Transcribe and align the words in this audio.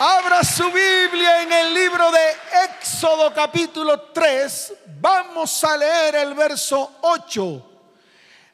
Abra 0.00 0.44
su 0.44 0.70
Biblia 0.70 1.42
en 1.42 1.52
el 1.52 1.74
libro 1.74 2.12
de 2.12 2.20
Éxodo 2.66 3.34
capítulo 3.34 4.00
3. 4.12 4.74
Vamos 5.00 5.64
a 5.64 5.76
leer 5.76 6.14
el 6.14 6.34
verso 6.34 6.98
8. 7.00 7.70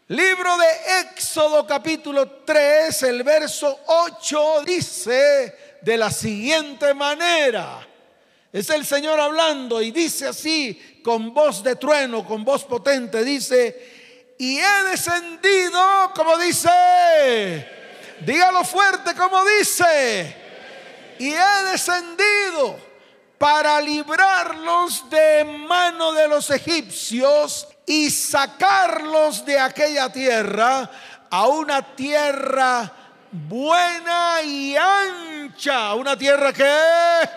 Libro 0.09 0.57
de 0.57 1.01
Éxodo 1.03 1.67
capítulo 1.67 2.27
3, 2.47 3.03
el 3.03 3.23
verso 3.23 3.79
8 3.87 4.63
dice 4.65 5.79
de 5.83 5.99
la 5.99 6.11
siguiente 6.11 6.95
manera. 6.95 7.87
Es 8.51 8.71
el 8.71 8.87
Señor 8.87 9.21
hablando 9.21 9.83
y 9.83 9.91
dice 9.91 10.27
así 10.27 11.03
con 11.05 11.35
voz 11.35 11.63
de 11.63 11.77
trueno, 11.77 12.25
con 12.25 12.43
voz 12.43 12.65
potente, 12.65 13.23
dice, 13.23 14.35
y 14.39 14.61
he 14.61 14.83
descendido, 14.85 16.11
como 16.15 16.39
dice, 16.39 17.69
dígalo 18.21 18.65
fuerte, 18.65 19.15
como 19.15 19.45
dice 19.45 20.44
y 21.19 21.33
he 21.33 21.71
descendido 21.71 22.79
para 23.39 23.81
librarlos 23.81 25.09
de 25.11 25.45
mano 25.45 26.13
de 26.13 26.29
los 26.29 26.51
egipcios 26.51 27.69
y 27.87 28.11
sacarlos 28.11 29.45
de 29.45 29.59
aquella 29.59 30.11
tierra 30.11 30.91
a 31.31 31.49
una 31.49 31.83
tierra 31.95 32.93
buena 33.31 34.41
y 34.43 34.77
ancha, 34.77 35.95
una 35.95 36.17
tierra 36.17 36.53
que, 36.53 37.29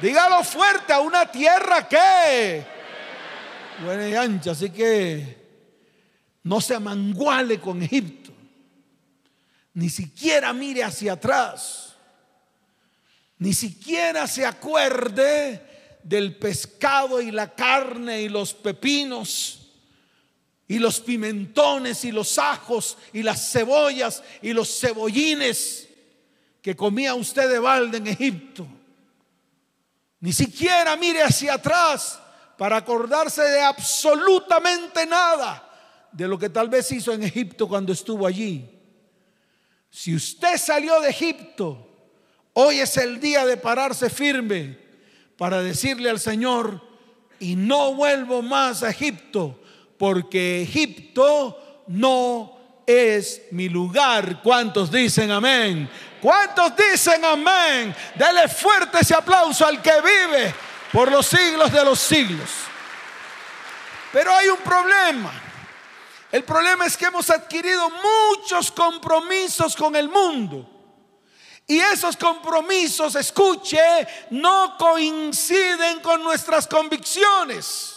dígalo 0.00 0.42
fuerte, 0.42 0.92
a 0.92 1.00
una 1.00 1.30
tierra 1.30 1.86
que, 1.86 2.66
buena 3.84 4.08
y 4.08 4.14
ancha, 4.14 4.52
así 4.52 4.70
que 4.70 5.44
no 6.42 6.60
se 6.60 6.74
amanguale 6.74 7.60
con 7.60 7.82
Egipto, 7.82 8.32
ni 9.74 9.90
siquiera 9.90 10.52
mire 10.52 10.82
hacia 10.82 11.12
atrás 11.12 11.83
ni 13.38 13.52
siquiera 13.52 14.26
se 14.26 14.46
acuerde 14.46 15.60
del 16.02 16.36
pescado 16.36 17.20
y 17.20 17.30
la 17.30 17.54
carne 17.54 18.22
y 18.22 18.28
los 18.28 18.54
pepinos 18.54 19.60
y 20.68 20.78
los 20.78 21.00
pimentones 21.00 22.04
y 22.04 22.12
los 22.12 22.38
ajos 22.38 22.96
y 23.12 23.22
las 23.22 23.50
cebollas 23.50 24.22
y 24.42 24.52
los 24.52 24.78
cebollines 24.78 25.88
que 26.62 26.76
comía 26.76 27.14
usted 27.14 27.50
de 27.50 27.58
balde 27.58 27.98
en 27.98 28.06
Egipto. 28.06 28.66
Ni 30.20 30.32
siquiera 30.32 30.96
mire 30.96 31.22
hacia 31.22 31.54
atrás 31.54 32.20
para 32.56 32.78
acordarse 32.78 33.42
de 33.42 33.60
absolutamente 33.60 35.04
nada 35.06 36.08
de 36.12 36.28
lo 36.28 36.38
que 36.38 36.48
tal 36.48 36.68
vez 36.68 36.90
hizo 36.92 37.12
en 37.12 37.24
Egipto 37.24 37.68
cuando 37.68 37.92
estuvo 37.92 38.26
allí. 38.26 38.70
Si 39.90 40.14
usted 40.14 40.56
salió 40.56 41.00
de 41.00 41.10
Egipto 41.10 41.93
Hoy 42.54 42.80
es 42.80 42.96
el 42.96 43.20
día 43.20 43.44
de 43.44 43.56
pararse 43.56 44.08
firme 44.08 44.78
para 45.36 45.60
decirle 45.60 46.08
al 46.08 46.20
Señor, 46.20 46.80
y 47.40 47.56
no 47.56 47.94
vuelvo 47.94 48.42
más 48.42 48.82
a 48.82 48.90
Egipto, 48.90 49.60
porque 49.98 50.62
Egipto 50.62 51.84
no 51.88 52.56
es 52.86 53.42
mi 53.50 53.68
lugar. 53.68 54.40
¿Cuántos 54.42 54.90
dicen 54.90 55.30
amén? 55.30 55.90
¿Cuántos 56.22 56.72
dicen 56.76 57.24
amén? 57.24 57.94
Dele 58.14 58.48
fuerte 58.48 58.98
ese 59.00 59.14
aplauso 59.14 59.66
al 59.66 59.82
que 59.82 60.00
vive 60.00 60.54
por 60.92 61.10
los 61.10 61.26
siglos 61.26 61.72
de 61.72 61.84
los 61.84 61.98
siglos. 61.98 62.50
Pero 64.12 64.32
hay 64.32 64.48
un 64.48 64.58
problema. 64.58 65.32
El 66.30 66.44
problema 66.44 66.86
es 66.86 66.96
que 66.96 67.06
hemos 67.06 67.28
adquirido 67.30 67.90
muchos 67.90 68.70
compromisos 68.70 69.74
con 69.74 69.96
el 69.96 70.08
mundo. 70.08 70.73
Y 71.66 71.80
esos 71.80 72.16
compromisos, 72.16 73.14
escuche, 73.14 73.80
no 74.30 74.76
coinciden 74.76 76.00
con 76.00 76.22
nuestras 76.22 76.66
convicciones. 76.66 77.94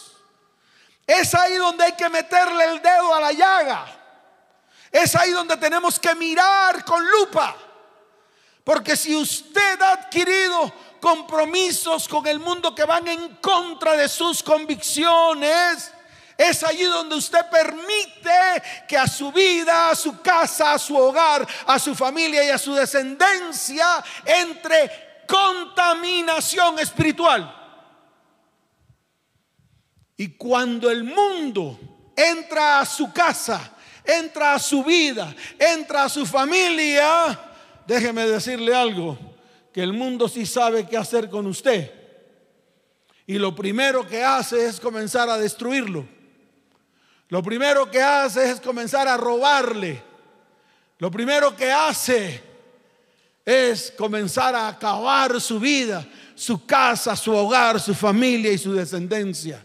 Es 1.06 1.34
ahí 1.34 1.56
donde 1.56 1.84
hay 1.84 1.92
que 1.92 2.08
meterle 2.08 2.64
el 2.64 2.82
dedo 2.82 3.14
a 3.14 3.20
la 3.20 3.32
llaga. 3.32 3.86
Es 4.90 5.14
ahí 5.16 5.32
donde 5.32 5.56
tenemos 5.58 5.98
que 5.98 6.14
mirar 6.14 6.84
con 6.84 7.06
lupa. 7.10 7.56
Porque 8.64 8.96
si 8.96 9.14
usted 9.14 9.80
ha 9.82 9.92
adquirido 9.92 10.72
compromisos 11.00 12.08
con 12.08 12.26
el 12.26 12.38
mundo 12.38 12.74
que 12.74 12.84
van 12.84 13.06
en 13.08 13.36
contra 13.36 13.96
de 13.96 14.08
sus 14.08 14.42
convicciones, 14.42 15.92
es 16.38 16.62
allí 16.62 16.84
donde 16.84 17.16
usted 17.16 17.50
permite 17.50 18.62
que 18.86 18.96
a 18.96 19.08
su 19.08 19.32
vida, 19.32 19.90
a 19.90 19.96
su 19.96 20.22
casa, 20.22 20.72
a 20.72 20.78
su 20.78 20.96
hogar, 20.96 21.44
a 21.66 21.80
su 21.80 21.96
familia 21.96 22.44
y 22.44 22.50
a 22.50 22.58
su 22.58 22.72
descendencia 22.74 24.04
entre 24.24 25.24
contaminación 25.26 26.78
espiritual. 26.78 27.52
Y 30.16 30.28
cuando 30.36 30.88
el 30.88 31.02
mundo 31.02 31.76
entra 32.16 32.78
a 32.78 32.86
su 32.86 33.12
casa, 33.12 33.72
entra 34.04 34.54
a 34.54 34.60
su 34.60 34.84
vida, 34.84 35.34
entra 35.58 36.04
a 36.04 36.08
su 36.08 36.24
familia, 36.24 37.36
déjeme 37.84 38.28
decirle 38.28 38.72
algo, 38.76 39.18
que 39.72 39.82
el 39.82 39.92
mundo 39.92 40.28
sí 40.28 40.46
sabe 40.46 40.86
qué 40.86 40.96
hacer 40.96 41.28
con 41.28 41.48
usted. 41.48 41.92
Y 43.26 43.38
lo 43.38 43.56
primero 43.56 44.06
que 44.06 44.22
hace 44.22 44.66
es 44.66 44.78
comenzar 44.78 45.28
a 45.28 45.36
destruirlo. 45.36 46.17
Lo 47.28 47.42
primero 47.42 47.90
que 47.90 48.00
hace 48.00 48.50
es 48.50 48.60
comenzar 48.60 49.06
a 49.06 49.16
robarle. 49.16 50.02
Lo 50.98 51.10
primero 51.10 51.54
que 51.54 51.70
hace 51.70 52.42
es 53.44 53.92
comenzar 53.96 54.54
a 54.54 54.68
acabar 54.68 55.40
su 55.40 55.60
vida, 55.60 56.06
su 56.34 56.66
casa, 56.66 57.14
su 57.16 57.32
hogar, 57.34 57.80
su 57.80 57.94
familia 57.94 58.52
y 58.52 58.58
su 58.58 58.72
descendencia. 58.72 59.64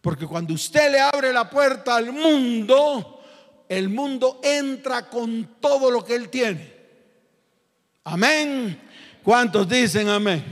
Porque 0.00 0.26
cuando 0.26 0.54
usted 0.54 0.90
le 0.90 1.00
abre 1.00 1.32
la 1.32 1.48
puerta 1.48 1.96
al 1.96 2.12
mundo, 2.12 3.22
el 3.68 3.88
mundo 3.88 4.40
entra 4.42 5.08
con 5.08 5.56
todo 5.60 5.90
lo 5.90 6.04
que 6.04 6.14
él 6.16 6.28
tiene. 6.28 6.72
Amén. 8.04 8.80
¿Cuántos 9.22 9.68
dicen 9.68 10.08
amén? 10.08 10.44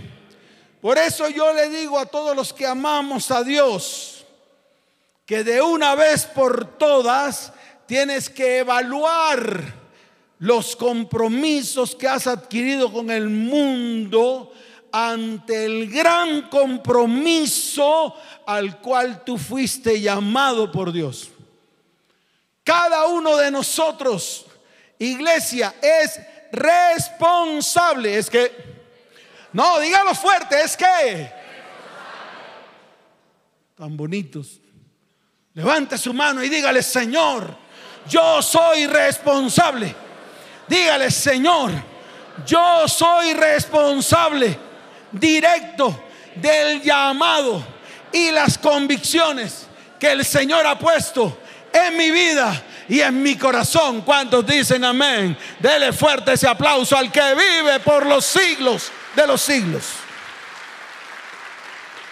Por 0.80 0.96
eso 0.96 1.28
yo 1.28 1.52
le 1.52 1.68
digo 1.68 1.98
a 1.98 2.06
todos 2.06 2.34
los 2.34 2.52
que 2.52 2.66
amamos 2.66 3.30
a 3.30 3.42
Dios, 3.42 4.19
que 5.30 5.44
de 5.44 5.62
una 5.62 5.94
vez 5.94 6.26
por 6.26 6.76
todas 6.76 7.52
tienes 7.86 8.28
que 8.28 8.58
evaluar 8.58 9.62
los 10.40 10.74
compromisos 10.74 11.94
que 11.94 12.08
has 12.08 12.26
adquirido 12.26 12.92
con 12.92 13.12
el 13.12 13.28
mundo 13.28 14.52
ante 14.90 15.66
el 15.66 15.88
gran 15.88 16.48
compromiso 16.48 18.12
al 18.44 18.80
cual 18.80 19.22
tú 19.22 19.38
fuiste 19.38 20.00
llamado 20.00 20.72
por 20.72 20.90
Dios. 20.90 21.30
Cada 22.64 23.06
uno 23.06 23.36
de 23.36 23.52
nosotros, 23.52 24.46
iglesia, 24.98 25.76
es 25.80 26.18
responsable. 26.50 28.18
Es 28.18 28.28
que, 28.28 28.50
no, 29.52 29.78
dígalo 29.78 30.12
fuerte, 30.12 30.60
es 30.60 30.76
que, 30.76 31.32
tan 33.76 33.96
bonitos. 33.96 34.59
Levante 35.54 35.98
su 35.98 36.14
mano 36.14 36.44
y 36.44 36.48
dígale, 36.48 36.82
Señor, 36.82 37.56
yo 38.08 38.40
soy 38.40 38.86
responsable. 38.86 39.94
Dígale, 40.68 41.10
Señor, 41.10 41.72
yo 42.46 42.86
soy 42.86 43.34
responsable 43.34 44.56
directo 45.10 46.04
del 46.36 46.80
llamado 46.80 47.64
y 48.12 48.30
las 48.30 48.56
convicciones 48.58 49.66
que 49.98 50.12
el 50.12 50.24
Señor 50.24 50.64
ha 50.66 50.78
puesto 50.78 51.38
en 51.72 51.96
mi 51.96 52.12
vida 52.12 52.62
y 52.88 53.00
en 53.00 53.20
mi 53.20 53.36
corazón. 53.36 54.02
¿Cuántos 54.02 54.46
dicen 54.46 54.84
amén? 54.84 55.36
Dele 55.58 55.92
fuerte 55.92 56.32
ese 56.34 56.46
aplauso 56.46 56.96
al 56.96 57.10
que 57.10 57.34
vive 57.34 57.80
por 57.80 58.06
los 58.06 58.24
siglos 58.24 58.92
de 59.16 59.26
los 59.26 59.40
siglos. 59.40 59.84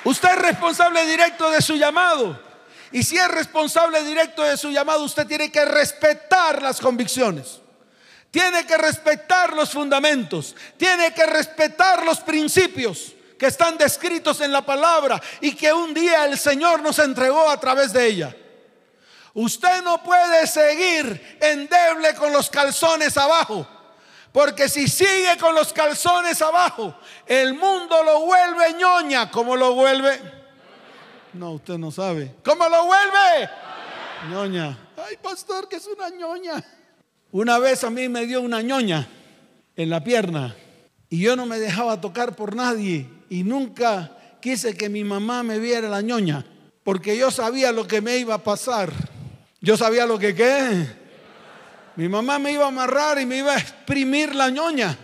Usted 0.02 0.28
es 0.28 0.38
responsable 0.38 1.06
directo 1.06 1.48
de 1.50 1.62
su 1.62 1.76
llamado. 1.76 2.47
Y 2.92 3.02
si 3.02 3.16
es 3.16 3.28
responsable 3.28 4.02
directo 4.04 4.42
de 4.42 4.56
su 4.56 4.70
llamado, 4.70 5.02
usted 5.04 5.26
tiene 5.26 5.50
que 5.52 5.64
respetar 5.64 6.62
las 6.62 6.80
convicciones. 6.80 7.60
Tiene 8.30 8.66
que 8.66 8.76
respetar 8.76 9.52
los 9.52 9.70
fundamentos. 9.70 10.54
Tiene 10.76 11.12
que 11.12 11.26
respetar 11.26 12.04
los 12.04 12.20
principios 12.20 13.12
que 13.38 13.46
están 13.46 13.78
descritos 13.78 14.40
en 14.40 14.52
la 14.52 14.62
palabra 14.62 15.20
y 15.40 15.54
que 15.54 15.72
un 15.72 15.94
día 15.94 16.24
el 16.24 16.38
Señor 16.38 16.82
nos 16.82 16.98
entregó 16.98 17.48
a 17.48 17.60
través 17.60 17.92
de 17.92 18.06
ella. 18.06 18.36
Usted 19.34 19.82
no 19.82 20.02
puede 20.02 20.46
seguir 20.46 21.38
endeble 21.40 22.14
con 22.14 22.32
los 22.32 22.50
calzones 22.50 23.16
abajo. 23.16 23.66
Porque 24.32 24.68
si 24.68 24.88
sigue 24.88 25.36
con 25.38 25.54
los 25.54 25.72
calzones 25.72 26.42
abajo, 26.42 26.94
el 27.26 27.54
mundo 27.54 28.02
lo 28.02 28.20
vuelve 28.20 28.74
ñoña, 28.74 29.30
como 29.30 29.56
lo 29.56 29.72
vuelve 29.72 30.37
no, 31.34 31.52
usted 31.52 31.78
no 31.78 31.90
sabe. 31.90 32.34
¿Cómo 32.44 32.68
lo 32.68 32.86
vuelve? 32.86 33.50
Ñoña. 34.30 34.78
Ay, 34.96 35.16
pastor, 35.22 35.68
que 35.68 35.76
es 35.76 35.86
una 35.86 36.10
ñoña. 36.10 36.64
Una 37.30 37.58
vez 37.58 37.84
a 37.84 37.90
mí 37.90 38.08
me 38.08 38.26
dio 38.26 38.40
una 38.40 38.62
ñoña 38.62 39.08
en 39.76 39.90
la 39.90 40.02
pierna. 40.02 40.56
Y 41.10 41.20
yo 41.20 41.36
no 41.36 41.46
me 41.46 41.58
dejaba 41.58 42.00
tocar 42.00 42.34
por 42.34 42.54
nadie 42.54 43.08
y 43.30 43.44
nunca 43.44 44.10
quise 44.40 44.76
que 44.76 44.88
mi 44.88 45.04
mamá 45.04 45.42
me 45.42 45.58
viera 45.58 45.88
la 45.88 46.00
ñoña, 46.00 46.44
porque 46.84 47.16
yo 47.16 47.30
sabía 47.30 47.72
lo 47.72 47.86
que 47.86 48.00
me 48.00 48.16
iba 48.16 48.34
a 48.34 48.42
pasar. 48.42 48.92
Yo 49.60 49.76
sabía 49.76 50.06
lo 50.06 50.18
que 50.18 50.34
qué. 50.34 50.86
Mi 51.96 52.08
mamá 52.08 52.38
me 52.38 52.52
iba 52.52 52.64
a 52.64 52.68
amarrar 52.68 53.20
y 53.20 53.26
me 53.26 53.38
iba 53.38 53.54
a 53.54 53.58
exprimir 53.58 54.34
la 54.34 54.50
ñoña. 54.50 54.96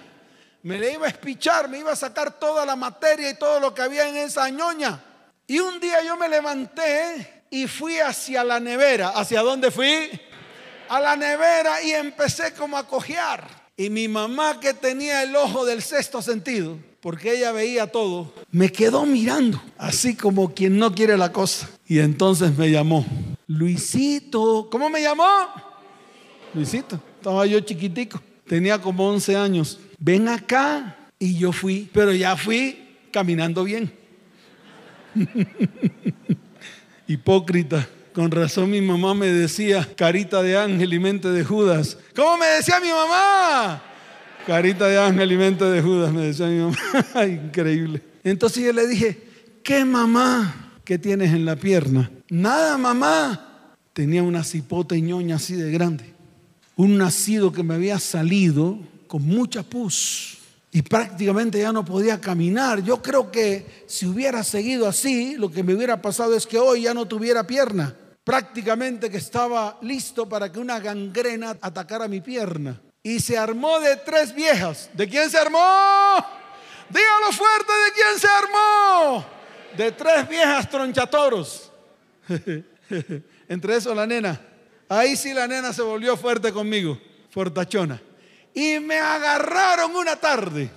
Me 0.62 0.78
le 0.78 0.92
iba 0.92 1.06
a 1.06 1.10
espichar, 1.10 1.68
me 1.68 1.78
iba 1.78 1.92
a 1.92 1.96
sacar 1.96 2.38
toda 2.38 2.64
la 2.64 2.76
materia 2.76 3.28
y 3.30 3.38
todo 3.38 3.60
lo 3.60 3.74
que 3.74 3.82
había 3.82 4.08
en 4.08 4.16
esa 4.16 4.48
ñoña. 4.48 5.02
Y 5.46 5.58
un 5.58 5.78
día 5.78 6.02
yo 6.04 6.16
me 6.16 6.28
levanté 6.28 7.44
y 7.50 7.66
fui 7.66 7.98
hacia 7.98 8.42
la 8.42 8.60
nevera. 8.60 9.10
¿Hacia 9.10 9.42
dónde 9.42 9.70
fui? 9.70 10.08
A 10.88 11.00
la 11.00 11.16
nevera 11.16 11.82
y 11.82 11.92
empecé 11.92 12.54
como 12.54 12.76
a 12.76 12.86
cojear. 12.86 13.46
Y 13.76 13.90
mi 13.90 14.08
mamá 14.08 14.60
que 14.60 14.72
tenía 14.72 15.22
el 15.22 15.34
ojo 15.34 15.64
del 15.64 15.82
sexto 15.82 16.22
sentido, 16.22 16.78
porque 17.00 17.36
ella 17.36 17.50
veía 17.50 17.88
todo, 17.88 18.32
me 18.52 18.70
quedó 18.70 19.04
mirando, 19.04 19.60
así 19.76 20.14
como 20.14 20.54
quien 20.54 20.78
no 20.78 20.94
quiere 20.94 21.16
la 21.18 21.32
cosa. 21.32 21.68
Y 21.86 21.98
entonces 21.98 22.56
me 22.56 22.70
llamó, 22.70 23.04
Luisito, 23.48 24.68
¿cómo 24.70 24.88
me 24.88 25.02
llamó? 25.02 25.24
Luisito, 26.54 27.00
estaba 27.16 27.44
yo 27.46 27.58
chiquitico, 27.60 28.22
tenía 28.46 28.80
como 28.80 29.08
11 29.08 29.36
años. 29.36 29.80
Ven 29.98 30.28
acá. 30.28 30.98
Y 31.18 31.38
yo 31.38 31.52
fui, 31.52 31.88
pero 31.92 32.12
ya 32.12 32.36
fui 32.36 32.98
caminando 33.10 33.64
bien. 33.64 33.92
Hipócrita. 37.06 37.88
Con 38.12 38.30
razón 38.30 38.70
mi 38.70 38.80
mamá 38.80 39.12
me 39.14 39.26
decía 39.26 39.88
carita 39.96 40.42
de 40.42 40.56
ángel 40.56 40.92
y 40.94 40.98
mente 41.00 41.30
de 41.30 41.44
Judas. 41.44 41.98
¿Cómo 42.14 42.38
me 42.38 42.46
decía 42.46 42.78
mi 42.80 42.90
mamá? 42.90 43.82
Carita 44.46 44.86
de 44.86 44.98
ángel 44.98 45.32
y 45.32 45.36
mente 45.36 45.64
de 45.64 45.82
Judas, 45.82 46.12
me 46.12 46.26
decía 46.26 46.46
mi 46.46 46.58
mamá. 46.58 46.76
Increíble. 47.26 48.02
Entonces 48.22 48.62
yo 48.62 48.72
le 48.72 48.86
dije, 48.86 49.20
¿qué 49.64 49.84
mamá 49.84 50.72
que 50.84 50.98
tienes 50.98 51.32
en 51.32 51.44
la 51.44 51.56
pierna? 51.56 52.10
Nada, 52.28 52.78
mamá. 52.78 53.72
Tenía 53.92 54.22
una 54.22 54.44
cipota 54.44 54.94
y 54.96 55.02
ñoña 55.02 55.36
así 55.36 55.54
de 55.54 55.72
grande. 55.72 56.14
Un 56.76 56.98
nacido 56.98 57.52
que 57.52 57.62
me 57.62 57.74
había 57.74 57.98
salido 57.98 58.78
con 59.08 59.22
mucha 59.22 59.62
pus 59.62 60.38
y 60.74 60.82
prácticamente 60.82 61.60
ya 61.60 61.70
no 61.70 61.84
podía 61.84 62.20
caminar. 62.20 62.82
Yo 62.82 63.00
creo 63.00 63.30
que 63.30 63.84
si 63.86 64.06
hubiera 64.06 64.42
seguido 64.42 64.88
así, 64.88 65.36
lo 65.36 65.48
que 65.48 65.62
me 65.62 65.72
hubiera 65.72 66.02
pasado 66.02 66.34
es 66.34 66.48
que 66.48 66.58
hoy 66.58 66.82
ya 66.82 66.92
no 66.92 67.06
tuviera 67.06 67.46
pierna. 67.46 67.94
Prácticamente 68.24 69.08
que 69.08 69.18
estaba 69.18 69.78
listo 69.82 70.28
para 70.28 70.50
que 70.50 70.58
una 70.58 70.80
gangrena 70.80 71.56
atacara 71.60 72.08
mi 72.08 72.20
pierna. 72.20 72.82
Y 73.04 73.20
se 73.20 73.38
armó 73.38 73.78
de 73.78 73.94
tres 73.98 74.34
viejas. 74.34 74.90
¿De 74.94 75.08
quién 75.08 75.30
se 75.30 75.38
armó? 75.38 75.58
Dígalo 76.90 77.30
fuerte, 77.30 77.72
¿de 77.72 77.92
quién 77.94 78.18
se 78.18 78.26
armó? 78.26 79.24
De 79.76 79.92
tres 79.92 80.28
viejas 80.28 80.68
tronchatoros. 80.68 81.70
Entre 83.48 83.76
eso 83.76 83.94
la 83.94 84.08
nena. 84.08 84.40
Ahí 84.88 85.14
sí 85.14 85.32
la 85.32 85.46
nena 85.46 85.72
se 85.72 85.82
volvió 85.82 86.16
fuerte 86.16 86.52
conmigo, 86.52 87.00
fortachona. 87.30 88.02
Y 88.54 88.78
me 88.78 88.98
agarraron 88.98 89.94
una 89.94 90.16
tarde. 90.16 90.70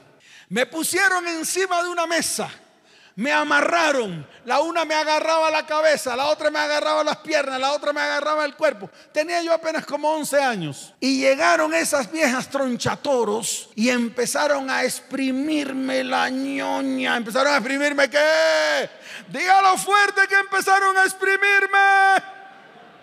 Me 0.50 0.66
pusieron 0.66 1.28
encima 1.28 1.84
de 1.84 1.90
una 1.90 2.08
mesa. 2.08 2.50
Me 3.18 3.32
amarraron. 3.32 4.28
La 4.46 4.62
una 4.62 4.86
me 4.86 4.94
agarraba 4.94 5.50
la 5.50 5.66
cabeza, 5.66 6.16
la 6.16 6.28
otra 6.28 6.52
me 6.52 6.60
agarraba 6.60 7.04
las 7.04 7.18
piernas, 7.18 7.60
la 7.60 7.74
otra 7.74 7.92
me 7.92 8.00
agarraba 8.00 8.46
el 8.46 8.56
cuerpo. 8.56 8.92
Tenía 9.12 9.42
yo 9.42 9.52
apenas 9.54 9.88
como 9.88 10.08
11 10.14 10.42
años. 10.42 10.94
Y 11.00 11.22
llegaron 11.22 11.74
esas 11.74 12.12
viejas 12.12 12.48
tronchatoros 12.48 13.72
y 13.76 13.90
empezaron 13.90 14.70
a 14.70 14.84
exprimirme 14.84 16.04
la 16.04 16.30
ñoña. 16.30 17.18
Empezaron 17.18 17.54
a 17.54 17.58
exprimirme 17.58 18.08
qué? 18.08 18.88
Dígalo 19.30 19.78
fuerte 19.78 20.22
que 20.30 20.36
empezaron 20.36 20.96
a 20.96 21.04
exprimirme. 21.04 21.80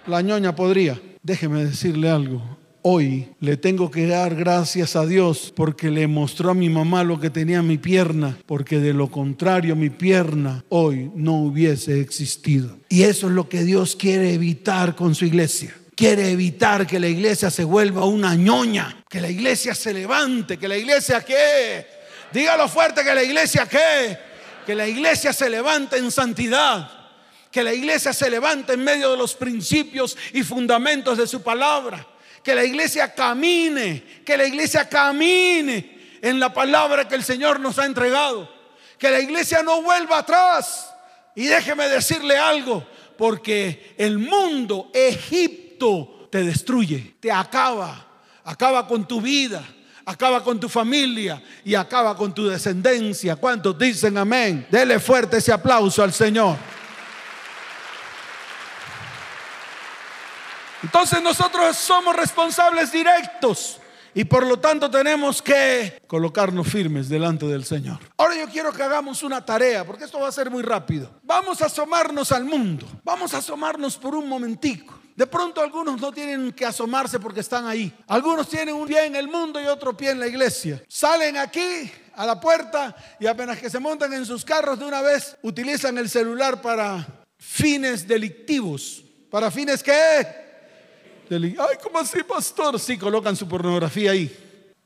La 0.06 0.20
ñoña 0.23 0.55
podría. 0.55 0.97
Déjeme 1.23 1.65
decirle 1.65 2.09
algo. 2.09 2.54
Hoy 2.86 3.34
le 3.40 3.56
tengo 3.56 3.90
que 3.90 4.06
dar 4.06 4.34
gracias 4.34 4.94
a 4.94 5.06
Dios 5.06 5.50
porque 5.56 5.90
le 5.90 6.06
mostró 6.06 6.50
a 6.50 6.54
mi 6.54 6.69
mamá 6.69 7.02
lo 7.02 7.19
que 7.19 7.31
tenía 7.31 7.62
mi 7.62 7.78
pierna, 7.78 8.36
porque 8.44 8.78
de 8.78 8.92
lo 8.92 9.10
contrario 9.10 9.75
mi 9.75 9.88
pierna 9.88 10.62
hoy 10.69 11.10
no 11.14 11.36
hubiese 11.36 11.98
existido. 12.02 12.76
Y 12.90 13.04
eso 13.04 13.28
es 13.28 13.32
lo 13.32 13.48
que 13.48 13.64
Dios 13.64 13.96
quiere 13.96 14.34
evitar 14.34 14.94
con 14.94 15.14
su 15.14 15.25
iglesia. 15.25 15.75
Quiere 15.96 16.31
evitar 16.31 16.86
que 16.86 17.00
la 17.00 17.08
iglesia 17.08 17.50
se 17.50 17.64
vuelva 17.64 18.04
una 18.04 18.34
ñoña, 18.34 19.02
que 19.08 19.22
la 19.22 19.31
iglesia 19.31 19.75
se 19.75 19.94
levante, 19.94 20.58
que 20.58 20.69
la 20.69 20.76
iglesia 20.76 21.25
qué. 21.25 21.86
Dígalo 22.34 22.69
fuerte 22.69 23.02
que 23.02 23.14
la 23.14 23.22
iglesia 23.22 23.66
qué. 23.66 24.19
Que 24.66 24.75
la 24.75 24.86
iglesia 24.86 25.32
se 25.32 25.48
levante 25.48 25.96
en 25.96 26.10
santidad 26.10 26.90
que 27.50 27.62
la 27.62 27.72
iglesia 27.72 28.12
se 28.12 28.28
levante 28.28 28.72
en 28.72 28.82
medio 28.82 29.12
de 29.12 29.16
los 29.16 29.34
principios 29.36 30.16
y 30.32 30.42
fundamentos 30.42 31.16
de 31.16 31.25
su 31.25 31.40
palabra 31.40 32.04
que 32.44 32.55
la 32.55 32.62
iglesia 32.62 33.14
camine, 33.14 34.05
que 34.25 34.37
la 34.37 34.44
iglesia 34.44 34.87
camine 34.87 36.19
en 36.20 36.38
la 36.38 36.52
palabra 36.52 37.08
que 37.08 37.14
el 37.14 37.25
Señor 37.25 37.58
nos 37.58 37.79
ha 37.79 37.87
entregado. 37.87 38.49
Que 38.99 39.11
la 39.11 39.19
iglesia 39.19 39.62
no 39.62 39.82
vuelva 39.82 40.19
atrás. 40.19 40.91
Y 41.35 41.46
déjeme 41.46 41.88
decirle 41.88 42.37
algo, 42.37 42.87
porque 43.17 43.94
el 43.96 44.19
mundo, 44.19 44.91
Egipto, 44.93 46.29
te 46.31 46.44
destruye, 46.44 47.17
te 47.19 47.32
acaba, 47.32 48.06
acaba 48.44 48.87
con 48.87 49.08
tu 49.08 49.20
vida, 49.20 49.64
acaba 50.05 50.44
con 50.44 50.61
tu 50.61 50.69
familia 50.69 51.43
y 51.64 51.75
acaba 51.75 52.17
con 52.17 52.35
tu 52.35 52.46
descendencia. 52.46 53.37
¿Cuántos 53.37 53.79
dicen 53.79 54.19
amén? 54.19 54.67
Dele 54.70 55.00
fuerte 55.00 55.38
ese 55.38 55.52
aplauso 55.52 56.02
al 56.02 56.12
Señor. 56.12 56.56
Entonces 60.84 61.22
nosotros 61.22 61.78
somos 61.78 62.14
responsables 62.14 62.92
directos 62.92 63.81
y 64.12 64.22
por 64.25 64.46
lo 64.46 64.58
tanto 64.58 64.90
tenemos 64.90 65.40
que 65.40 65.98
colocarnos 66.06 66.69
firmes 66.69 67.08
delante 67.08 67.46
del 67.46 67.64
Señor. 67.64 68.00
Ahora 68.19 68.36
yo 68.36 68.46
quiero 68.48 68.70
que 68.70 68.82
hagamos 68.82 69.22
una 69.22 69.42
tarea, 69.42 69.86
porque 69.86 70.04
esto 70.04 70.20
va 70.20 70.28
a 70.28 70.32
ser 70.32 70.50
muy 70.50 70.62
rápido. 70.62 71.10
Vamos 71.22 71.62
a 71.62 71.66
asomarnos 71.66 72.32
al 72.32 72.44
mundo. 72.44 72.86
Vamos 73.02 73.32
a 73.32 73.38
asomarnos 73.38 73.96
por 73.96 74.14
un 74.14 74.28
momentico. 74.28 75.00
De 75.16 75.26
pronto 75.26 75.62
algunos 75.62 75.98
no 75.98 76.12
tienen 76.12 76.52
que 76.52 76.66
asomarse 76.66 77.19
porque 77.19 77.40
están 77.40 77.66
ahí. 77.66 77.90
Algunos 78.06 78.46
tienen 78.46 78.75
un 78.75 78.86
pie 78.86 79.06
en 79.06 79.16
el 79.16 79.26
mundo 79.26 79.62
y 79.62 79.66
otro 79.66 79.96
pie 79.96 80.10
en 80.10 80.20
la 80.20 80.26
iglesia. 80.26 80.82
Salen 80.86 81.38
aquí 81.38 81.90
a 82.14 82.26
la 82.26 82.38
puerta 82.38 82.94
y 83.19 83.26
apenas 83.26 83.58
que 83.58 83.70
se 83.70 83.81
montan 83.81 84.12
en 84.12 84.26
sus 84.26 84.44
carros 84.44 84.79
de 84.79 84.84
una 84.84 85.00
vez, 85.00 85.34
utilizan 85.41 85.96
el 85.96 86.10
celular 86.10 86.60
para 86.60 87.06
fines 87.38 88.06
delictivos. 88.06 89.03
¿Para 89.31 89.50
fines 89.50 89.82
qué? 89.82 90.44
Ay, 91.31 91.76
¿cómo 91.82 91.98
así, 91.98 92.22
pastor? 92.22 92.78
Sí, 92.78 92.98
colocan 92.98 93.36
su 93.36 93.48
pornografía 93.48 94.10
ahí. 94.10 94.31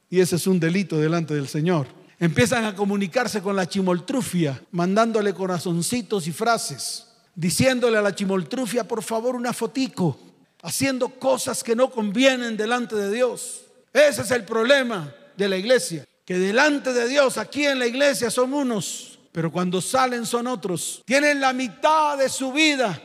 Y 0.09 0.21
ese 0.21 0.37
es 0.37 0.47
un 0.47 0.59
delito 0.59 0.97
delante 0.97 1.35
del 1.35 1.49
Señor. 1.49 1.87
Empiezan 2.21 2.65
a 2.65 2.75
comunicarse 2.75 3.43
con 3.43 3.55
la 3.55 3.67
chimoltrufia, 3.67 4.61
mandándole 4.73 5.35
corazoncitos 5.35 6.27
y 6.27 6.33
frases, 6.33 7.07
diciéndole 7.35 7.99
a 7.99 8.03
la 8.03 8.15
chimoltrufia, 8.15 8.85
por 8.85 9.03
favor, 9.03 9.37
una 9.37 9.53
fotico, 9.53 10.19
haciendo 10.63 11.09
cosas 11.09 11.63
que 11.63 11.77
no 11.77 11.91
convienen 11.91 12.57
delante 12.57 12.97
de 12.97 13.13
Dios. 13.13 13.63
Ese 13.93 14.23
es 14.23 14.31
el 14.31 14.45
problema 14.45 15.15
de 15.37 15.49
la 15.49 15.57
iglesia, 15.57 16.05
que 16.25 16.39
delante 16.39 16.93
de 16.93 17.07
Dios, 17.09 17.39
aquí 17.39 17.65
en 17.67 17.79
la 17.79 17.87
iglesia 17.87 18.31
son 18.31 18.53
unos, 18.53 19.19
pero 19.31 19.53
cuando 19.53 19.81
salen 19.81 20.27
son 20.27 20.49
otros. 20.49 21.03
Tienen 21.05 21.41
la 21.41 21.53
mitad 21.53 22.19
de 22.19 22.29
su 22.29 22.53
vida 22.53 23.01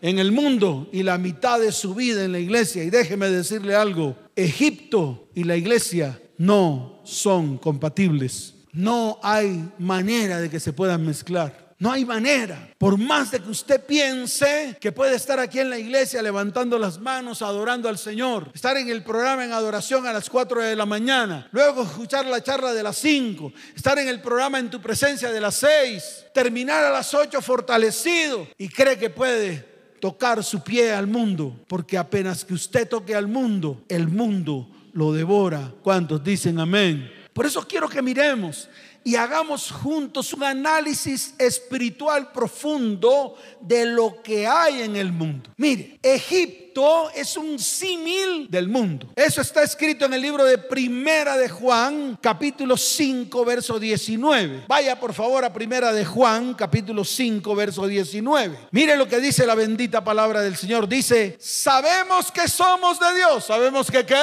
en 0.00 0.18
el 0.18 0.32
mundo 0.32 0.88
y 0.92 1.02
la 1.02 1.18
mitad 1.18 1.60
de 1.60 1.72
su 1.72 1.94
vida 1.94 2.24
en 2.24 2.32
la 2.32 2.38
iglesia. 2.38 2.84
Y 2.84 2.90
déjeme 2.90 3.28
decirle 3.28 3.74
algo, 3.74 4.16
Egipto 4.36 5.28
y 5.34 5.44
la 5.44 5.56
iglesia 5.56 6.20
no 6.36 7.00
son 7.04 7.58
compatibles. 7.58 8.54
No 8.72 9.18
hay 9.22 9.70
manera 9.78 10.40
de 10.40 10.50
que 10.50 10.60
se 10.60 10.72
puedan 10.72 11.04
mezclar. 11.04 11.68
No 11.80 11.92
hay 11.92 12.04
manera. 12.04 12.74
Por 12.76 12.98
más 12.98 13.30
de 13.30 13.40
que 13.40 13.50
usted 13.50 13.84
piense 13.84 14.76
que 14.80 14.90
puede 14.90 15.14
estar 15.14 15.38
aquí 15.38 15.60
en 15.60 15.70
la 15.70 15.78
iglesia 15.78 16.20
levantando 16.22 16.76
las 16.76 16.98
manos, 16.98 17.40
adorando 17.40 17.88
al 17.88 17.98
Señor, 17.98 18.50
estar 18.52 18.76
en 18.76 18.88
el 18.88 19.04
programa 19.04 19.44
en 19.44 19.52
adoración 19.52 20.04
a 20.04 20.12
las 20.12 20.28
4 20.28 20.62
de 20.62 20.74
la 20.74 20.86
mañana, 20.86 21.48
luego 21.52 21.84
escuchar 21.84 22.26
la 22.26 22.42
charla 22.42 22.72
de 22.72 22.82
las 22.82 22.96
5, 22.96 23.52
estar 23.76 23.96
en 24.00 24.08
el 24.08 24.20
programa 24.20 24.58
en 24.58 24.70
tu 24.70 24.80
presencia 24.80 25.30
de 25.30 25.40
las 25.40 25.54
6, 25.54 26.26
terminar 26.34 26.82
a 26.84 26.90
las 26.90 27.14
8 27.14 27.40
fortalecido 27.40 28.48
y 28.58 28.68
cree 28.68 28.98
que 28.98 29.10
puede 29.10 29.77
tocar 30.00 30.42
su 30.44 30.62
pie 30.62 30.92
al 30.92 31.06
mundo, 31.06 31.54
porque 31.66 31.98
apenas 31.98 32.44
que 32.44 32.54
usted 32.54 32.88
toque 32.88 33.14
al 33.14 33.28
mundo, 33.28 33.82
el 33.88 34.08
mundo 34.08 34.68
lo 34.92 35.12
devora. 35.12 35.72
¿Cuántos 35.82 36.22
dicen 36.22 36.58
amén? 36.58 37.10
Por 37.32 37.46
eso 37.46 37.64
quiero 37.68 37.88
que 37.88 38.02
miremos 38.02 38.68
y 39.04 39.16
hagamos 39.16 39.70
juntos 39.70 40.32
un 40.32 40.44
análisis 40.44 41.34
espiritual 41.38 42.30
profundo 42.32 43.36
de 43.60 43.86
lo 43.86 44.22
que 44.22 44.46
hay 44.46 44.82
en 44.82 44.96
el 44.96 45.12
mundo. 45.12 45.50
Mire, 45.56 45.98
Egipto 46.02 47.10
es 47.14 47.36
un 47.36 47.58
símil 47.58 48.48
del 48.50 48.68
mundo. 48.68 49.08
Eso 49.16 49.40
está 49.40 49.62
escrito 49.62 50.04
en 50.04 50.14
el 50.14 50.22
libro 50.22 50.44
de 50.44 50.58
Primera 50.58 51.36
de 51.36 51.48
Juan, 51.48 52.18
capítulo 52.20 52.76
5, 52.76 53.44
verso 53.44 53.78
19. 53.78 54.64
Vaya 54.68 55.00
por 55.00 55.14
favor 55.14 55.44
a 55.44 55.52
Primera 55.52 55.92
de 55.92 56.04
Juan, 56.04 56.54
capítulo 56.54 57.04
5, 57.04 57.54
verso 57.54 57.86
19. 57.86 58.68
Mire 58.70 58.96
lo 58.96 59.08
que 59.08 59.20
dice 59.20 59.46
la 59.46 59.54
bendita 59.54 60.04
palabra 60.04 60.42
del 60.42 60.56
Señor. 60.56 60.88
Dice, 60.88 61.36
sabemos 61.40 62.30
que 62.30 62.46
somos 62.46 63.00
de 63.00 63.14
Dios. 63.14 63.44
Sabemos 63.44 63.90
que 63.90 64.04
qué. 64.04 64.22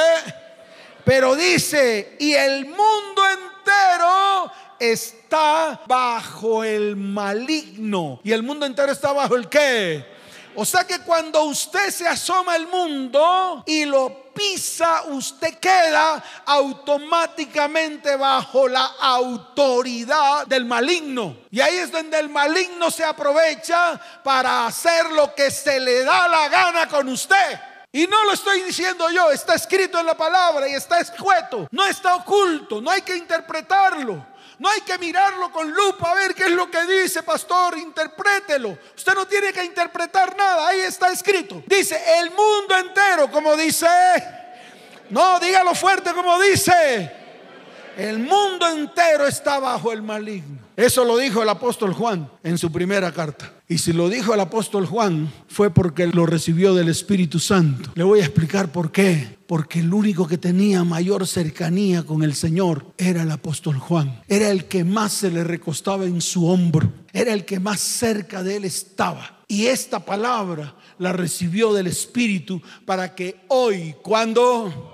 Pero 1.04 1.36
dice, 1.36 2.18
y 2.20 2.34
el 2.34 2.66
mundo 2.66 3.22
entero 3.30 4.52
está 4.80 5.82
bajo 5.88 6.64
el 6.64 6.96
maligno. 6.96 8.20
¿Y 8.24 8.32
el 8.32 8.44
mundo 8.44 8.66
entero 8.66 8.92
está 8.92 9.12
bajo 9.14 9.36
el 9.36 9.48
qué? 9.50 10.16
O 10.58 10.64
sea 10.64 10.86
que 10.86 11.00
cuando 11.00 11.44
usted 11.44 11.90
se 11.92 12.08
asoma 12.08 12.54
al 12.54 12.68
mundo 12.68 13.64
y 13.66 13.84
lo 13.84 14.32
pisa, 14.34 15.04
usted 15.08 15.60
queda 15.60 16.24
automáticamente 16.46 18.16
bajo 18.16 18.68
la 18.68 18.86
autoridad 19.02 20.48
del 20.48 20.64
maligno. 20.66 21.38
Y 21.52 21.60
ahí 21.60 21.78
es 21.78 21.92
donde 21.92 22.20
el 22.20 22.30
maligno 22.30 22.90
se 22.90 23.04
aprovecha 23.04 24.00
para 24.24 24.66
hacer 24.66 25.12
lo 25.12 25.36
que 25.36 25.52
se 25.52 25.80
le 25.80 26.04
da 26.04 26.28
la 26.30 26.48
gana 26.48 26.88
con 26.88 27.10
usted. 27.10 27.60
Y 27.92 28.08
no 28.08 28.24
lo 28.26 28.34
estoy 28.34 28.62
diciendo 28.62 29.10
yo, 29.10 29.32
está 29.32 29.56
escrito 29.56 30.00
en 30.00 30.06
la 30.06 30.16
palabra 30.18 30.68
y 30.68 30.74
está 30.74 31.00
escueto, 31.00 31.68
no 31.72 31.86
está 31.86 32.16
oculto, 32.16 32.82
no 32.82 32.92
hay 32.92 33.02
que 33.02 33.16
interpretarlo. 33.16 34.35
No 34.60 34.70
hay 34.70 34.82
que 34.82 34.98
mirarlo 34.98 35.52
con 35.52 35.70
lupa 35.72 36.12
a 36.12 36.16
ver 36.16 36.34
qué 36.34 36.46
es 36.46 36.52
lo 36.52 36.70
que 36.72 36.86
dice, 36.86 37.24
pastor, 37.24 37.78
interprételo. 37.78 38.78
Usted 38.96 39.14
no 39.14 39.28
tiene 39.28 39.52
que 39.52 39.64
interpretar 39.64 40.36
nada, 40.36 40.68
ahí 40.68 40.80
está 40.82 41.12
escrito. 41.12 41.62
Dice, 41.66 42.02
el 42.20 42.32
mundo 42.32 42.78
entero, 42.78 43.30
como 43.32 43.56
dice, 43.58 43.88
no, 45.10 45.40
dígalo 45.40 45.76
fuerte 45.76 46.14
como 46.14 46.40
dice, 46.40 47.12
el 47.98 48.20
mundo 48.20 48.68
entero 48.68 49.28
está 49.28 49.60
bajo 49.60 49.92
el 49.92 50.02
maligno. 50.02 50.60
Eso 50.76 51.04
lo 51.04 51.18
dijo 51.18 51.44
el 51.44 51.50
apóstol 51.50 51.94
Juan 51.94 52.30
en 52.44 52.58
su 52.58 52.72
primera 52.72 53.12
carta. 53.12 53.55
Y 53.68 53.80
si 53.80 53.94
lo 53.94 54.10
dijo 54.10 54.36
el 54.36 54.40
apóstol 54.40 54.86
Juan 54.86 55.34
fue 55.48 55.72
porque 55.72 56.06
lo 56.06 56.28
recibió 56.28 56.76
del 56.76 56.88
Espíritu 56.88 57.40
Santo. 57.40 57.92
Le 57.96 58.04
voy 58.04 58.20
a 58.20 58.26
explicar 58.26 58.72
por 58.72 58.92
qué. 58.92 59.36
Porque 59.48 59.80
el 59.80 59.92
único 59.92 60.28
que 60.28 60.38
tenía 60.38 60.84
mayor 60.84 61.26
cercanía 61.26 62.04
con 62.04 62.24
el 62.24 62.36
Señor 62.36 62.94
era 62.98 63.24
el 63.24 63.32
apóstol 63.32 63.78
Juan. 63.80 64.22
Era 64.28 64.50
el 64.50 64.66
que 64.66 64.84
más 64.84 65.14
se 65.14 65.32
le 65.32 65.44
recostaba 65.44 66.06
en 66.06 66.22
su 66.22 66.48
hombro. 66.48 66.92
Era 67.12 67.34
el 67.34 67.44
que 67.44 67.60
más 67.60 67.80
cerca 67.80 68.44
de 68.44 68.58
él 68.58 68.66
estaba. 68.66 69.40
Y 69.48 69.66
esta 69.66 70.00
palabra 70.04 70.76
la 71.00 71.14
recibió 71.14 71.74
del 71.74 71.88
Espíritu 71.88 72.62
para 72.86 73.16
que 73.16 73.46
hoy, 73.48 73.96
cuando 74.04 74.94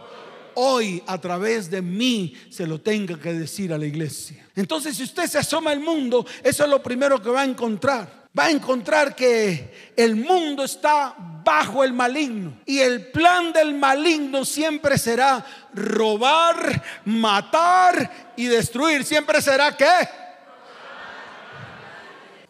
hoy 0.55 1.03
a 1.07 1.17
través 1.19 1.69
de 1.69 1.81
mí 1.81 2.33
se 2.49 2.67
lo 2.67 2.79
tenga 2.79 3.19
que 3.19 3.33
decir 3.33 3.73
a 3.73 3.77
la 3.77 3.85
iglesia. 3.85 4.47
Entonces, 4.55 4.95
si 4.95 5.03
usted 5.03 5.27
se 5.27 5.37
asoma 5.37 5.71
al 5.71 5.79
mundo, 5.81 6.25
eso 6.43 6.63
es 6.63 6.69
lo 6.69 6.81
primero 6.81 7.21
que 7.21 7.29
va 7.29 7.41
a 7.41 7.45
encontrar. 7.45 8.20
Va 8.38 8.45
a 8.45 8.51
encontrar 8.51 9.13
que 9.13 9.91
el 9.97 10.15
mundo 10.15 10.63
está 10.63 11.15
bajo 11.43 11.83
el 11.83 11.91
maligno. 11.91 12.53
Y 12.65 12.79
el 12.79 13.07
plan 13.07 13.51
del 13.51 13.73
maligno 13.73 14.45
siempre 14.45 14.97
será 14.97 15.45
robar, 15.73 16.81
matar 17.05 18.33
y 18.38 18.45
destruir. 18.45 19.03
Siempre 19.03 19.41
será 19.41 19.75
qué? 19.75 20.07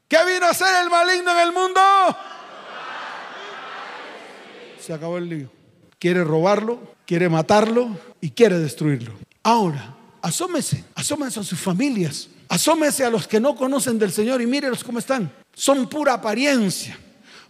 ¿Qué 0.08 0.18
vino 0.26 0.46
a 0.46 0.50
hacer 0.50 0.84
el 0.84 0.90
maligno 0.90 1.32
en 1.32 1.40
el 1.40 1.52
mundo? 1.52 1.82
Se 4.80 4.94
acabó 4.94 5.18
el 5.18 5.30
lío. 5.30 5.50
Quiere 5.98 6.24
robarlo, 6.24 6.96
quiere 7.06 7.30
matarlo 7.30 7.98
y 8.20 8.32
quiere 8.32 8.60
destruirlo. 8.60 9.14
Ahora, 9.42 9.96
asómese, 10.22 10.84
asómense 10.96 11.40
a 11.40 11.44
sus 11.44 11.60
familias, 11.60 12.28
asómese 12.50 13.06
a 13.06 13.10
los 13.10 13.28
que 13.28 13.40
no 13.40 13.56
conocen 13.56 13.98
del 13.98 14.12
Señor 14.12 14.42
y 14.42 14.48
mírelos 14.48 14.84
cómo 14.84 15.00
están. 15.00 15.32
Son 15.54 15.88
pura 15.88 16.14
apariencia. 16.14 16.98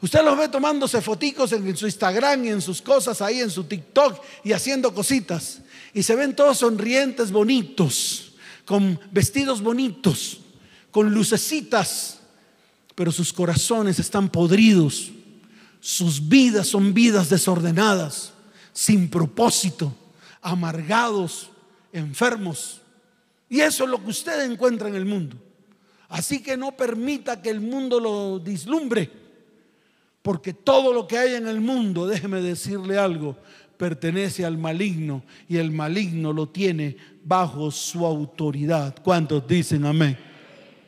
Usted 0.01 0.23
los 0.23 0.37
ve 0.37 0.49
tomándose 0.49 1.01
foticos 1.01 1.51
en 1.51 1.77
su 1.77 1.85
Instagram 1.85 2.45
y 2.45 2.49
en 2.49 2.61
sus 2.61 2.81
cosas 2.81 3.21
ahí, 3.21 3.39
en 3.39 3.51
su 3.51 3.65
TikTok 3.65 4.19
y 4.43 4.51
haciendo 4.51 4.93
cositas. 4.93 5.59
Y 5.93 6.01
se 6.01 6.15
ven 6.15 6.35
todos 6.35 6.57
sonrientes, 6.57 7.31
bonitos, 7.31 8.33
con 8.65 8.99
vestidos 9.11 9.61
bonitos, 9.61 10.39
con 10.89 11.13
lucecitas, 11.13 12.19
pero 12.95 13.11
sus 13.11 13.31
corazones 13.31 13.99
están 13.99 14.29
podridos. 14.29 15.11
Sus 15.79 16.27
vidas 16.27 16.67
son 16.67 16.93
vidas 16.93 17.29
desordenadas 17.29 18.33
sin 18.73 19.09
propósito, 19.09 19.95
amargados, 20.41 21.49
enfermos. 21.93 22.81
Y 23.49 23.59
eso 23.59 23.83
es 23.83 23.89
lo 23.89 24.01
que 24.01 24.09
usted 24.09 24.49
encuentra 24.49 24.87
en 24.87 24.95
el 24.95 25.05
mundo. 25.05 25.35
Así 26.11 26.43
que 26.43 26.57
no 26.57 26.73
permita 26.73 27.41
que 27.41 27.49
el 27.49 27.61
mundo 27.61 27.97
lo 27.97 28.37
dislumbre, 28.37 29.09
porque 30.21 30.53
todo 30.53 30.91
lo 30.91 31.07
que 31.07 31.17
hay 31.17 31.35
en 31.35 31.47
el 31.47 31.61
mundo, 31.61 32.05
déjeme 32.05 32.41
decirle 32.41 32.97
algo, 32.97 33.37
pertenece 33.77 34.45
al 34.45 34.57
maligno 34.57 35.23
y 35.47 35.55
el 35.55 35.71
maligno 35.71 36.33
lo 36.33 36.49
tiene 36.49 36.97
bajo 37.23 37.71
su 37.71 38.05
autoridad. 38.05 38.93
¿Cuántos 39.01 39.47
dicen 39.47 39.85
amén? 39.85 40.17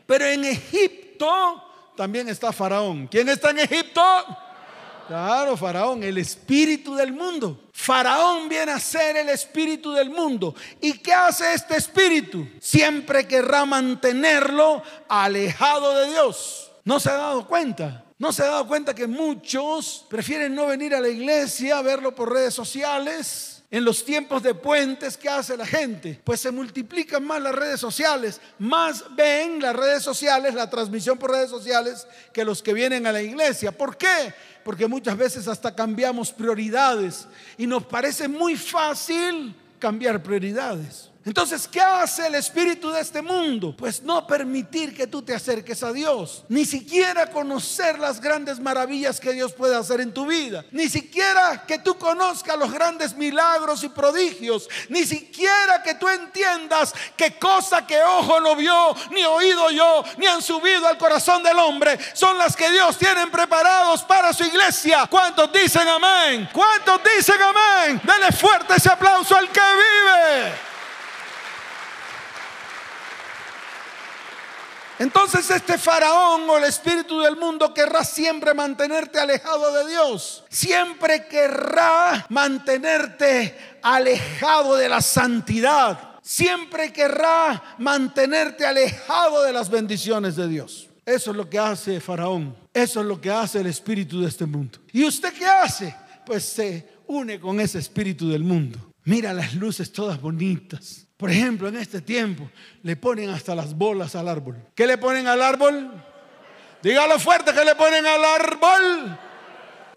Pero 0.05 0.25
en 0.25 0.43
Egipto 0.43 1.63
también 1.95 2.27
está 2.27 2.51
Faraón. 2.51 3.07
¿Quién 3.07 3.29
está 3.29 3.51
en 3.51 3.59
Egipto? 3.59 4.01
Claro, 5.13 5.55
Faraón, 5.55 6.01
el 6.01 6.17
espíritu 6.17 6.95
del 6.95 7.13
mundo. 7.13 7.69
Faraón 7.71 8.49
viene 8.49 8.71
a 8.71 8.79
ser 8.79 9.15
el 9.15 9.29
espíritu 9.29 9.93
del 9.93 10.09
mundo. 10.09 10.55
¿Y 10.81 10.93
qué 10.93 11.13
hace 11.13 11.53
este 11.53 11.77
espíritu? 11.77 12.47
Siempre 12.59 13.27
querrá 13.27 13.63
mantenerlo 13.63 14.81
alejado 15.07 15.95
de 15.99 16.09
Dios. 16.09 16.71
¿No 16.83 16.99
se 16.99 17.11
ha 17.11 17.13
dado 17.13 17.45
cuenta? 17.47 18.05
¿No 18.17 18.33
se 18.33 18.41
ha 18.41 18.47
dado 18.47 18.67
cuenta 18.67 18.95
que 18.95 19.05
muchos 19.05 20.03
prefieren 20.09 20.55
no 20.55 20.65
venir 20.65 20.95
a 20.95 20.99
la 20.99 21.09
iglesia, 21.09 21.79
verlo 21.83 22.15
por 22.15 22.33
redes 22.33 22.55
sociales? 22.55 23.52
En 23.73 23.83
los 23.83 24.05
tiempos 24.05 24.43
de 24.43 24.53
puentes, 24.53 25.17
¿qué 25.17 25.27
hace 25.27 25.57
la 25.57 25.65
gente? 25.65 26.21
Pues 26.23 26.39
se 26.39 26.51
multiplican 26.51 27.25
más 27.25 27.41
las 27.41 27.55
redes 27.55 27.79
sociales, 27.79 28.39
más 28.59 29.03
ven 29.15 29.59
las 29.59 29.75
redes 29.75 30.03
sociales, 30.03 30.53
la 30.53 30.69
transmisión 30.69 31.17
por 31.17 31.31
redes 31.31 31.49
sociales, 31.49 32.05
que 32.31 32.45
los 32.45 32.61
que 32.61 32.71
vienen 32.71 33.07
a 33.07 33.11
la 33.11 33.23
iglesia. 33.23 33.71
¿Por 33.71 33.97
qué? 33.97 34.31
Porque 34.63 34.85
muchas 34.87 35.17
veces 35.17 35.47
hasta 35.47 35.73
cambiamos 35.73 36.31
prioridades 36.31 37.27
y 37.57 37.65
nos 37.65 37.83
parece 37.83 38.27
muy 38.27 38.55
fácil 38.57 39.55
cambiar 39.79 40.21
prioridades. 40.21 41.09
Entonces, 41.25 41.69
¿qué 41.69 41.79
hace 41.79 42.27
el 42.27 42.35
espíritu 42.35 42.91
de 42.91 42.99
este 42.99 43.21
mundo? 43.21 43.73
Pues 43.77 44.01
no 44.01 44.27
permitir 44.27 44.93
que 44.93 45.07
tú 45.07 45.21
te 45.21 45.33
acerques 45.33 45.81
a 45.81 45.93
Dios, 45.93 46.43
ni 46.49 46.65
siquiera 46.65 47.27
conocer 47.27 47.97
las 47.97 48.19
grandes 48.19 48.59
maravillas 48.59 49.21
que 49.21 49.31
Dios 49.31 49.53
puede 49.53 49.75
hacer 49.75 50.01
en 50.01 50.13
tu 50.13 50.25
vida, 50.25 50.65
ni 50.71 50.89
siquiera 50.89 51.63
que 51.65 51.79
tú 51.79 51.97
conozcas 51.97 52.57
los 52.57 52.71
grandes 52.73 53.15
milagros 53.15 53.85
y 53.85 53.89
prodigios, 53.89 54.67
ni 54.89 55.05
siquiera 55.05 55.81
que 55.81 55.95
tú 55.95 56.09
entiendas 56.09 56.93
qué 57.15 57.39
cosa 57.39 57.87
que 57.87 58.01
ojo 58.03 58.41
no 58.41 58.57
vio, 58.57 58.93
ni 59.11 59.23
oído 59.23 59.71
yo, 59.71 60.03
ni 60.17 60.25
han 60.25 60.41
subido 60.41 60.87
al 60.87 60.97
corazón 60.97 61.41
del 61.41 61.57
hombre, 61.57 61.97
son 62.13 62.37
las 62.37 62.53
que 62.53 62.69
Dios 62.69 62.97
tiene 62.97 63.27
preparados 63.27 64.03
para 64.03 64.33
su 64.33 64.43
iglesia. 64.43 65.07
¿Cuántos 65.09 65.53
dicen 65.53 65.87
amén? 65.87 66.49
¿Cuántos 66.51 66.99
dicen 67.15 67.41
amén? 67.41 68.01
Dele 68.03 68.33
fuerte 68.33 68.75
ese 68.75 68.89
aplauso 68.89 69.37
al 69.37 69.49
que 69.49 69.61
vive. 69.61 70.72
Entonces 74.99 75.49
este 75.49 75.77
faraón 75.77 76.49
o 76.49 76.57
el 76.57 76.65
espíritu 76.65 77.19
del 77.21 77.35
mundo 77.35 77.73
querrá 77.73 78.03
siempre 78.03 78.53
mantenerte 78.53 79.19
alejado 79.19 79.73
de 79.73 79.89
Dios. 79.89 80.43
Siempre 80.49 81.27
querrá 81.27 82.25
mantenerte 82.29 83.57
alejado 83.81 84.75
de 84.75 84.89
la 84.89 85.01
santidad. 85.01 86.19
Siempre 86.21 86.93
querrá 86.93 87.75
mantenerte 87.79 88.65
alejado 88.65 89.43
de 89.43 89.51
las 89.51 89.69
bendiciones 89.69 90.35
de 90.35 90.47
Dios. 90.47 90.87
Eso 91.05 91.31
es 91.31 91.37
lo 91.37 91.49
que 91.49 91.59
hace 91.59 91.99
Faraón. 91.99 92.55
Eso 92.73 93.01
es 93.01 93.05
lo 93.05 93.19
que 93.19 93.29
hace 93.29 93.59
el 93.59 93.67
espíritu 93.67 94.21
de 94.21 94.27
este 94.27 94.45
mundo. 94.45 94.79
¿Y 94.91 95.03
usted 95.03 95.33
qué 95.33 95.45
hace? 95.45 95.93
Pues 96.25 96.45
se 96.45 96.87
une 97.07 97.39
con 97.39 97.59
ese 97.59 97.79
espíritu 97.79 98.29
del 98.29 98.43
mundo. 98.43 98.92
Mira 99.05 99.33
las 99.33 99.53
luces 99.55 99.91
todas 99.91 100.19
bonitas 100.21 101.03
por 101.23 101.31
ejemplo, 101.31 101.69
en 101.69 101.77
este 101.77 102.01
tiempo 102.01 102.51
le 102.81 102.97
ponen 102.97 103.29
hasta 103.29 103.55
las 103.55 103.73
bolas 103.73 104.13
al 104.13 104.27
árbol. 104.27 104.57
¿Qué 104.75 104.85
le 104.85 104.97
ponen 104.97 105.25
al 105.25 105.41
árbol? 105.41 105.89
Dígalo 106.81 107.17
fuerte 107.17 107.53
que 107.53 107.63
le 107.63 107.75
ponen 107.75 108.05
al 108.05 108.25
árbol. 108.25 109.17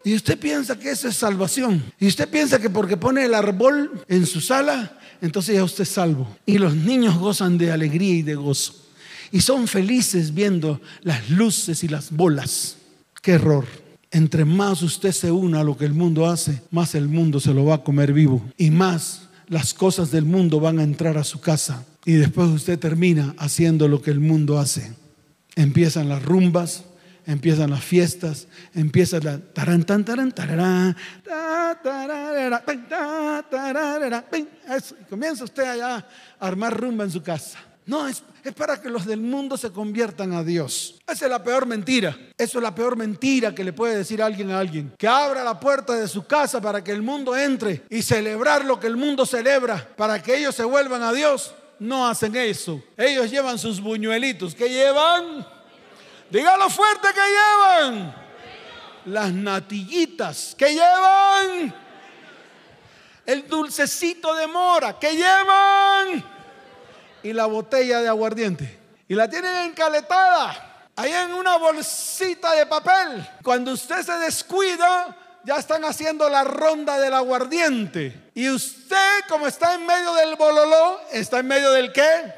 Y 0.04 0.14
usted 0.14 0.38
piensa 0.38 0.78
que 0.78 0.90
eso 0.90 1.08
es 1.08 1.16
salvación. 1.16 1.82
Y 1.98 2.06
usted 2.06 2.28
piensa 2.28 2.60
que 2.60 2.70
porque 2.70 2.96
pone 2.96 3.24
el 3.24 3.34
árbol 3.34 4.04
en 4.06 4.24
su 4.24 4.40
sala, 4.40 5.00
entonces 5.20 5.56
ya 5.56 5.64
usted 5.64 5.82
es 5.82 5.88
salvo. 5.88 6.28
Y 6.46 6.58
los 6.58 6.76
niños 6.76 7.18
gozan 7.18 7.58
de 7.58 7.72
alegría 7.72 8.14
y 8.14 8.22
de 8.22 8.36
gozo. 8.36 8.86
Y 9.32 9.40
son 9.40 9.66
felices 9.66 10.32
viendo 10.32 10.80
las 11.00 11.28
luces 11.28 11.82
y 11.82 11.88
las 11.88 12.12
bolas. 12.12 12.76
Qué 13.20 13.32
error. 13.32 13.66
Entre 14.16 14.46
más 14.46 14.80
usted 14.80 15.12
se 15.12 15.30
una 15.30 15.60
a 15.60 15.62
lo 15.62 15.76
que 15.76 15.84
el 15.84 15.92
mundo 15.92 16.26
hace, 16.26 16.62
más 16.70 16.94
el 16.94 17.06
mundo 17.06 17.38
se 17.38 17.52
lo 17.52 17.66
va 17.66 17.74
a 17.74 17.84
comer 17.84 18.14
vivo. 18.14 18.42
Y 18.56 18.70
más 18.70 19.28
las 19.46 19.74
cosas 19.74 20.10
del 20.10 20.24
mundo 20.24 20.58
van 20.58 20.78
a 20.78 20.84
entrar 20.84 21.18
a 21.18 21.22
su 21.22 21.38
casa. 21.38 21.84
Y 22.06 22.14
después 22.14 22.48
usted 22.48 22.78
termina 22.78 23.34
haciendo 23.36 23.88
lo 23.88 24.00
que 24.00 24.10
el 24.10 24.20
mundo 24.20 24.58
hace. 24.58 24.90
Empiezan 25.54 26.08
las 26.08 26.24
rumbas, 26.24 26.84
empiezan 27.26 27.68
las 27.68 27.84
fiestas, 27.84 28.48
empieza 28.74 29.20
la 29.20 29.36
taran 29.36 29.84
tan 29.84 30.02
taran 30.02 30.32
tarará, 30.32 30.96
comienza 35.10 35.44
usted 35.44 35.64
allá 35.64 35.96
a 35.96 36.46
armar 36.46 36.74
rumba 36.74 37.04
en 37.04 37.10
su 37.10 37.22
casa. 37.22 37.58
No, 37.86 38.08
es, 38.08 38.24
es, 38.42 38.52
para 38.52 38.80
que 38.80 38.90
los 38.90 39.06
del 39.06 39.20
mundo 39.20 39.56
se 39.56 39.70
conviertan 39.70 40.32
a 40.32 40.42
Dios. 40.42 40.96
Esa 41.06 41.26
es 41.26 41.30
la 41.30 41.42
peor 41.42 41.66
mentira. 41.66 42.18
Eso 42.36 42.58
es 42.58 42.62
la 42.62 42.74
peor 42.74 42.96
mentira 42.96 43.54
que 43.54 43.62
le 43.62 43.72
puede 43.72 43.96
decir 43.96 44.20
alguien 44.20 44.50
a 44.50 44.58
alguien. 44.58 44.92
Que 44.98 45.06
abra 45.06 45.44
la 45.44 45.60
puerta 45.60 45.94
de 45.94 46.08
su 46.08 46.26
casa 46.26 46.60
para 46.60 46.82
que 46.82 46.90
el 46.90 47.02
mundo 47.02 47.36
entre 47.36 47.84
y 47.88 48.02
celebrar 48.02 48.64
lo 48.64 48.80
que 48.80 48.88
el 48.88 48.96
mundo 48.96 49.24
celebra, 49.24 49.88
para 49.96 50.20
que 50.20 50.36
ellos 50.36 50.56
se 50.56 50.64
vuelvan 50.64 51.04
a 51.04 51.12
Dios. 51.12 51.54
No 51.78 52.08
hacen 52.08 52.34
eso. 52.34 52.82
Ellos 52.96 53.30
llevan 53.30 53.56
sus 53.56 53.80
buñuelitos. 53.80 54.52
¿Qué 54.56 54.68
llevan? 54.68 55.46
Dígalo 56.28 56.68
fuerte 56.68 57.06
que 57.14 57.20
llevan. 57.20 58.16
Las 59.04 59.32
natillitas 59.32 60.56
que 60.58 60.74
llevan. 60.74 61.72
El 63.24 63.46
dulcecito 63.46 64.34
de 64.34 64.48
mora 64.48 64.98
que 64.98 65.12
llevan. 65.12 66.35
Y 67.22 67.32
la 67.32 67.46
botella 67.46 68.00
de 68.00 68.08
aguardiente. 68.08 68.78
Y 69.08 69.14
la 69.14 69.28
tienen 69.28 69.56
encaletada. 69.68 70.88
Ahí 70.96 71.12
en 71.12 71.34
una 71.34 71.56
bolsita 71.56 72.54
de 72.54 72.66
papel. 72.66 73.28
Cuando 73.42 73.72
usted 73.72 74.02
se 74.02 74.12
descuida, 74.14 75.16
ya 75.44 75.56
están 75.56 75.84
haciendo 75.84 76.28
la 76.28 76.44
ronda 76.44 76.98
del 76.98 77.14
aguardiente. 77.14 78.30
Y 78.34 78.48
usted, 78.48 79.20
como 79.28 79.46
está 79.46 79.74
en 79.74 79.86
medio 79.86 80.14
del 80.14 80.36
bololó, 80.36 81.00
está 81.12 81.40
en 81.40 81.46
medio 81.46 81.70
del 81.72 81.92
qué? 81.92 82.32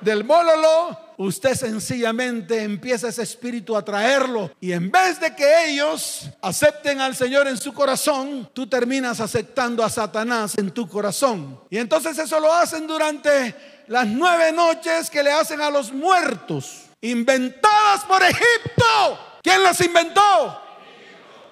Del 0.00 0.24
bololó 0.24 1.02
usted 1.16 1.54
sencillamente 1.54 2.62
empieza 2.62 3.08
ese 3.08 3.22
espíritu 3.22 3.76
a 3.76 3.84
traerlo. 3.84 4.50
Y 4.60 4.72
en 4.72 4.90
vez 4.90 5.20
de 5.20 5.34
que 5.34 5.70
ellos 5.70 6.28
acepten 6.40 7.00
al 7.00 7.14
Señor 7.14 7.46
en 7.48 7.56
su 7.56 7.72
corazón, 7.72 8.50
tú 8.52 8.66
terminas 8.66 9.20
aceptando 9.20 9.84
a 9.84 9.90
Satanás 9.90 10.56
en 10.58 10.70
tu 10.70 10.88
corazón. 10.88 11.60
Y 11.70 11.78
entonces 11.78 12.18
eso 12.18 12.40
lo 12.40 12.52
hacen 12.52 12.86
durante 12.86 13.54
las 13.88 14.06
nueve 14.06 14.52
noches 14.52 15.10
que 15.10 15.22
le 15.22 15.32
hacen 15.32 15.60
a 15.60 15.70
los 15.70 15.92
muertos, 15.92 16.84
inventadas 17.00 18.04
por 18.04 18.22
Egipto. 18.22 19.38
¿Quién 19.42 19.62
las 19.62 19.80
inventó? 19.80 20.62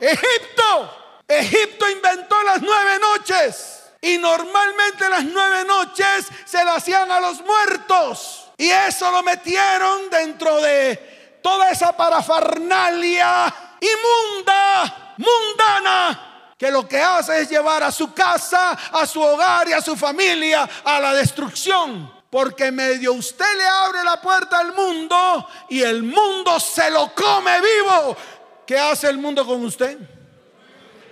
Egipto. 0.00 0.96
Egipto 1.26 1.90
inventó 1.90 2.42
las 2.42 2.62
nueve 2.62 2.98
noches. 3.00 3.76
Y 4.02 4.16
normalmente 4.16 5.08
las 5.08 5.24
nueve 5.24 5.64
noches 5.64 6.28
se 6.46 6.64
las 6.64 6.78
hacían 6.78 7.10
a 7.10 7.20
los 7.20 7.42
muertos. 7.42 8.48
Y 8.56 8.70
eso 8.70 9.10
lo 9.10 9.22
metieron 9.22 10.08
dentro 10.10 10.60
de 10.60 11.38
toda 11.42 11.70
esa 11.70 11.96
parafernalia 11.96 13.54
inmunda, 13.80 15.14
mundana, 15.16 16.54
que 16.56 16.70
lo 16.70 16.86
que 16.86 17.00
hace 17.00 17.40
es 17.40 17.48
llevar 17.48 17.82
a 17.82 17.90
su 17.90 18.12
casa, 18.12 18.72
a 18.92 19.06
su 19.06 19.20
hogar 19.20 19.68
y 19.68 19.72
a 19.72 19.80
su 19.80 19.96
familia 19.96 20.68
a 20.84 21.00
la 21.00 21.14
destrucción. 21.14 22.19
Porque 22.30 22.70
medio 22.70 23.12
usted 23.12 23.44
le 23.56 23.66
abre 23.66 24.04
la 24.04 24.20
puerta 24.20 24.60
al 24.60 24.72
mundo 24.72 25.46
y 25.68 25.80
el 25.80 26.04
mundo 26.04 26.60
se 26.60 26.88
lo 26.90 27.12
come 27.12 27.50
vivo. 27.60 28.16
¿Qué 28.64 28.78
hace 28.78 29.08
el 29.10 29.18
mundo 29.18 29.44
con 29.44 29.64
usted? 29.64 29.98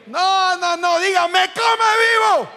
No, 0.06 0.56
no, 0.58 0.76
no, 0.76 1.00
dígame, 1.00 1.40
come 1.52 2.38
vivo. 2.38 2.48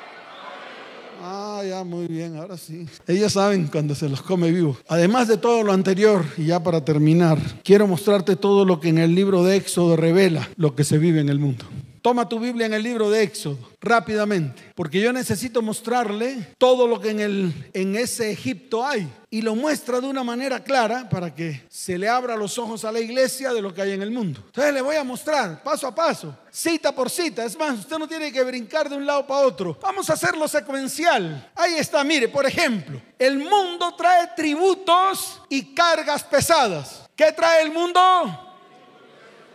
Ah, 1.23 1.63
ya, 1.67 1.83
muy 1.83 2.07
bien, 2.07 2.37
ahora 2.37 2.55
sí. 2.55 2.87
Ellos 3.07 3.33
saben 3.33 3.67
cuando 3.67 3.95
se 3.95 4.07
los 4.07 4.21
come 4.21 4.51
vivo. 4.51 4.77
Además 4.87 5.27
de 5.27 5.37
todo 5.37 5.63
lo 5.63 5.73
anterior, 5.73 6.23
y 6.37 6.45
ya 6.45 6.61
para 6.61 6.85
terminar, 6.85 7.39
quiero 7.63 7.87
mostrarte 7.87 8.35
todo 8.35 8.63
lo 8.63 8.79
que 8.79 8.89
en 8.89 8.99
el 8.99 9.13
libro 9.15 9.43
de 9.43 9.55
Éxodo 9.57 9.95
revela 9.95 10.47
lo 10.55 10.75
que 10.75 10.83
se 10.83 10.99
vive 10.99 11.19
en 11.19 11.29
el 11.29 11.39
mundo. 11.39 11.65
Toma 12.01 12.29
tu 12.29 12.39
Biblia 12.39 12.67
en 12.67 12.73
el 12.73 12.83
libro 12.83 13.09
de 13.09 13.23
Éxodo 13.23 13.70
rápidamente, 13.81 14.71
porque 14.75 15.01
yo 15.01 15.11
necesito 15.11 15.61
mostrarle 15.61 16.55
todo 16.59 16.87
lo 16.87 17.01
que 17.01 17.09
en, 17.09 17.19
el, 17.19 17.69
en 17.73 17.95
ese 17.95 18.31
Egipto 18.31 18.85
hay. 18.85 19.11
Y 19.31 19.41
lo 19.41 19.55
muestra 19.55 19.99
de 19.99 20.07
una 20.07 20.23
manera 20.23 20.61
clara 20.61 21.09
para 21.09 21.33
que 21.33 21.65
se 21.69 21.97
le 21.97 22.07
abra 22.07 22.35
los 22.35 22.57
ojos 22.57 22.83
a 22.85 22.91
la 22.91 22.99
iglesia 22.99 23.53
de 23.53 23.61
lo 23.61 23.73
que 23.73 23.81
hay 23.81 23.91
en 23.91 24.01
el 24.01 24.11
mundo. 24.11 24.43
Entonces 24.45 24.73
le 24.73 24.81
voy 24.81 24.97
a 24.97 25.03
mostrar 25.03 25.63
paso 25.63 25.87
a 25.87 25.95
paso, 25.95 26.37
cita 26.51 26.93
por 26.93 27.09
cita. 27.09 27.43
Es 27.45 27.57
más, 27.57 27.79
usted 27.79 27.97
no 27.97 28.07
tiene 28.07 28.31
que 28.31 28.43
brincar 28.43 28.89
de 28.89 28.97
un 28.97 29.05
lado 29.05 29.25
para 29.25 29.47
otro. 29.47 29.77
Vamos 29.81 30.09
a 30.09 30.13
hacerlo 30.13 30.47
secuencial. 30.47 31.49
Ahí 31.55 31.75
está, 31.75 32.03
mire, 32.03 32.27
por 32.27 32.45
ejemplo, 32.45 33.01
el 33.17 33.37
mundo 33.39 33.95
trae 33.95 34.29
tributos 34.35 35.41
y 35.49 35.73
cargas 35.73 36.23
pesadas. 36.23 37.09
¿Qué 37.15 37.31
trae 37.31 37.63
el 37.63 37.71
mundo? 37.71 38.01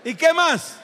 ¿Y 0.05 0.15
qué 0.15 0.33
más? 0.33 0.79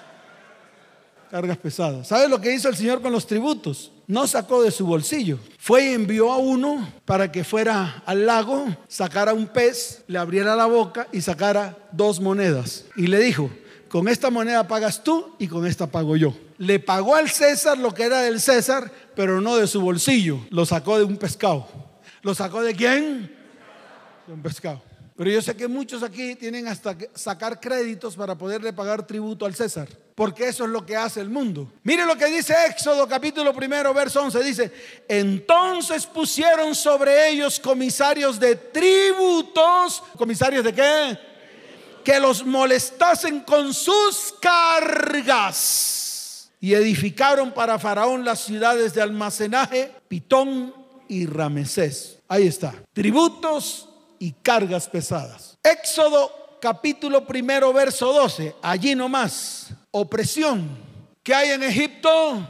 Cargas 1.32 1.56
pesadas. 1.56 2.08
¿Sabe 2.08 2.28
lo 2.28 2.42
que 2.42 2.52
hizo 2.52 2.68
el 2.68 2.76
Señor 2.76 3.00
con 3.00 3.10
los 3.10 3.26
tributos? 3.26 3.90
No 4.06 4.26
sacó 4.26 4.62
de 4.62 4.70
su 4.70 4.84
bolsillo. 4.84 5.38
Fue 5.56 5.86
y 5.86 5.94
envió 5.94 6.30
a 6.30 6.36
uno 6.36 6.86
para 7.06 7.32
que 7.32 7.42
fuera 7.42 8.02
al 8.04 8.26
lago, 8.26 8.66
sacara 8.86 9.32
un 9.32 9.46
pez, 9.46 10.04
le 10.08 10.18
abriera 10.18 10.54
la 10.54 10.66
boca 10.66 11.08
y 11.10 11.22
sacara 11.22 11.88
dos 11.90 12.20
monedas. 12.20 12.84
Y 12.96 13.06
le 13.06 13.18
dijo, 13.18 13.48
con 13.88 14.08
esta 14.08 14.28
moneda 14.28 14.68
pagas 14.68 15.02
tú 15.02 15.34
y 15.38 15.48
con 15.48 15.66
esta 15.66 15.86
pago 15.86 16.18
yo. 16.18 16.34
Le 16.58 16.78
pagó 16.80 17.14
al 17.14 17.30
César 17.30 17.78
lo 17.78 17.94
que 17.94 18.02
era 18.02 18.20
del 18.20 18.38
César, 18.38 18.92
pero 19.16 19.40
no 19.40 19.56
de 19.56 19.66
su 19.66 19.80
bolsillo. 19.80 20.38
Lo 20.50 20.66
sacó 20.66 20.98
de 20.98 21.04
un 21.04 21.16
pescado. 21.16 21.66
¿Lo 22.20 22.34
sacó 22.34 22.60
de 22.60 22.74
quién? 22.74 23.34
De 24.26 24.34
un 24.34 24.42
pescado. 24.42 24.82
Pero 25.22 25.34
yo 25.34 25.40
sé 25.40 25.54
que 25.54 25.68
muchos 25.68 26.02
aquí 26.02 26.34
tienen 26.34 26.66
hasta 26.66 26.98
que 26.98 27.08
sacar 27.14 27.60
créditos 27.60 28.16
para 28.16 28.36
poderle 28.36 28.72
pagar 28.72 29.06
tributo 29.06 29.46
al 29.46 29.54
César 29.54 29.88
porque 30.16 30.48
eso 30.48 30.64
es 30.64 30.70
lo 30.70 30.84
que 30.84 30.96
hace 30.96 31.20
el 31.20 31.30
mundo. 31.30 31.72
Mire 31.84 32.04
lo 32.04 32.16
que 32.16 32.26
dice 32.26 32.52
Éxodo 32.68 33.06
capítulo 33.06 33.54
primero, 33.54 33.94
verso 33.94 34.20
11. 34.20 34.42
Dice, 34.42 34.72
entonces 35.06 36.06
pusieron 36.06 36.74
sobre 36.74 37.28
ellos 37.28 37.60
comisarios 37.60 38.40
de 38.40 38.56
tributos. 38.56 40.02
¿Comisarios 40.18 40.64
de 40.64 40.74
qué? 40.74 41.16
Que 42.02 42.18
los 42.18 42.44
molestasen 42.44 43.42
con 43.42 43.72
sus 43.72 44.34
cargas. 44.40 46.50
Y 46.60 46.74
edificaron 46.74 47.52
para 47.52 47.78
Faraón 47.78 48.24
las 48.24 48.40
ciudades 48.40 48.92
de 48.92 49.02
almacenaje, 49.02 49.92
Pitón 50.08 50.74
y 51.06 51.26
Ramesés. 51.26 52.18
Ahí 52.26 52.48
está. 52.48 52.74
Tributos 52.92 53.88
y 54.22 54.30
cargas 54.40 54.88
pesadas. 54.88 55.58
Éxodo 55.64 56.30
capítulo 56.60 57.26
primero, 57.26 57.72
verso 57.72 58.12
12. 58.12 58.54
Allí 58.62 58.94
nomás 58.94 59.70
opresión. 59.90 60.68
¿Qué 61.24 61.34
hay 61.34 61.50
en 61.50 61.64
Egipto? 61.64 62.48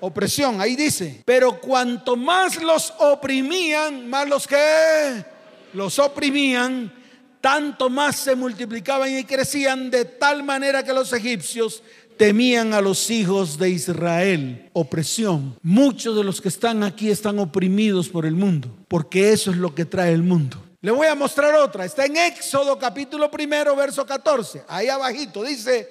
Opresión, 0.00 0.60
ahí 0.60 0.76
dice. 0.76 1.22
Pero 1.24 1.58
cuanto 1.58 2.16
más 2.16 2.62
los 2.62 2.92
oprimían, 2.98 4.10
más 4.10 4.28
los 4.28 4.46
que 4.46 5.24
los 5.72 5.98
oprimían, 5.98 6.92
tanto 7.40 7.88
más 7.88 8.16
se 8.16 8.36
multiplicaban 8.36 9.16
y 9.16 9.24
crecían 9.24 9.90
de 9.90 10.04
tal 10.04 10.42
manera 10.42 10.82
que 10.82 10.92
los 10.92 11.14
egipcios 11.14 11.82
temían 12.18 12.74
a 12.74 12.82
los 12.82 13.10
hijos 13.10 13.56
de 13.56 13.70
Israel. 13.70 14.68
Opresión. 14.74 15.56
Muchos 15.62 16.14
de 16.14 16.24
los 16.24 16.42
que 16.42 16.48
están 16.48 16.82
aquí 16.82 17.08
están 17.08 17.38
oprimidos 17.38 18.10
por 18.10 18.26
el 18.26 18.34
mundo, 18.34 18.68
porque 18.86 19.32
eso 19.32 19.50
es 19.50 19.56
lo 19.56 19.74
que 19.74 19.86
trae 19.86 20.12
el 20.12 20.22
mundo. 20.22 20.63
Le 20.84 20.90
voy 20.90 21.06
a 21.06 21.14
mostrar 21.14 21.54
otra. 21.54 21.86
Está 21.86 22.04
en 22.04 22.14
Éxodo 22.14 22.78
capítulo 22.78 23.30
primero, 23.30 23.74
verso 23.74 24.04
14. 24.04 24.64
Ahí 24.68 24.90
abajito 24.90 25.42
dice, 25.42 25.90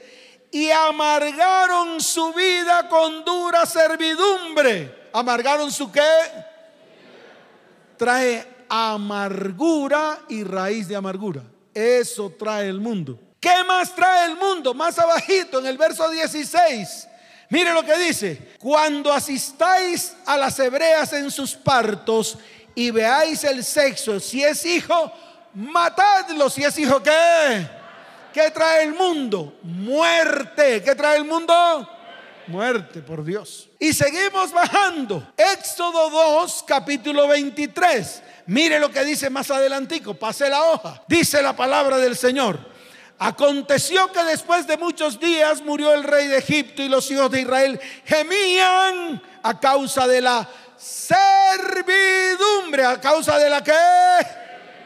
y 0.51 0.69
amargaron 0.69 1.99
su 1.99 2.31
vida 2.31 2.87
con 2.87 3.25
dura 3.25 3.65
servidumbre. 3.65 5.09
¿Amargaron 5.11 5.71
su 5.71 5.91
qué? 5.91 5.99
Trae 7.97 8.45
amargura 8.69 10.25
y 10.29 10.43
raíz 10.43 10.87
de 10.87 10.95
amargura. 10.95 11.41
Eso 11.73 12.31
trae 12.37 12.69
el 12.69 12.79
mundo. 12.79 13.19
¿Qué 13.39 13.63
más 13.67 13.95
trae 13.95 14.27
el 14.27 14.35
mundo? 14.35 14.75
Más 14.75 14.99
abajito 14.99 15.57
en 15.57 15.65
el 15.65 15.77
verso 15.79 16.07
16. 16.07 17.07
Mire 17.49 17.73
lo 17.73 17.83
que 17.83 17.97
dice. 17.97 18.53
Cuando 18.59 19.11
asistáis 19.11 20.13
a 20.27 20.37
las 20.37 20.57
hebreas 20.59 21.13
en 21.13 21.31
sus 21.31 21.55
partos 21.55 22.37
y 22.75 22.91
veáis 22.91 23.43
el 23.43 23.63
sexo, 23.63 24.19
si 24.19 24.43
es 24.43 24.65
hijo, 24.65 25.11
matadlo. 25.53 26.49
Si 26.49 26.63
es 26.63 26.77
hijo, 26.77 27.01
¿qué? 27.01 27.67
¿Qué 28.33 28.49
trae 28.51 28.83
el 28.83 28.95
mundo? 28.95 29.57
Muerte. 29.61 30.81
¿Qué 30.81 30.95
trae 30.95 31.17
el 31.17 31.25
mundo? 31.25 31.87
Muerte 32.47 33.01
por 33.01 33.23
Dios. 33.23 33.69
Y 33.79 33.93
seguimos 33.93 34.51
bajando. 34.51 35.31
Éxodo 35.37 36.09
2, 36.09 36.63
capítulo 36.67 37.27
23. 37.27 38.23
Mire 38.47 38.79
lo 38.79 38.91
que 38.91 39.03
dice 39.05 39.29
más 39.29 39.51
adelantico. 39.51 40.15
Pase 40.15 40.49
la 40.49 40.63
hoja. 40.63 41.03
Dice 41.07 41.41
la 41.41 41.55
palabra 41.55 41.97
del 41.97 42.17
Señor. 42.17 42.73
Aconteció 43.19 44.11
que 44.11 44.23
después 44.23 44.65
de 44.67 44.77
muchos 44.77 45.19
días 45.19 45.61
murió 45.61 45.93
el 45.93 46.03
rey 46.03 46.27
de 46.27 46.39
Egipto 46.39 46.81
y 46.81 46.89
los 46.89 47.09
hijos 47.11 47.29
de 47.31 47.41
Israel 47.41 47.79
gemían 48.03 49.21
a 49.43 49.59
causa 49.59 50.07
de 50.07 50.19
la 50.19 50.49
servidumbre. 50.77 52.85
¿A 52.85 52.99
causa 52.99 53.37
de 53.37 53.49
la 53.49 53.63
qué? 53.63 53.73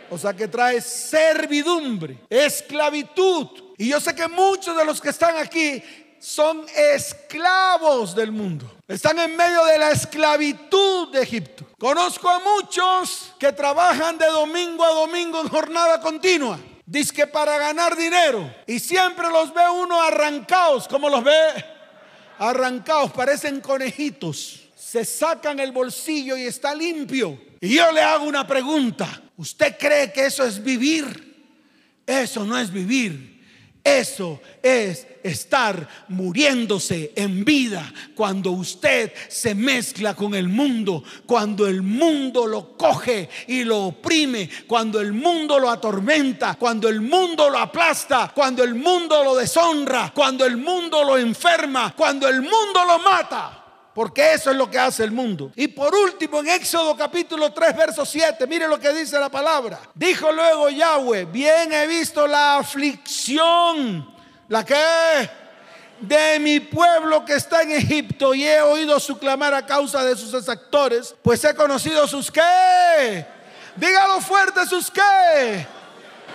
O 0.09 0.17
sea 0.17 0.33
que 0.33 0.47
trae 0.47 0.81
servidumbre, 0.81 2.17
esclavitud. 2.29 3.47
Y 3.77 3.89
yo 3.89 3.99
sé 3.99 4.15
que 4.15 4.27
muchos 4.27 4.75
de 4.77 4.85
los 4.85 5.01
que 5.01 5.09
están 5.09 5.37
aquí 5.37 5.83
son 6.19 6.65
esclavos 6.75 8.15
del 8.15 8.31
mundo. 8.31 8.71
Están 8.87 9.19
en 9.19 9.35
medio 9.35 9.65
de 9.65 9.77
la 9.77 9.91
esclavitud 9.91 11.11
de 11.11 11.21
Egipto. 11.21 11.65
Conozco 11.77 12.29
a 12.29 12.39
muchos 12.39 13.33
que 13.37 13.51
trabajan 13.51 14.17
de 14.17 14.27
domingo 14.27 14.83
a 14.83 14.93
domingo 14.93 15.41
en 15.41 15.49
jornada 15.49 15.99
continua. 15.99 16.57
Dice 16.85 17.13
que 17.13 17.27
para 17.27 17.57
ganar 17.57 17.97
dinero. 17.97 18.49
Y 18.65 18.79
siempre 18.79 19.29
los 19.29 19.53
ve 19.53 19.69
uno 19.69 20.01
arrancados. 20.01 20.87
¿Cómo 20.87 21.09
los 21.09 21.23
ve? 21.23 21.65
Arrancados, 22.39 23.11
parecen 23.11 23.59
conejitos. 23.59 24.66
Se 24.89 25.03
sacan 25.03 25.59
el 25.59 25.73
bolsillo 25.73 26.37
y 26.37 26.43
está 26.43 26.73
limpio. 26.73 27.37
Y 27.59 27.75
yo 27.75 27.91
le 27.91 28.01
hago 28.01 28.23
una 28.23 28.47
pregunta. 28.47 29.21
¿Usted 29.35 29.75
cree 29.77 30.13
que 30.13 30.27
eso 30.27 30.45
es 30.45 30.63
vivir? 30.63 31.35
Eso 32.05 32.45
no 32.45 32.57
es 32.57 32.71
vivir. 32.71 33.43
Eso 33.83 34.39
es 34.63 35.05
estar 35.23 36.05
muriéndose 36.07 37.11
en 37.17 37.43
vida 37.43 37.93
cuando 38.15 38.51
usted 38.51 39.11
se 39.27 39.53
mezcla 39.55 40.13
con 40.13 40.33
el 40.33 40.47
mundo, 40.47 41.03
cuando 41.25 41.67
el 41.67 41.81
mundo 41.81 42.47
lo 42.47 42.77
coge 42.77 43.27
y 43.47 43.65
lo 43.65 43.87
oprime, 43.87 44.49
cuando 44.67 45.01
el 45.01 45.11
mundo 45.11 45.59
lo 45.59 45.69
atormenta, 45.69 46.55
cuando 46.55 46.87
el 46.87 47.01
mundo 47.01 47.49
lo 47.49 47.57
aplasta, 47.57 48.31
cuando 48.33 48.63
el 48.63 48.75
mundo 48.75 49.21
lo 49.21 49.35
deshonra, 49.35 50.13
cuando 50.15 50.45
el 50.45 50.55
mundo 50.55 51.03
lo 51.03 51.17
enferma, 51.17 51.93
cuando 51.93 52.29
el 52.29 52.41
mundo 52.41 52.85
lo 52.87 52.99
mata 52.99 53.65
porque 53.97 54.33
eso 54.33 54.51
es 54.51 54.55
lo 54.55 54.69
que 54.69 54.77
hace 54.77 55.03
el 55.03 55.09
mundo. 55.11 55.51
Y 55.55 55.69
por 55.69 55.95
último, 55.95 56.41
en 56.41 56.49
Éxodo 56.49 56.95
capítulo 56.95 57.51
3, 57.51 57.75
verso 57.75 58.05
7, 58.05 58.45
mire 58.45 58.67
lo 58.67 58.79
que 58.79 58.93
dice 58.93 59.19
la 59.19 59.27
palabra. 59.27 59.79
Dijo 59.95 60.31
luego 60.31 60.69
Yahweh, 60.69 61.25
bien 61.25 61.73
he 61.73 61.87
visto 61.87 62.27
la 62.27 62.57
aflicción, 62.57 64.07
la 64.49 64.63
que 64.63 64.75
de 65.99 66.39
mi 66.39 66.59
pueblo 66.59 67.25
que 67.25 67.33
está 67.33 67.63
en 67.63 67.71
Egipto 67.71 68.35
y 68.35 68.45
he 68.45 68.61
oído 68.61 68.99
su 68.99 69.17
clamar 69.17 69.55
a 69.55 69.65
causa 69.65 70.05
de 70.05 70.15
sus 70.15 70.31
exactores, 70.35 71.15
pues 71.23 71.43
he 71.43 71.55
conocido 71.55 72.05
sus 72.05 72.29
qué. 72.29 73.25
Dígalo 73.77 74.21
fuerte, 74.21 74.63
sus 74.67 74.91
qué. 74.91 75.65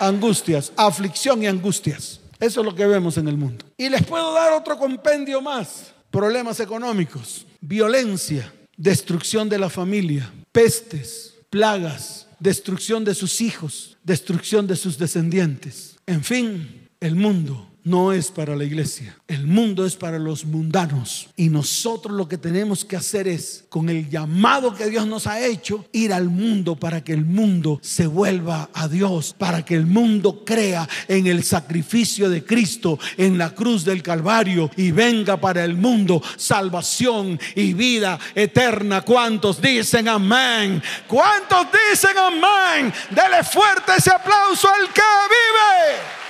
Angustias, 0.01 0.72
aflicción 0.77 1.40
y 1.44 1.46
angustias. 1.46 2.18
Eso 2.40 2.59
es 2.59 2.66
lo 2.66 2.75
que 2.75 2.88
vemos 2.88 3.18
en 3.18 3.29
el 3.29 3.37
mundo. 3.37 3.64
Y 3.77 3.88
les 3.88 4.03
puedo 4.03 4.33
dar 4.33 4.53
otro 4.53 4.77
compendio 4.77 5.40
más. 5.40 5.92
Problemas 6.11 6.61
económicos, 6.61 7.46
violencia, 7.62 8.53
destrucción 8.77 9.48
de 9.48 9.59
la 9.59 9.70
familia, 9.70 10.31
pestes, 10.53 11.37
plagas, 11.48 12.27
destrucción 12.38 13.05
de 13.05 13.14
sus 13.14 13.40
hijos, 13.40 13.96
destrucción 14.05 14.66
de 14.66 14.77
sus 14.77 14.98
descendientes. 14.98 15.96
En 16.07 16.22
fin, 16.22 16.88
el 17.01 17.14
mundo 17.14 17.72
no 17.85 18.12
es 18.12 18.31
para 18.31 18.55
la 18.55 18.64
iglesia. 18.64 19.16
El 19.27 19.47
mundo 19.47 19.85
es 19.85 19.97
para 19.97 20.18
los 20.18 20.45
mundanos. 20.45 21.29
Y 21.37 21.49
nosotros 21.49 22.16
lo 22.16 22.29
que 22.29 22.38
tenemos 22.38 22.85
que 22.85 22.97
hacer 22.97 23.27
es, 23.27 23.64
con 23.68 23.88
el 23.88 24.09
llamado 24.09 24.75
que 24.75 24.88
Dios 24.88 25.07
nos 25.07 25.27
ha 25.27 25.45
hecho, 25.45 25.85
ir 25.92 26.12
al 26.12 26.29
mundo 26.29 26.77
para 26.77 27.03
que 27.03 27.12
el 27.12 27.25
mundo 27.25 27.79
se 27.83 28.07
vuelva 28.07 28.71
a 28.73 28.88
Dios, 28.88 29.35
para 29.37 29.64
que 29.64 29.75
el 29.75 29.87
mundo 29.87 30.45
crea 30.45 30.88
en 31.09 31.27
el 31.27 31.42
sacrificio 31.42 32.31
de 32.31 32.45
Cristo 32.45 32.99
en 33.16 33.38
la 33.38 33.51
cruz 33.51 33.85
del 33.85 34.03
Calvario 34.03 34.71
y 34.77 34.90
venga 34.90 35.37
para 35.37 35.64
el 35.64 35.77
mundo 35.77 36.23
salvación 36.37 37.38
y 37.55 37.73
vida 37.73 38.18
eterna. 38.35 39.03
¿Cuántos 39.03 39.61
dicen 39.61 40.09
amén? 40.09 40.83
¿Cuántos 41.07 41.66
dicen 41.90 42.16
amén? 42.16 42.92
Dele 43.11 43.42
fuerte 43.45 43.92
ese 43.97 44.11
aplauso 44.11 44.68
al 44.68 44.92
que 44.92 45.03
vive. 45.29 46.22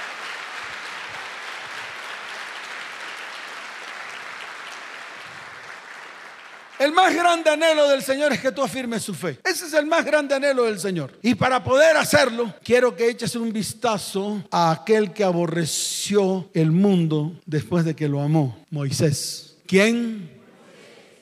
El 6.82 6.90
más 6.90 7.14
grande 7.14 7.48
anhelo 7.48 7.88
del 7.88 8.02
Señor 8.02 8.32
es 8.32 8.40
que 8.40 8.50
tú 8.50 8.60
afirmes 8.60 9.04
su 9.04 9.14
fe. 9.14 9.38
Ese 9.44 9.66
es 9.66 9.72
el 9.72 9.86
más 9.86 10.04
grande 10.04 10.34
anhelo 10.34 10.64
del 10.64 10.80
Señor. 10.80 11.16
Y 11.22 11.36
para 11.36 11.62
poder 11.62 11.96
hacerlo, 11.96 12.52
quiero 12.64 12.96
que 12.96 13.08
eches 13.08 13.36
un 13.36 13.52
vistazo 13.52 14.42
a 14.50 14.72
aquel 14.72 15.12
que 15.12 15.22
aborreció 15.22 16.50
el 16.52 16.72
mundo 16.72 17.40
después 17.46 17.84
de 17.84 17.94
que 17.94 18.08
lo 18.08 18.20
amó, 18.20 18.58
Moisés. 18.68 19.54
¿Quién? 19.64 20.28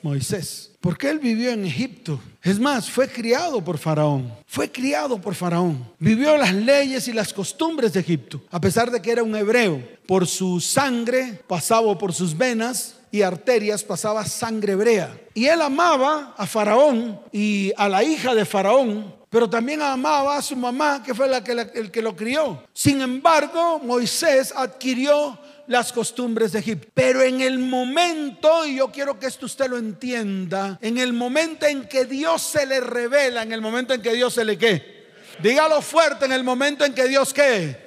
Moisés. 0.01 0.71
Porque 0.79 1.11
él 1.11 1.19
vivió 1.19 1.51
en 1.51 1.63
Egipto. 1.63 2.19
Es 2.41 2.59
más, 2.59 2.89
fue 2.89 3.07
criado 3.07 3.63
por 3.63 3.77
Faraón. 3.77 4.33
Fue 4.47 4.71
criado 4.71 5.21
por 5.21 5.35
Faraón. 5.35 5.87
Vivió 5.99 6.37
las 6.37 6.55
leyes 6.55 7.07
y 7.07 7.13
las 7.13 7.31
costumbres 7.31 7.93
de 7.93 7.99
Egipto. 7.99 8.41
A 8.49 8.59
pesar 8.59 8.89
de 8.89 8.99
que 8.99 9.11
era 9.11 9.21
un 9.21 9.35
hebreo. 9.35 9.79
Por 10.07 10.25
su 10.25 10.59
sangre 10.59 11.39
pasaba 11.47 11.95
por 11.99 12.13
sus 12.13 12.35
venas 12.35 12.95
y 13.11 13.21
arterias 13.21 13.83
pasaba 13.83 14.25
sangre 14.25 14.73
hebrea. 14.73 15.19
Y 15.33 15.45
él 15.45 15.61
amaba 15.61 16.33
a 16.37 16.47
Faraón 16.47 17.19
y 17.31 17.73
a 17.75 17.89
la 17.89 18.03
hija 18.03 18.33
de 18.33 18.45
Faraón, 18.45 19.13
pero 19.29 19.49
también 19.49 19.81
amaba 19.81 20.37
a 20.37 20.41
su 20.41 20.55
mamá, 20.55 21.03
que 21.03 21.13
fue 21.13 21.27
la 21.27 21.43
que, 21.43 21.51
el 21.51 21.91
que 21.91 22.01
lo 22.01 22.15
crió. 22.15 22.63
Sin 22.73 23.01
embargo, 23.01 23.79
Moisés 23.79 24.53
adquirió 24.55 25.37
las 25.67 25.93
costumbres 25.93 26.51
de 26.51 26.59
Egipto. 26.59 26.87
Pero 26.93 27.21
en 27.21 27.41
el 27.41 27.59
momento, 27.59 28.65
y 28.65 28.75
yo 28.77 28.91
quiero 28.91 29.19
que 29.19 29.27
esto 29.27 29.45
usted 29.45 29.69
lo 29.69 29.77
entienda, 29.77 30.77
en 30.81 30.97
el 30.97 31.13
momento 31.13 31.65
en 31.65 31.87
que 31.87 32.05
Dios 32.05 32.41
se 32.41 32.65
le 32.65 32.79
revela, 32.79 33.43
en 33.43 33.53
el 33.53 33.61
momento 33.61 33.93
en 33.93 34.01
que 34.01 34.13
Dios 34.13 34.33
se 34.33 34.45
le 34.45 34.57
qué, 34.57 35.05
dígalo 35.41 35.81
fuerte, 35.81 36.25
en 36.25 36.33
el 36.33 36.43
momento 36.43 36.83
en 36.83 36.93
que 36.93 37.07
Dios 37.07 37.33
qué, 37.33 37.77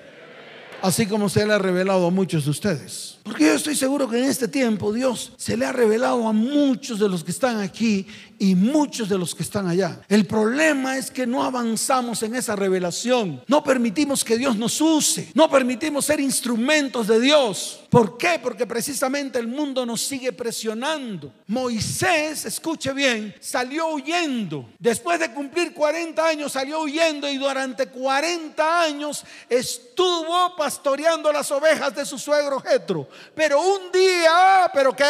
así 0.82 1.06
como 1.06 1.28
se 1.28 1.46
le 1.46 1.52
ha 1.52 1.58
revelado 1.58 2.06
a 2.06 2.10
muchos 2.10 2.44
de 2.44 2.50
ustedes. 2.50 3.13
Porque 3.24 3.46
yo 3.46 3.54
estoy 3.54 3.74
seguro 3.74 4.06
que 4.06 4.18
en 4.18 4.24
este 4.24 4.48
tiempo 4.48 4.92
Dios 4.92 5.32
se 5.38 5.56
le 5.56 5.64
ha 5.64 5.72
revelado 5.72 6.28
a 6.28 6.32
muchos 6.32 6.98
de 6.98 7.08
los 7.08 7.24
que 7.24 7.30
están 7.30 7.58
aquí 7.58 8.06
y 8.38 8.54
muchos 8.54 9.08
de 9.08 9.16
los 9.16 9.34
que 9.34 9.42
están 9.42 9.66
allá. 9.66 10.02
El 10.10 10.26
problema 10.26 10.98
es 10.98 11.10
que 11.10 11.26
no 11.26 11.42
avanzamos 11.42 12.22
en 12.22 12.34
esa 12.34 12.54
revelación. 12.54 13.42
No 13.46 13.64
permitimos 13.64 14.22
que 14.22 14.36
Dios 14.36 14.56
nos 14.56 14.78
use. 14.78 15.30
No 15.32 15.50
permitimos 15.50 16.04
ser 16.04 16.20
instrumentos 16.20 17.06
de 17.06 17.18
Dios. 17.18 17.80
¿Por 17.88 18.18
qué? 18.18 18.38
Porque 18.42 18.66
precisamente 18.66 19.38
el 19.38 19.46
mundo 19.46 19.86
nos 19.86 20.02
sigue 20.02 20.32
presionando. 20.32 21.32
Moisés, 21.46 22.44
escuche 22.44 22.92
bien, 22.92 23.34
salió 23.40 23.88
huyendo. 23.88 24.68
Después 24.78 25.18
de 25.18 25.32
cumplir 25.32 25.72
40 25.72 26.26
años 26.26 26.52
salió 26.52 26.82
huyendo 26.82 27.30
y 27.30 27.38
durante 27.38 27.86
40 27.86 28.82
años 28.82 29.24
estuvo 29.48 30.56
pastoreando 30.56 31.32
las 31.32 31.50
ovejas 31.50 31.94
de 31.94 32.04
su 32.04 32.18
suegro 32.18 32.60
Jetro. 32.60 33.08
Pero 33.34 33.60
un 33.60 33.92
día, 33.92 34.70
pero 34.72 34.94
qué? 34.94 35.04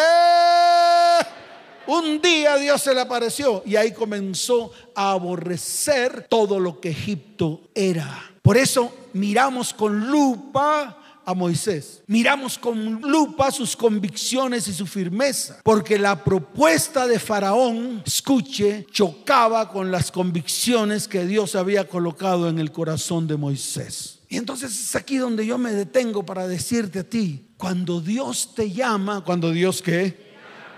Un 1.87 2.21
día 2.21 2.57
Dios 2.57 2.81
se 2.81 2.95
le 2.95 3.01
apareció 3.01 3.63
y 3.67 3.77
ahí 3.77 3.93
comenzó 3.93 4.73
a 4.95 5.11
aborrecer 5.13 6.27
todo 6.29 6.59
lo 6.59 6.81
que 6.81 6.91
Egipto 6.91 7.63
era. 7.75 8.31
Por 8.41 8.57
eso 8.57 8.93
miramos 9.13 9.75
con 9.75 10.09
lupa 10.09 10.99
a 11.25 11.35
Moisés. 11.35 12.03
Miramos 12.07 12.59
con 12.59 13.01
lupa 13.01 13.51
sus 13.51 13.77
convicciones 13.77 14.69
y 14.69 14.75
su 14.75 14.87
firmeza, 14.87 15.61
porque 15.63 15.99
la 15.99 16.23
propuesta 16.23 17.07
de 17.07 17.19
Faraón, 17.19 18.03
escuche, 18.05 18.87
chocaba 18.91 19.71
con 19.71 19.91
las 19.91 20.11
convicciones 20.11 21.09
que 21.09 21.27
Dios 21.27 21.55
había 21.55 21.89
colocado 21.89 22.49
en 22.49 22.59
el 22.59 22.73
corazón 22.73 23.27
de 23.27 23.37
Moisés. 23.37 24.21
Y 24.29 24.37
entonces 24.37 24.73
es 24.73 24.97
aquí 24.97 25.17
donde 25.17 25.47
yo 25.47 25.59
me 25.59 25.73
detengo 25.73 26.27
para 26.27 26.49
decirte 26.49 27.01
a 27.01 27.09
ti, 27.09 27.47
cuando 27.65 27.99
Dios 28.03 28.55
te 28.55 28.71
llama, 28.71 29.23
cuando 29.23 29.51
Dios 29.51 29.81
qué? 29.81 30.23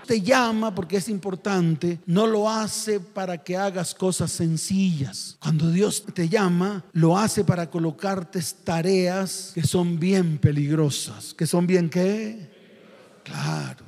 te 0.05 0.21
llama 0.21 0.73
porque 0.73 0.95
es 0.95 1.09
importante, 1.09 1.99
no 2.05 2.25
lo 2.25 2.49
hace 2.49 3.01
para 3.01 3.43
que 3.43 3.57
hagas 3.57 3.93
cosas 3.93 4.31
sencillas. 4.31 5.35
Cuando 5.41 5.69
Dios 5.69 6.05
te 6.13 6.29
llama, 6.29 6.85
lo 6.93 7.17
hace 7.17 7.43
para 7.43 7.69
colocarte 7.69 8.39
tareas 8.63 9.51
que 9.53 9.63
son 9.63 9.99
bien 9.99 10.37
peligrosas. 10.37 11.33
¿Que 11.33 11.45
son 11.45 11.67
bien 11.67 11.89
qué? 11.89 12.49
Claro, 13.25 13.83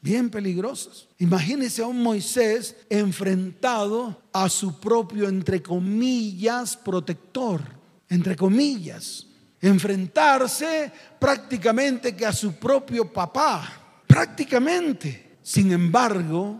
bien 0.00 0.30
peligrosas. 0.30 1.08
Imagínese 1.18 1.82
a 1.82 1.88
un 1.88 2.00
Moisés 2.00 2.76
enfrentado 2.88 4.22
a 4.32 4.48
su 4.48 4.78
propio, 4.78 5.28
entre 5.28 5.60
comillas, 5.60 6.76
protector, 6.76 7.60
entre 8.08 8.36
comillas 8.36 9.26
enfrentarse 9.68 10.92
prácticamente 11.18 12.14
que 12.14 12.26
a 12.26 12.32
su 12.32 12.54
propio 12.54 13.12
papá. 13.12 13.80
prácticamente. 14.06 15.38
Sin 15.42 15.72
embargo, 15.72 16.58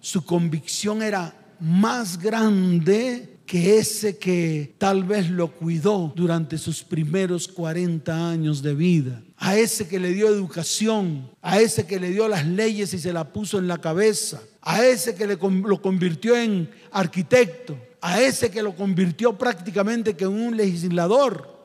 su 0.00 0.24
convicción 0.24 1.02
era 1.02 1.34
más 1.60 2.18
grande 2.18 3.38
que 3.46 3.78
ese 3.78 4.16
que 4.16 4.74
tal 4.78 5.02
vez 5.02 5.28
lo 5.28 5.48
cuidó 5.48 6.12
durante 6.14 6.56
sus 6.56 6.84
primeros 6.84 7.48
40 7.48 8.30
años 8.30 8.62
de 8.62 8.74
vida, 8.74 9.22
a 9.36 9.56
ese 9.56 9.88
que 9.88 9.98
le 9.98 10.12
dio 10.12 10.28
educación, 10.28 11.30
a 11.42 11.58
ese 11.58 11.86
que 11.86 11.98
le 11.98 12.10
dio 12.10 12.28
las 12.28 12.46
leyes 12.46 12.94
y 12.94 12.98
se 12.98 13.12
la 13.12 13.32
puso 13.32 13.58
en 13.58 13.66
la 13.66 13.78
cabeza, 13.78 14.40
a 14.62 14.84
ese 14.84 15.16
que 15.16 15.26
le, 15.26 15.36
lo 15.36 15.82
convirtió 15.82 16.36
en 16.36 16.70
arquitecto, 16.92 17.76
a 18.00 18.20
ese 18.20 18.50
que 18.50 18.62
lo 18.62 18.76
convirtió 18.76 19.36
prácticamente 19.36 20.14
en 20.18 20.28
un 20.28 20.56
legislador, 20.56 21.59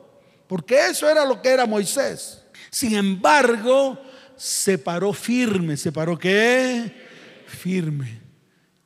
porque 0.46 0.88
eso 0.88 1.08
era 1.08 1.24
lo 1.24 1.40
que 1.42 1.50
era 1.50 1.66
Moisés. 1.66 2.42
Sin 2.70 2.94
embargo, 2.94 3.98
se 4.36 4.78
paró 4.78 5.12
firme, 5.12 5.76
se 5.76 5.92
paró 5.92 6.18
qué? 6.18 6.92
Firme. 7.46 8.20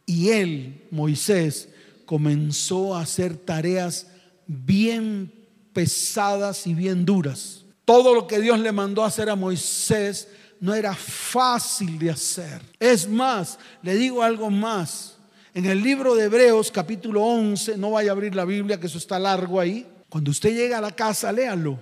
Y 0.07 0.31
él, 0.31 0.87
Moisés, 0.91 1.69
comenzó 2.07 2.95
a 2.95 3.03
hacer 3.03 3.37
tareas 3.37 4.07
bien 4.47 5.33
pesadas 5.73 6.67
y 6.67 6.75
bien 6.75 7.05
duras. 7.05 7.65
Todo 7.85 8.15
lo 8.15 8.27
que 8.27 8.41
Dios 8.41 8.59
le 8.59 8.73
mandó 8.73 9.05
a 9.05 9.09
hacer 9.09 9.31
a 9.31 9.37
Moisés 9.37 10.29
no 10.61 10.75
era 10.75 10.95
fácil 10.95 11.99
de 11.99 12.11
hacer. 12.11 12.61
Es 12.79 13.09
más, 13.09 13.59
le 13.83 13.95
digo 13.95 14.23
algo 14.23 14.51
más. 14.51 15.17
En 15.55 15.67
el 15.67 15.83
libro 15.83 16.15
de 16.15 16.25
Hebreos 16.25 16.71
capítulo 16.71 17.23
11, 17.23 17.77
no 17.77 17.93
vaya 17.93 18.11
a 18.11 18.13
abrir 18.13 18.35
la 18.35 18.45
Biblia, 18.45 18.79
que 18.79 18.87
eso 18.87 18.99
está 18.99 19.19
largo 19.19 19.59
ahí. 19.59 19.87
Cuando 20.11 20.33
usted 20.33 20.55
llega 20.55 20.79
a 20.79 20.83
la 20.83 20.91
casa, 20.91 21.33
léalo 21.33 21.79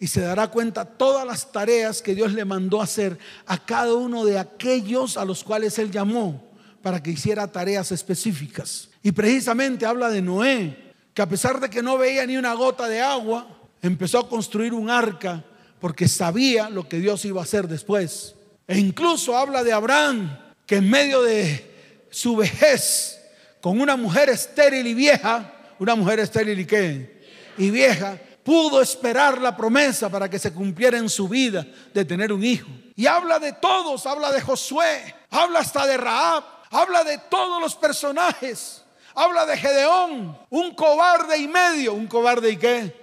y 0.00 0.06
se 0.08 0.22
dará 0.22 0.48
cuenta 0.48 0.84
todas 0.84 1.26
las 1.26 1.52
tareas 1.52 2.02
que 2.02 2.14
Dios 2.14 2.32
le 2.32 2.44
mandó 2.44 2.80
hacer 2.80 3.18
a 3.46 3.58
cada 3.58 3.94
uno 3.94 4.24
de 4.24 4.38
aquellos 4.38 5.16
a 5.16 5.24
los 5.24 5.44
cuales 5.44 5.78
Él 5.78 5.90
llamó 5.90 6.42
para 6.82 7.02
que 7.02 7.10
hiciera 7.10 7.46
tareas 7.46 7.92
específicas. 7.92 8.88
Y 9.02 9.12
precisamente 9.12 9.84
habla 9.84 10.08
de 10.08 10.22
Noé, 10.22 10.94
que 11.12 11.22
a 11.22 11.28
pesar 11.28 11.60
de 11.60 11.68
que 11.68 11.82
no 11.82 11.98
veía 11.98 12.26
ni 12.26 12.36
una 12.36 12.54
gota 12.54 12.88
de 12.88 13.00
agua, 13.00 13.46
empezó 13.82 14.20
a 14.20 14.28
construir 14.28 14.72
un 14.72 14.90
arca 14.90 15.44
porque 15.78 16.08
sabía 16.08 16.70
lo 16.70 16.88
que 16.88 16.98
Dios 16.98 17.24
iba 17.24 17.40
a 17.40 17.44
hacer 17.44 17.68
después. 17.68 18.34
E 18.66 18.78
incluso 18.78 19.36
habla 19.36 19.62
de 19.62 19.72
Abraham, 19.72 20.38
que 20.64 20.76
en 20.76 20.88
medio 20.88 21.22
de 21.22 22.06
su 22.10 22.36
vejez, 22.36 23.20
con 23.60 23.80
una 23.80 23.96
mujer 23.96 24.30
estéril 24.30 24.86
y 24.86 24.94
vieja, 24.94 25.52
una 25.78 25.94
mujer 25.94 26.20
estéril 26.20 26.58
y 26.60 26.64
qué, 26.64 27.15
y 27.58 27.70
vieja, 27.70 28.18
pudo 28.44 28.80
esperar 28.80 29.40
la 29.40 29.56
promesa 29.56 30.08
para 30.08 30.28
que 30.28 30.38
se 30.38 30.52
cumpliera 30.52 30.98
en 30.98 31.08
su 31.08 31.28
vida 31.28 31.66
de 31.92 32.04
tener 32.04 32.32
un 32.32 32.44
hijo. 32.44 32.68
Y 32.94 33.06
habla 33.06 33.38
de 33.38 33.52
todos, 33.52 34.06
habla 34.06 34.32
de 34.32 34.40
Josué, 34.40 35.14
habla 35.30 35.60
hasta 35.60 35.86
de 35.86 35.96
Raab, 35.96 36.44
habla 36.70 37.04
de 37.04 37.18
todos 37.18 37.60
los 37.60 37.74
personajes. 37.74 38.82
Habla 39.18 39.46
de 39.46 39.56
Gedeón, 39.56 40.38
un 40.50 40.74
cobarde 40.74 41.38
y 41.38 41.48
medio. 41.48 41.94
¿Un 41.94 42.06
cobarde 42.06 42.50
y 42.50 42.58
qué? 42.58 42.94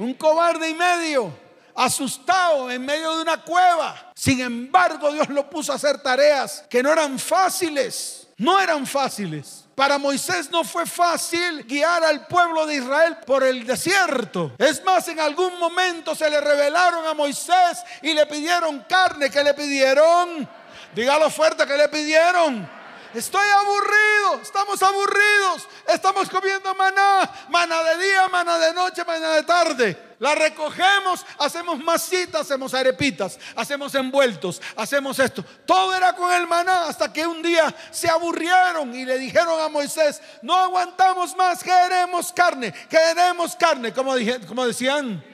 Un 0.00 0.14
cobarde 0.14 0.68
y 0.68 0.74
medio, 0.74 1.32
asustado 1.76 2.68
en 2.72 2.84
medio 2.84 3.14
de 3.14 3.22
una 3.22 3.40
cueva. 3.40 4.10
Sin 4.16 4.40
embargo, 4.40 5.12
Dios 5.12 5.28
lo 5.28 5.48
puso 5.48 5.70
a 5.70 5.76
hacer 5.76 6.02
tareas 6.02 6.64
que 6.68 6.82
no 6.82 6.92
eran 6.92 7.20
fáciles. 7.20 8.26
No 8.36 8.58
eran 8.58 8.84
fáciles. 8.84 9.59
Para 9.80 9.96
Moisés 9.96 10.50
no 10.50 10.62
fue 10.62 10.84
fácil 10.84 11.64
guiar 11.64 12.04
al 12.04 12.26
pueblo 12.26 12.66
de 12.66 12.74
Israel 12.74 13.16
por 13.24 13.42
el 13.42 13.66
desierto. 13.66 14.52
Es 14.58 14.84
más, 14.84 15.08
en 15.08 15.18
algún 15.18 15.58
momento 15.58 16.14
se 16.14 16.28
le 16.28 16.38
revelaron 16.38 17.06
a 17.06 17.14
Moisés 17.14 17.82
y 18.02 18.12
le 18.12 18.26
pidieron 18.26 18.84
carne. 18.86 19.30
¿Qué 19.30 19.42
le 19.42 19.54
pidieron? 19.54 20.46
Dígalo 20.94 21.30
fuerte 21.30 21.64
que 21.66 21.78
le 21.78 21.88
pidieron 21.88 22.68
Estoy 23.14 23.48
aburrido, 23.48 24.42
estamos 24.42 24.82
aburridos, 24.82 25.66
estamos 25.88 26.28
comiendo 26.28 26.74
maná, 26.74 27.28
maná 27.48 27.82
de 27.82 28.04
día, 28.04 28.28
maná 28.28 28.58
de 28.58 28.74
noche, 28.74 29.02
maná 29.04 29.30
de 29.36 29.42
tarde. 29.44 30.09
La 30.20 30.34
recogemos, 30.34 31.24
hacemos 31.38 31.78
masitas, 31.78 32.42
hacemos 32.42 32.74
arepitas, 32.74 33.38
hacemos 33.56 33.94
envueltos, 33.94 34.60
hacemos 34.76 35.18
esto. 35.18 35.42
Todo 35.64 35.94
era 35.94 36.12
con 36.14 36.30
el 36.30 36.46
maná 36.46 36.88
hasta 36.88 37.10
que 37.10 37.26
un 37.26 37.42
día 37.42 37.74
se 37.90 38.06
aburrieron 38.06 38.94
y 38.94 39.06
le 39.06 39.16
dijeron 39.16 39.58
a 39.58 39.70
Moisés, 39.70 40.20
no 40.42 40.54
aguantamos 40.54 41.34
más, 41.36 41.64
queremos 41.64 42.34
carne, 42.34 42.70
queremos 42.90 43.56
carne, 43.56 43.94
como, 43.94 44.12
como 44.46 44.66
decían. 44.66 45.24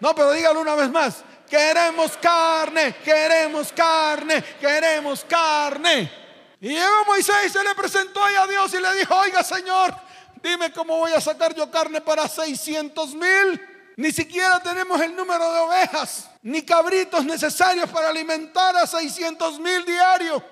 No, 0.00 0.12
pero 0.16 0.32
dígalo 0.32 0.60
una 0.60 0.74
vez 0.74 0.90
más. 0.90 1.22
Queremos 1.48 2.16
carne, 2.16 2.96
queremos 2.96 3.72
carne, 3.72 4.42
queremos 4.60 5.24
carne. 5.28 6.10
Y 6.60 6.70
llegó 6.70 7.04
Moisés 7.06 7.36
y 7.46 7.50
se 7.50 7.62
le 7.62 7.76
presentó 7.76 8.24
ahí 8.24 8.34
a 8.34 8.46
Dios 8.48 8.74
y 8.74 8.80
le 8.80 8.92
dijo, 8.96 9.14
oiga 9.14 9.44
Señor, 9.44 9.94
dime 10.46 10.72
cómo 10.72 10.96
voy 10.96 11.12
a 11.12 11.20
sacar 11.20 11.54
yo 11.54 11.70
carne 11.70 12.00
para 12.00 12.28
600 12.28 13.14
mil. 13.14 13.60
Ni 13.96 14.12
siquiera 14.12 14.60
tenemos 14.62 15.00
el 15.00 15.16
número 15.16 15.52
de 15.52 15.60
ovejas, 15.60 16.28
ni 16.42 16.62
cabritos 16.62 17.24
necesarios 17.24 17.88
para 17.90 18.10
alimentar 18.10 18.76
a 18.76 18.86
600 18.86 19.58
mil 19.58 19.84
diarios. 19.84 20.42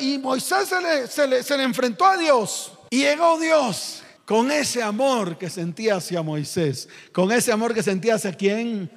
Y, 0.00 0.18
Moisés 0.18 0.68
se 0.68 0.80
le, 0.80 1.28
le, 1.28 1.42
se 1.42 1.56
le 1.56 1.62
enfrentó 1.62 2.04
a 2.04 2.16
Dios. 2.16 2.72
Y 2.90 2.98
llegó 2.98 3.38
Dios 3.38 4.02
con 4.24 4.50
ese 4.50 4.82
amor 4.82 5.38
que 5.38 5.48
sentía 5.48 5.96
hacia 5.96 6.22
Moisés, 6.22 6.88
con 7.12 7.30
ese 7.30 7.52
amor 7.52 7.72
que 7.72 7.82
sentía 7.82 8.16
hacia 8.16 8.32
quién? 8.32 8.90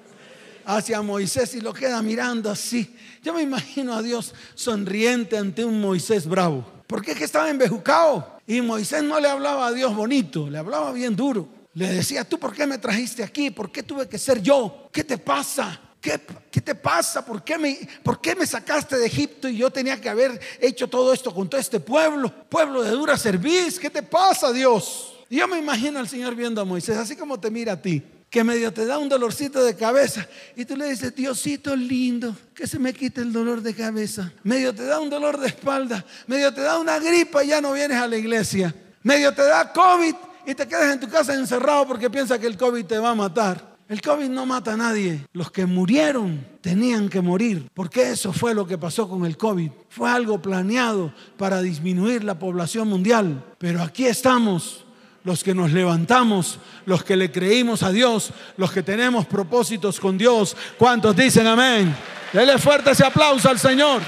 hacia 0.67 1.01
Moisés 1.01 1.55
y 1.55 1.61
lo 1.61 1.73
queda 1.73 2.01
mirando 2.01 2.51
así. 2.51 2.93
Yo 3.23 3.33
me 3.33 3.41
imagino 3.41 3.93
a 3.93 4.01
Dios 4.01 4.33
sonriente 4.53 5.37
ante 5.37 5.63
un 5.63 5.79
Moisés 5.79 6.27
bravo. 6.27 6.69
Porque 6.87 7.11
es 7.11 7.17
que 7.17 7.23
estaba 7.23 7.49
embejucado. 7.49 8.36
Y 8.47 8.61
Moisés 8.61 9.03
no 9.03 9.19
le 9.19 9.27
hablaba 9.27 9.67
a 9.67 9.71
Dios 9.73 9.93
bonito, 9.93 10.49
le 10.49 10.57
hablaba 10.57 10.93
bien 10.93 11.15
duro. 11.15 11.49
Le 11.73 11.89
decía, 11.89 12.23
¿tú 12.23 12.39
por 12.39 12.55
qué 12.55 12.65
me 12.65 12.77
trajiste 12.77 13.21
aquí? 13.21 13.51
¿Por 13.51 13.71
qué 13.71 13.83
tuve 13.83 14.07
que 14.07 14.17
ser 14.17 14.41
yo? 14.41 14.87
¿Qué 14.91 15.03
te 15.03 15.17
pasa? 15.17 15.79
¿Qué, 16.01 16.19
¿Qué, 16.49 16.61
te 16.61 16.73
pasa? 16.73 17.25
¿Por 17.25 17.43
qué, 17.43 17.57
me, 17.57 17.77
¿Por 18.01 18.21
qué 18.21 18.35
me 18.35 18.47
sacaste 18.47 18.97
de 18.97 19.05
Egipto 19.05 19.49
y 19.49 19.57
yo 19.57 19.69
tenía 19.69 19.99
que 19.99 20.09
haber 20.09 20.39
hecho 20.59 20.87
todo 20.87 21.13
esto 21.13 21.35
con 21.35 21.49
todo 21.49 21.59
este 21.59 21.79
pueblo? 21.79 22.33
Pueblo 22.49 22.81
de 22.81 22.91
dura 22.91 23.17
serviz. 23.17 23.77
¿Qué 23.77 23.89
te 23.89 24.01
pasa, 24.01 24.51
Dios? 24.53 25.13
Y 25.29 25.37
yo 25.37 25.47
me 25.47 25.59
imagino 25.59 25.99
al 25.99 26.07
Señor 26.07 26.33
viendo 26.33 26.61
a 26.61 26.65
Moisés, 26.65 26.97
así 26.97 27.15
como 27.15 27.39
te 27.39 27.51
mira 27.51 27.73
a 27.73 27.81
ti 27.81 28.01
que 28.29 28.43
medio 28.43 28.73
te 28.73 28.85
da 28.85 28.97
un 28.97 29.07
dolorcito 29.07 29.63
de 29.63 29.75
cabeza 29.75 30.27
y 30.55 30.65
tú 30.65 30.75
le 30.75 30.89
dices, 30.89 31.15
Diosito 31.15 31.75
lindo, 31.75 32.35
que 32.53 32.67
se 32.67 32.77
me 32.77 32.93
quite 32.93 33.21
el 33.21 33.31
dolor 33.31 33.61
de 33.61 33.73
cabeza. 33.73 34.31
Medio 34.43 34.73
te 34.73 34.85
da 34.85 34.99
un 34.99 35.09
dolor 35.09 35.39
de 35.39 35.47
espalda, 35.47 36.05
medio 36.27 36.53
te 36.53 36.61
da 36.61 36.77
una 36.77 36.99
gripa 36.99 37.43
y 37.43 37.47
ya 37.47 37.61
no 37.61 37.71
vienes 37.71 37.97
a 37.97 38.07
la 38.07 38.17
iglesia. 38.17 38.73
Medio 39.03 39.33
te 39.33 39.43
da 39.43 39.71
COVID 39.71 40.15
y 40.45 40.55
te 40.55 40.67
quedas 40.67 40.93
en 40.93 40.99
tu 40.99 41.07
casa 41.07 41.33
encerrado 41.33 41.87
porque 41.87 42.09
piensas 42.09 42.39
que 42.39 42.47
el 42.47 42.57
COVID 42.57 42.85
te 42.85 42.99
va 42.99 43.11
a 43.11 43.15
matar. 43.15 43.77
El 43.87 44.01
COVID 44.01 44.27
no 44.27 44.45
mata 44.45 44.73
a 44.73 44.77
nadie. 44.77 45.25
Los 45.31 45.49
que 45.49 45.65
murieron 45.65 46.45
tenían 46.59 47.07
que 47.07 47.21
morir, 47.21 47.69
porque 47.73 48.11
eso 48.11 48.33
fue 48.33 48.53
lo 48.53 48.67
que 48.67 48.77
pasó 48.77 49.07
con 49.07 49.25
el 49.25 49.37
COVID. 49.37 49.71
Fue 49.87 50.09
algo 50.09 50.41
planeado 50.41 51.13
para 51.37 51.61
disminuir 51.61 52.25
la 52.25 52.37
población 52.37 52.89
mundial. 52.89 53.45
Pero 53.57 53.81
aquí 53.81 54.05
estamos 54.05 54.85
los 55.27 55.43
que 55.43 55.53
nos 55.53 55.73
levantamos, 55.73 56.57
los 56.85 57.03
que 57.03 57.17
le 57.17 57.29
creímos 57.29 57.83
a 57.83 57.91
Dios, 57.91 58.29
los 58.55 58.71
que 58.71 58.81
tenemos 58.81 59.25
propósitos 59.25 59.99
con 59.99 60.17
Dios. 60.17 60.55
¿Cuántos 60.77 61.17
dicen 61.17 61.45
amén? 61.45 61.93
Dele 62.31 62.57
fuerte 62.57 62.91
ese 62.91 63.05
aplauso 63.05 63.49
al 63.49 63.59
Señor. 63.59 64.01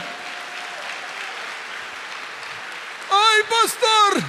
Ay, 3.11 3.41
pastor, 3.49 4.23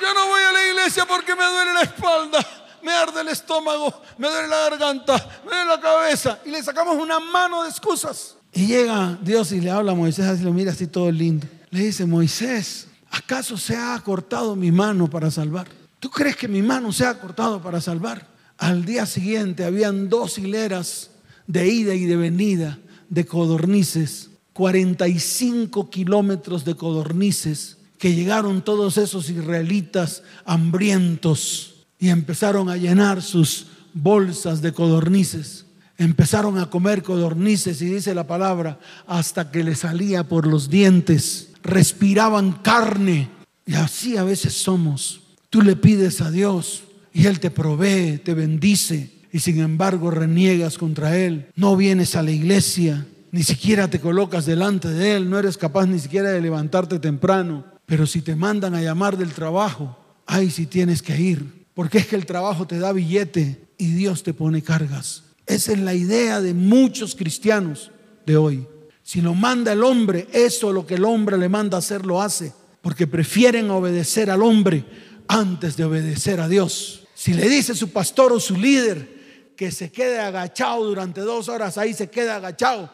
yo 0.00 0.14
no 0.14 0.28
voy 0.28 0.42
a 0.42 0.52
la 0.52 0.66
iglesia 0.68 1.04
porque 1.06 1.34
me 1.34 1.44
duele 1.44 1.74
la 1.74 1.82
espalda, 1.82 2.46
me 2.82 2.92
arde 2.92 3.22
el 3.22 3.28
estómago, 3.28 4.00
me 4.16 4.28
duele 4.28 4.46
la 4.46 4.70
garganta, 4.70 5.14
me 5.44 5.50
duele 5.50 5.64
la 5.70 5.80
cabeza. 5.80 6.38
Y 6.46 6.50
le 6.50 6.62
sacamos 6.62 6.96
una 7.02 7.18
mano 7.18 7.64
de 7.64 7.68
excusas. 7.68 8.36
Y 8.52 8.68
llega 8.68 9.18
Dios 9.20 9.50
y 9.50 9.60
le 9.60 9.72
habla 9.72 9.90
a 9.90 9.96
Moisés, 9.96 10.26
así 10.26 10.44
lo 10.44 10.52
mira 10.52 10.70
así 10.70 10.86
todo 10.86 11.10
lindo. 11.10 11.48
Le 11.70 11.80
dice, 11.80 12.06
Moisés, 12.06 12.86
¿acaso 13.10 13.56
se 13.56 13.76
ha 13.76 13.98
cortado 14.04 14.56
mi 14.56 14.70
mano 14.70 15.08
para 15.08 15.30
salvar? 15.30 15.68
¿Tú 15.98 16.10
crees 16.10 16.36
que 16.36 16.48
mi 16.48 16.62
mano 16.62 16.92
se 16.92 17.04
ha 17.04 17.20
cortado 17.20 17.60
para 17.60 17.80
salvar? 17.80 18.26
Al 18.56 18.84
día 18.84 19.06
siguiente 19.06 19.64
habían 19.64 20.08
dos 20.08 20.38
hileras 20.38 21.10
de 21.46 21.68
ida 21.68 21.94
y 21.94 22.04
de 22.04 22.16
venida 22.16 22.78
de 23.08 23.26
codornices, 23.26 24.30
45 24.52 25.90
kilómetros 25.90 26.64
de 26.64 26.76
codornices, 26.76 27.78
que 27.98 28.14
llegaron 28.14 28.62
todos 28.62 28.96
esos 28.96 29.28
israelitas 29.28 30.22
hambrientos 30.46 31.86
y 31.98 32.08
empezaron 32.08 32.70
a 32.70 32.76
llenar 32.76 33.20
sus 33.20 33.66
bolsas 33.92 34.62
de 34.62 34.72
codornices. 34.72 35.66
Empezaron 35.98 36.58
a 36.58 36.70
comer 36.70 37.02
codornices 37.02 37.82
y 37.82 37.86
dice 37.86 38.14
la 38.14 38.26
palabra, 38.26 38.78
hasta 39.06 39.50
que 39.50 39.62
le 39.62 39.74
salía 39.74 40.26
por 40.26 40.46
los 40.46 40.70
dientes, 40.70 41.49
respiraban 41.62 42.52
carne. 42.52 43.28
Y 43.66 43.74
así 43.74 44.16
a 44.16 44.24
veces 44.24 44.54
somos. 44.54 45.20
Tú 45.48 45.62
le 45.62 45.76
pides 45.76 46.20
a 46.20 46.30
Dios 46.30 46.84
y 47.12 47.26
Él 47.26 47.40
te 47.40 47.50
provee, 47.50 48.18
te 48.18 48.34
bendice 48.34 49.10
y 49.32 49.40
sin 49.40 49.60
embargo 49.60 50.10
reniegas 50.10 50.78
contra 50.78 51.16
Él. 51.16 51.46
No 51.56 51.76
vienes 51.76 52.16
a 52.16 52.22
la 52.22 52.30
iglesia 52.30 53.06
ni 53.32 53.42
siquiera 53.42 53.88
te 53.88 54.00
colocas 54.00 54.46
delante 54.46 54.88
de 54.88 55.16
Él, 55.16 55.30
no 55.30 55.38
eres 55.38 55.56
capaz 55.56 55.86
ni 55.86 55.98
siquiera 55.98 56.30
de 56.30 56.40
levantarte 56.40 56.98
temprano. 56.98 57.64
Pero 57.86 58.06
si 58.06 58.22
te 58.22 58.36
mandan 58.36 58.74
a 58.74 58.82
llamar 58.82 59.16
del 59.16 59.32
trabajo, 59.32 59.96
ay, 60.26 60.50
si 60.50 60.66
tienes 60.66 61.02
que 61.02 61.20
ir, 61.20 61.66
porque 61.74 61.98
es 61.98 62.06
que 62.06 62.16
el 62.16 62.26
trabajo 62.26 62.66
te 62.66 62.78
da 62.78 62.92
billete 62.92 63.68
y 63.78 63.92
Dios 63.92 64.22
te 64.22 64.34
pone 64.34 64.62
cargas. 64.62 65.24
Esa 65.46 65.72
es 65.72 65.80
la 65.80 65.94
idea 65.94 66.40
de 66.40 66.54
muchos 66.54 67.14
cristianos 67.14 67.90
de 68.26 68.36
hoy. 68.36 68.66
Si 69.10 69.20
lo 69.20 69.34
manda 69.34 69.72
el 69.72 69.82
hombre, 69.82 70.28
eso 70.30 70.70
lo 70.70 70.86
que 70.86 70.94
el 70.94 71.04
hombre 71.04 71.36
le 71.36 71.48
manda 71.48 71.78
hacer 71.78 72.06
lo 72.06 72.22
hace, 72.22 72.52
porque 72.80 73.08
prefieren 73.08 73.68
obedecer 73.68 74.30
al 74.30 74.40
hombre 74.40 74.84
antes 75.26 75.76
de 75.76 75.84
obedecer 75.84 76.38
a 76.38 76.46
Dios. 76.46 77.08
Si 77.12 77.34
le 77.34 77.48
dice 77.48 77.74
su 77.74 77.90
pastor 77.90 78.32
o 78.32 78.38
su 78.38 78.56
líder 78.56 79.52
que 79.56 79.72
se 79.72 79.90
quede 79.90 80.20
agachado 80.20 80.84
durante 80.84 81.22
dos 81.22 81.48
horas, 81.48 81.76
ahí 81.76 81.92
se 81.92 82.08
queda 82.08 82.36
agachado 82.36 82.88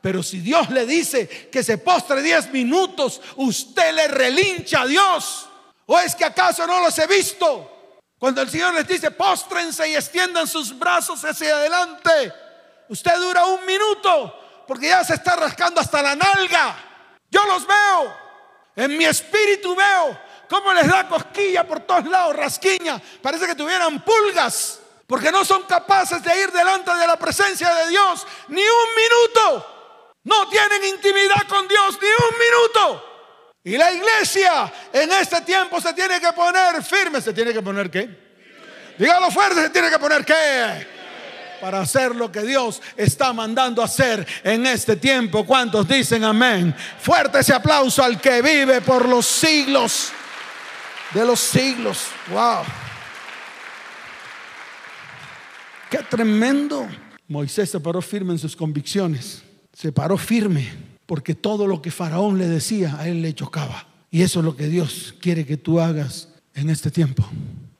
pero 0.00 0.24
si 0.24 0.40
Dios 0.40 0.70
le 0.70 0.86
dice 0.86 1.28
que 1.28 1.62
se 1.62 1.78
postre 1.78 2.20
diez 2.20 2.52
minutos, 2.52 3.20
usted 3.36 3.94
le 3.94 4.08
relincha 4.08 4.82
a 4.82 4.86
Dios. 4.86 5.46
¿O 5.86 5.96
es 6.00 6.16
que 6.16 6.24
acaso 6.24 6.66
no 6.66 6.80
los 6.80 6.98
he 6.98 7.06
visto? 7.06 7.92
Cuando 8.18 8.42
el 8.42 8.50
Señor 8.50 8.74
les 8.74 8.88
dice, 8.88 9.12
póstrense 9.12 9.88
y 9.88 9.94
extiendan 9.94 10.48
sus 10.48 10.76
brazos 10.76 11.24
hacia 11.24 11.54
adelante, 11.54 12.32
usted 12.88 13.14
dura 13.20 13.44
un 13.46 13.64
minuto 13.64 14.39
porque 14.70 14.86
ya 14.86 15.02
se 15.02 15.14
está 15.14 15.34
rascando 15.34 15.80
hasta 15.80 16.00
la 16.00 16.14
nalga. 16.14 16.76
Yo 17.28 17.44
los 17.44 17.66
veo, 17.66 18.16
en 18.76 18.96
mi 18.96 19.04
espíritu 19.04 19.74
veo 19.74 20.16
cómo 20.48 20.72
les 20.72 20.86
da 20.86 21.08
cosquilla 21.08 21.66
por 21.66 21.80
todos 21.80 22.04
lados, 22.04 22.36
rasquiña, 22.36 23.02
parece 23.20 23.48
que 23.48 23.56
tuvieran 23.56 24.00
pulgas, 24.04 24.78
porque 25.08 25.32
no 25.32 25.44
son 25.44 25.64
capaces 25.64 26.22
de 26.22 26.40
ir 26.40 26.52
delante 26.52 26.94
de 26.94 27.04
la 27.04 27.16
presencia 27.16 27.74
de 27.74 27.88
Dios 27.88 28.24
ni 28.46 28.62
un 28.62 28.94
minuto. 28.94 30.14
No 30.22 30.48
tienen 30.48 30.84
intimidad 30.84 31.48
con 31.48 31.66
Dios 31.66 31.98
ni 32.00 32.08
un 32.08 32.38
minuto. 32.38 33.54
Y 33.64 33.76
la 33.76 33.90
iglesia 33.90 34.72
en 34.92 35.10
este 35.10 35.40
tiempo 35.40 35.80
se 35.80 35.92
tiene 35.94 36.20
que 36.20 36.32
poner 36.32 36.80
firme. 36.84 37.20
¿Se 37.20 37.32
tiene 37.32 37.52
que 37.52 37.60
poner 37.60 37.90
qué? 37.90 38.08
Dígalo 38.96 39.32
fuerte, 39.32 39.62
se 39.62 39.70
tiene 39.70 39.90
que 39.90 39.98
poner 39.98 40.24
qué? 40.24 40.99
Para 41.60 41.80
hacer 41.80 42.16
lo 42.16 42.32
que 42.32 42.42
Dios 42.42 42.80
está 42.96 43.32
mandando 43.32 43.82
hacer 43.82 44.26
en 44.42 44.66
este 44.66 44.96
tiempo. 44.96 45.44
¿Cuántos 45.44 45.86
dicen 45.86 46.24
amén? 46.24 46.74
Fuerte 47.00 47.40
ese 47.40 47.52
aplauso 47.52 48.02
al 48.02 48.20
que 48.20 48.40
vive 48.40 48.80
por 48.80 49.08
los 49.08 49.26
siglos 49.26 50.10
de 51.12 51.24
los 51.24 51.40
siglos. 51.40 52.06
Wow. 52.30 52.62
Qué 55.90 55.98
tremendo. 55.98 56.88
Moisés 57.28 57.70
se 57.70 57.80
paró 57.80 58.00
firme 58.00 58.32
en 58.32 58.38
sus 58.38 58.56
convicciones 58.56 59.42
se 59.80 59.92
paró 59.92 60.18
firme 60.18 60.68
porque 61.06 61.34
todo 61.34 61.66
lo 61.66 61.80
que 61.80 61.90
Faraón 61.90 62.38
le 62.38 62.46
decía 62.46 62.96
a 62.98 63.08
él 63.08 63.22
le 63.22 63.34
chocaba. 63.34 63.86
Y 64.10 64.22
eso 64.22 64.40
es 64.40 64.44
lo 64.44 64.56
que 64.56 64.68
Dios 64.68 65.14
quiere 65.20 65.46
que 65.46 65.56
tú 65.56 65.80
hagas 65.80 66.28
en 66.54 66.68
este 66.68 66.90
tiempo. 66.90 67.26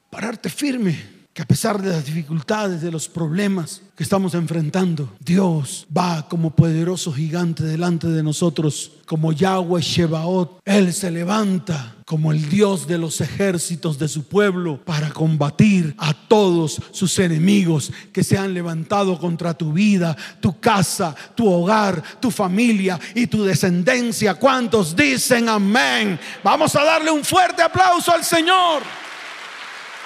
Pararte 0.08 0.48
firme 0.48 0.98
a 1.40 1.46
pesar 1.46 1.80
de 1.80 1.90
las 1.90 2.04
dificultades, 2.04 2.82
de 2.82 2.90
los 2.90 3.08
problemas 3.08 3.80
que 3.96 4.02
estamos 4.02 4.34
enfrentando, 4.34 5.10
Dios 5.20 5.86
va 5.96 6.28
como 6.28 6.50
poderoso 6.50 7.12
gigante 7.12 7.62
delante 7.64 8.08
de 8.08 8.22
nosotros, 8.22 8.92
como 9.06 9.32
Yahweh 9.32 9.80
Shebaot. 9.80 10.60
Él 10.64 10.92
se 10.92 11.10
levanta 11.10 11.96
como 12.04 12.32
el 12.32 12.48
Dios 12.50 12.86
de 12.86 12.98
los 12.98 13.20
ejércitos 13.20 13.98
de 13.98 14.08
su 14.08 14.24
pueblo 14.24 14.84
para 14.84 15.10
combatir 15.10 15.94
a 15.96 16.12
todos 16.12 16.80
sus 16.90 17.18
enemigos 17.18 17.90
que 18.12 18.24
se 18.24 18.36
han 18.36 18.52
levantado 18.52 19.18
contra 19.18 19.54
tu 19.54 19.72
vida, 19.72 20.16
tu 20.40 20.60
casa, 20.60 21.14
tu 21.34 21.50
hogar, 21.50 22.02
tu 22.20 22.30
familia 22.30 23.00
y 23.14 23.26
tu 23.28 23.44
descendencia. 23.44 24.34
¿Cuántos 24.34 24.94
dicen 24.94 25.48
amén? 25.48 26.20
Vamos 26.44 26.76
a 26.76 26.84
darle 26.84 27.10
un 27.10 27.24
fuerte 27.24 27.62
aplauso 27.62 28.12
al 28.12 28.24
Señor. 28.24 28.82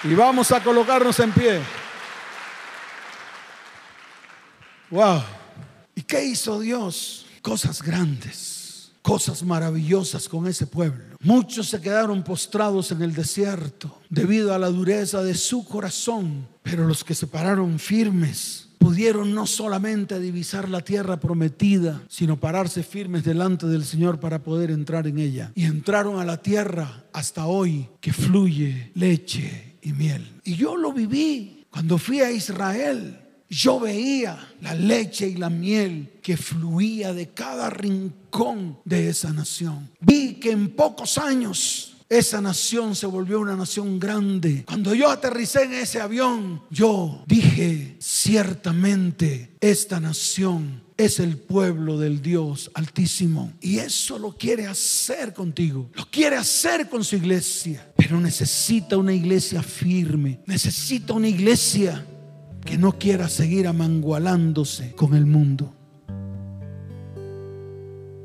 Y 0.04 0.14
vamos 0.14 0.52
a 0.52 0.62
colocarnos 0.62 1.18
en 1.20 1.32
pie. 1.32 1.60
Wow. 4.90 5.22
¿Y 5.94 6.02
qué 6.02 6.22
hizo 6.24 6.60
Dios? 6.60 7.26
Cosas 7.40 7.82
grandes, 7.82 8.92
cosas 9.00 9.42
maravillosas 9.42 10.28
con 10.28 10.46
ese 10.46 10.66
pueblo. 10.66 11.16
Muchos 11.20 11.68
se 11.68 11.80
quedaron 11.80 12.22
postrados 12.22 12.92
en 12.92 13.00
el 13.00 13.14
desierto 13.14 14.02
debido 14.10 14.52
a 14.52 14.58
la 14.58 14.68
dureza 14.68 15.22
de 15.22 15.34
su 15.34 15.64
corazón, 15.64 16.46
pero 16.62 16.86
los 16.86 17.02
que 17.02 17.14
se 17.14 17.26
pararon 17.26 17.78
firmes 17.78 18.68
pudieron 18.78 19.34
no 19.34 19.46
solamente 19.46 20.20
divisar 20.20 20.68
la 20.68 20.82
tierra 20.82 21.18
prometida, 21.18 22.02
sino 22.08 22.38
pararse 22.38 22.82
firmes 22.82 23.24
delante 23.24 23.66
del 23.66 23.86
Señor 23.86 24.20
para 24.20 24.42
poder 24.42 24.70
entrar 24.70 25.06
en 25.06 25.18
ella. 25.18 25.50
Y 25.54 25.64
entraron 25.64 26.20
a 26.20 26.24
la 26.26 26.42
tierra 26.42 27.04
hasta 27.14 27.46
hoy 27.46 27.88
que 28.02 28.12
fluye 28.12 28.92
leche 28.94 29.73
y 29.84 29.92
miel. 29.92 30.40
Y 30.44 30.56
yo 30.56 30.76
lo 30.76 30.92
viví 30.92 31.64
cuando 31.70 31.98
fui 31.98 32.20
a 32.20 32.30
Israel. 32.30 33.20
Yo 33.48 33.78
veía 33.78 34.52
la 34.62 34.74
leche 34.74 35.28
y 35.28 35.36
la 35.36 35.50
miel 35.50 36.18
que 36.22 36.36
fluía 36.36 37.12
de 37.12 37.28
cada 37.28 37.70
rincón 37.70 38.78
de 38.84 39.10
esa 39.10 39.32
nación. 39.32 39.90
Vi 40.00 40.34
que 40.34 40.50
en 40.50 40.70
pocos 40.70 41.18
años 41.18 41.94
esa 42.08 42.40
nación 42.40 42.94
se 42.94 43.06
volvió 43.06 43.40
una 43.40 43.56
nación 43.56 43.98
grande. 43.98 44.64
Cuando 44.66 44.94
yo 44.94 45.10
aterricé 45.10 45.64
en 45.64 45.74
ese 45.74 46.00
avión, 46.00 46.62
yo 46.70 47.22
dije, 47.26 47.96
ciertamente 47.98 49.56
esta 49.60 50.00
nación 50.00 50.83
es 50.96 51.18
el 51.18 51.36
pueblo 51.36 51.98
del 51.98 52.22
Dios 52.22 52.70
altísimo. 52.74 53.52
Y 53.60 53.78
eso 53.78 54.18
lo 54.18 54.32
quiere 54.36 54.66
hacer 54.66 55.32
contigo. 55.32 55.90
Lo 55.94 56.06
quiere 56.06 56.36
hacer 56.36 56.88
con 56.88 57.02
su 57.02 57.16
iglesia. 57.16 57.92
Pero 57.96 58.20
necesita 58.20 58.96
una 58.96 59.12
iglesia 59.12 59.62
firme. 59.62 60.40
Necesita 60.46 61.14
una 61.14 61.28
iglesia 61.28 62.04
que 62.64 62.78
no 62.78 62.98
quiera 62.98 63.28
seguir 63.28 63.66
amangualándose 63.66 64.92
con 64.92 65.14
el 65.14 65.26
mundo. 65.26 65.74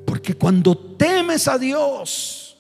Porque 0.05 0.36
cuando 0.36 0.77
temes 0.77 1.47
a 1.47 1.58
Dios, 1.58 2.58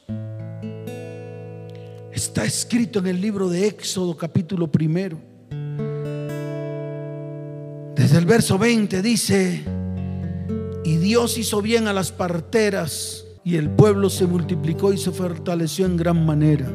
está 2.11 2.45
escrito 2.45 2.99
en 2.99 3.07
el 3.07 3.21
libro 3.21 3.49
de 3.49 3.67
Éxodo 3.67 4.17
capítulo 4.17 4.71
primero. 4.71 5.19
Desde 7.95 8.17
el 8.17 8.25
verso 8.25 8.57
20 8.57 9.01
dice, 9.01 9.78
y 10.89 10.97
Dios 10.97 11.37
hizo 11.37 11.61
bien 11.61 11.87
a 11.87 11.93
las 11.93 12.11
parteras 12.11 13.23
y 13.43 13.57
el 13.57 13.69
pueblo 13.69 14.09
se 14.09 14.25
multiplicó 14.25 14.91
y 14.91 14.97
se 14.97 15.11
fortaleció 15.11 15.85
en 15.85 15.95
gran 15.95 16.25
manera. 16.25 16.67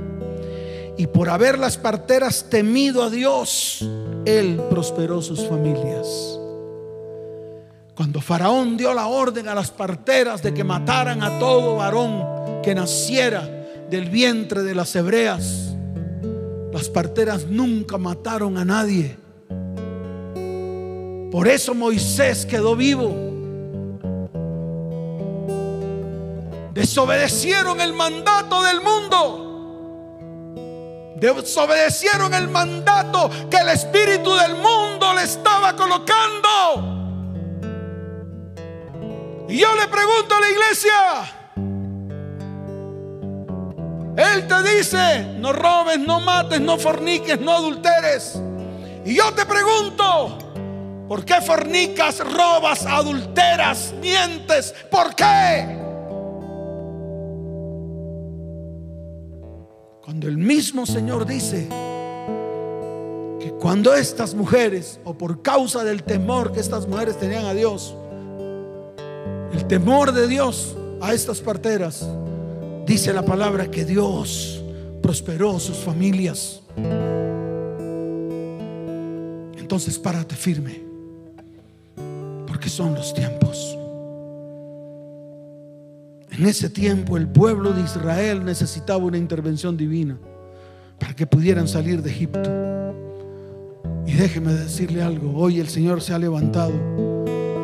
Y 0.96 1.09
por 1.09 1.29
haber 1.29 1.59
las 1.59 1.77
parteras 1.77 2.48
temido 2.48 3.03
a 3.03 3.11
Dios, 3.11 3.85
Él 4.24 4.62
prosperó 4.70 5.20
sus 5.20 5.44
familias. 5.48 6.38
Cuando 7.96 8.20
Faraón 8.20 8.77
dio 8.77 8.94
la 8.94 9.09
orden 9.09 9.48
a 9.48 9.55
las 9.57 9.72
parteras 9.72 10.44
de 10.44 10.55
que 10.55 10.62
mataran 10.62 11.20
a 11.24 11.40
todo 11.40 11.74
varón 11.74 12.62
que 12.62 12.72
naciera 12.72 13.42
del 13.90 14.11
vientre 14.11 14.62
de 14.62 14.77
las 14.77 14.94
hebreas, 14.94 15.74
las 16.72 16.88
parteras 16.88 17.48
nunca 17.48 17.98
mataron 17.98 18.59
a 18.59 18.64
nadie. 18.64 19.16
Por 21.33 21.48
eso 21.48 21.74
Moisés 21.74 22.46
quedó 22.46 22.77
vivo 22.77 23.34
Desobedecieron 26.74 27.80
el 27.80 27.92
mandato 27.92 28.60
del 28.64 28.80
mundo. 28.80 29.42
Desobedecieron 31.14 32.34
el 32.34 32.48
mandato 32.48 33.30
que 33.48 33.58
el 33.58 33.68
espíritu 33.68 34.34
del 34.34 34.56
mundo 34.56 35.14
le 35.14 35.22
estaba 35.22 35.76
colocando. 35.76 36.48
Y 39.48 39.56
yo 39.56 39.72
le 39.76 39.87
pregunto 39.87 40.34
a 40.34 40.40
la 40.40 40.50
iglesia, 40.50 40.92
Él 44.16 44.48
te 44.48 44.62
dice, 44.74 45.26
no 45.38 45.52
robes, 45.52 46.00
no 46.00 46.18
mates, 46.18 46.60
no 46.60 46.76
forniques, 46.76 47.38
no 47.38 47.52
adulteres. 47.52 48.34
Y 49.04 49.14
yo 49.14 49.32
te 49.32 49.46
pregunto, 49.46 50.38
¿por 51.06 51.24
qué 51.24 51.40
fornicas, 51.40 52.18
robas, 52.18 52.84
adulteras, 52.84 53.94
mientes? 54.00 54.74
¿Por 54.90 55.14
qué? 55.14 55.84
Cuando 60.15 60.29
el 60.29 60.38
mismo 60.38 60.87
Señor 60.87 61.27
dice 61.27 61.67
que 63.40 63.52
cuando 63.60 63.92
estas 63.96 64.33
mujeres, 64.33 65.00
o 65.02 65.19
por 65.19 65.42
causa 65.42 65.83
del 65.83 66.04
temor 66.04 66.52
que 66.52 66.60
estas 66.60 66.87
mujeres 66.87 67.19
tenían 67.19 67.46
a 67.46 67.52
Dios, 67.52 67.96
el 69.52 69.67
temor 69.67 70.12
de 70.12 70.29
Dios 70.29 70.77
a 71.00 71.12
estas 71.12 71.40
parteras, 71.40 72.06
dice 72.87 73.12
la 73.12 73.25
palabra 73.25 73.69
que 73.69 73.85
Dios 73.85 74.62
prosperó 75.02 75.58
sus 75.58 75.79
familias. 75.79 76.62
Entonces 79.58 79.98
párate 79.98 80.37
firme, 80.37 80.81
porque 82.46 82.69
son 82.69 82.94
los 82.94 83.12
tiempos. 83.15 83.77
En 86.37 86.46
ese 86.46 86.68
tiempo 86.68 87.16
el 87.16 87.28
pueblo 87.28 87.72
de 87.72 87.82
Israel 87.82 88.44
necesitaba 88.44 89.04
una 89.04 89.16
intervención 89.16 89.76
divina 89.76 90.18
para 90.98 91.14
que 91.14 91.28
pudieran 91.28 91.68
salir 91.68 92.02
de 92.02 92.10
Egipto. 92.10 92.50
Y 94.04 94.14
déjeme 94.14 94.52
decirle 94.52 95.00
algo, 95.00 95.32
hoy 95.37 95.60
el 95.60 95.68
Señor 95.68 96.02
se 96.02 96.12
ha 96.12 96.18
levantado 96.18 96.72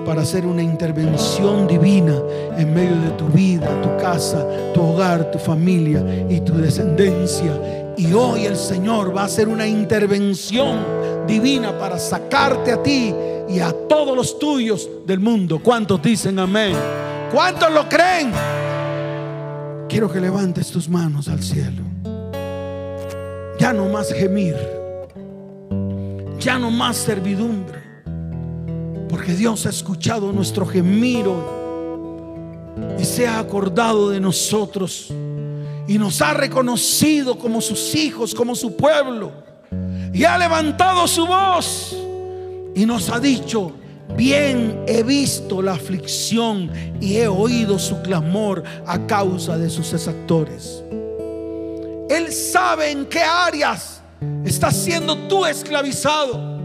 para 0.06 0.22
hacer 0.22 0.46
una 0.46 0.62
intervención 0.62 1.66
divina 1.66 2.14
en 2.56 2.72
medio 2.72 2.96
de 3.00 3.10
tu 3.18 3.26
vida, 3.26 3.82
tu 3.82 3.88
casa, 4.00 4.46
tu 4.72 4.82
hogar, 4.82 5.32
tu 5.32 5.38
familia 5.40 6.04
y 6.28 6.40
tu 6.40 6.54
descendencia. 6.54 7.94
Y 7.96 8.12
hoy 8.12 8.44
el 8.44 8.56
Señor 8.56 9.14
va 9.14 9.22
a 9.22 9.24
hacer 9.24 9.48
una 9.48 9.66
intervención 9.66 10.78
divina 11.26 11.76
para 11.76 11.98
sacarte 11.98 12.70
a 12.70 12.80
ti 12.80 13.12
y 13.48 13.58
a 13.58 13.72
todos 13.88 14.16
los 14.16 14.38
tuyos 14.38 14.88
del 15.04 15.18
mundo. 15.18 15.60
¿Cuántos 15.60 16.00
dicen 16.00 16.38
amén? 16.38 16.76
¿Cuántos 17.30 17.72
lo 17.72 17.88
creen? 17.88 18.32
Quiero 19.88 20.10
que 20.10 20.20
levantes 20.20 20.70
tus 20.70 20.88
manos 20.88 21.28
al 21.28 21.42
cielo. 21.42 21.82
Ya 23.58 23.72
no 23.72 23.88
más 23.88 24.12
gemir. 24.12 24.56
Ya 26.40 26.58
no 26.58 26.70
más 26.70 26.96
servidumbre. 26.96 27.80
Porque 29.08 29.34
Dios 29.34 29.66
ha 29.66 29.70
escuchado 29.70 30.32
nuestro 30.32 30.66
gemiro 30.66 31.60
y 32.98 33.04
se 33.04 33.28
ha 33.28 33.38
acordado 33.38 34.10
de 34.10 34.20
nosotros 34.20 35.12
y 35.86 35.98
nos 35.98 36.22
ha 36.22 36.34
reconocido 36.34 37.38
como 37.38 37.60
sus 37.60 37.94
hijos, 37.94 38.34
como 38.34 38.54
su 38.54 38.76
pueblo. 38.76 39.32
Y 40.12 40.24
ha 40.24 40.36
levantado 40.38 41.06
su 41.06 41.26
voz 41.26 41.96
y 42.74 42.86
nos 42.86 43.08
ha 43.10 43.20
dicho, 43.20 43.72
bien 44.16 44.84
he 44.86 45.02
visto 45.02 45.62
la 45.62 45.72
aflicción 45.72 46.70
y 47.00 47.16
he 47.16 47.28
oído 47.28 47.78
su 47.78 48.00
clamor 48.02 48.62
a 48.86 49.06
causa 49.06 49.56
de 49.56 49.70
sus 49.70 49.92
exactores. 49.92 50.82
Él 52.08 52.32
sabe 52.32 52.90
en 52.90 53.06
qué 53.06 53.20
áreas 53.20 54.00
estás 54.44 54.76
siendo 54.76 55.16
tú 55.28 55.46
esclavizado. 55.46 56.58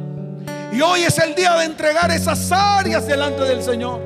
Y 0.74 0.82
hoy 0.82 1.02
es 1.02 1.18
el 1.20 1.36
día 1.36 1.56
de 1.56 1.66
entregar 1.66 2.12
esas 2.12 2.52
áreas 2.52 3.08
delante 3.08 3.44
del 3.44 3.64
Señor. 3.64 4.02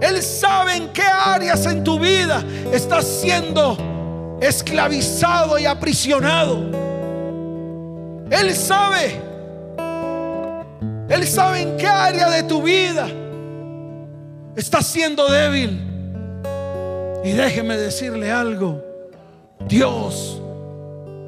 Él 0.00 0.22
sabe 0.22 0.76
en 0.76 0.92
qué 0.92 1.02
áreas 1.02 1.64
en 1.66 1.82
tu 1.82 1.98
vida 1.98 2.44
estás 2.72 3.06
siendo 3.06 4.38
esclavizado 4.40 5.58
y 5.58 5.66
aprisionado. 5.66 6.58
Él 8.30 8.54
sabe. 8.54 9.33
Él 11.08 11.26
sabe 11.26 11.62
en 11.62 11.76
qué 11.76 11.86
área 11.86 12.30
de 12.30 12.42
tu 12.44 12.62
vida 12.62 13.06
estás 14.56 14.86
siendo 14.86 15.28
débil. 15.28 15.80
Y 17.24 17.32
déjeme 17.32 17.76
decirle 17.76 18.30
algo. 18.30 18.82
Dios 19.68 20.40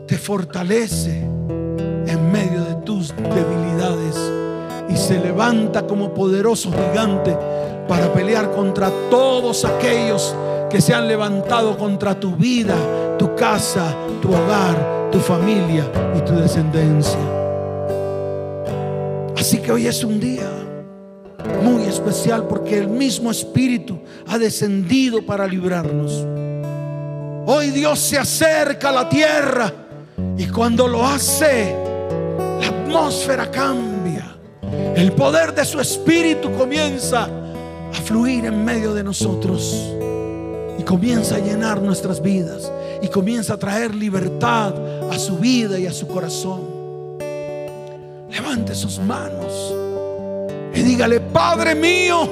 te 0.07 0.19
fortalece 0.19 1.21
en 1.21 2.33
medio 2.33 2.65
de 2.65 2.75
tus 2.85 3.15
debilidades 3.17 4.17
y 4.89 4.97
se 4.97 5.19
levanta 5.19 5.87
como 5.87 6.13
poderoso 6.15 6.71
gigante 6.71 7.37
para 7.89 8.13
pelear 8.13 8.51
contra 8.53 8.91
todos 9.11 9.65
aquellos 9.65 10.35
que 10.71 10.81
se 10.81 10.95
han 10.95 11.09
levantado 11.09 11.77
contra 11.77 12.19
tu 12.19 12.37
vida, 12.37 12.75
tu 13.19 13.35
casa, 13.35 13.95
tu 14.21 14.29
hogar, 14.29 15.09
tu 15.11 15.19
familia 15.19 15.91
y 16.17 16.21
tu 16.21 16.35
descendencia. 16.35 17.36
Así 19.47 19.59
que 19.59 19.71
hoy 19.71 19.87
es 19.87 20.03
un 20.03 20.19
día 20.19 20.51
muy 21.63 21.85
especial 21.85 22.49
porque 22.49 22.79
el 22.79 22.89
mismo 22.89 23.31
Espíritu 23.31 23.97
ha 24.27 24.39
descendido 24.39 25.25
para 25.25 25.47
librarnos. 25.47 26.27
Hoy 27.47 27.71
Dios 27.71 28.01
se 28.01 28.19
acerca 28.19 28.89
a 28.89 28.93
la 28.93 29.09
tierra 29.09 29.73
y 30.37 30.49
cuando 30.49 30.89
lo 30.89 31.07
hace, 31.07 31.77
la 32.61 32.67
atmósfera 32.67 33.49
cambia. 33.49 34.37
El 34.97 35.13
poder 35.13 35.55
de 35.55 35.65
su 35.65 35.79
Espíritu 35.79 36.51
comienza 36.51 37.27
a 37.27 38.03
fluir 38.05 38.47
en 38.47 38.65
medio 38.65 38.95
de 38.95 39.05
nosotros 39.05 39.95
y 40.77 40.83
comienza 40.83 41.37
a 41.37 41.39
llenar 41.39 41.81
nuestras 41.81 42.21
vidas 42.21 42.73
y 43.01 43.07
comienza 43.07 43.55
a 43.55 43.59
traer 43.59 43.95
libertad 43.95 44.75
a 45.09 45.17
su 45.21 45.39
vida 45.39 45.79
y 45.79 45.87
a 45.87 45.93
su 45.93 46.09
corazón. 46.09 46.76
Levante 48.47 48.77
sus 48.77 49.01
manos 49.01 49.75
y 50.73 50.81
dígale, 50.83 51.19
Padre 51.19 51.75
mío, 51.75 52.29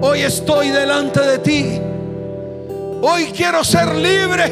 hoy 0.00 0.22
estoy 0.22 0.70
delante 0.70 1.20
de 1.20 1.38
ti. 1.38 1.80
Hoy 3.02 3.26
quiero 3.26 3.62
ser 3.62 3.94
libre. 3.94 4.50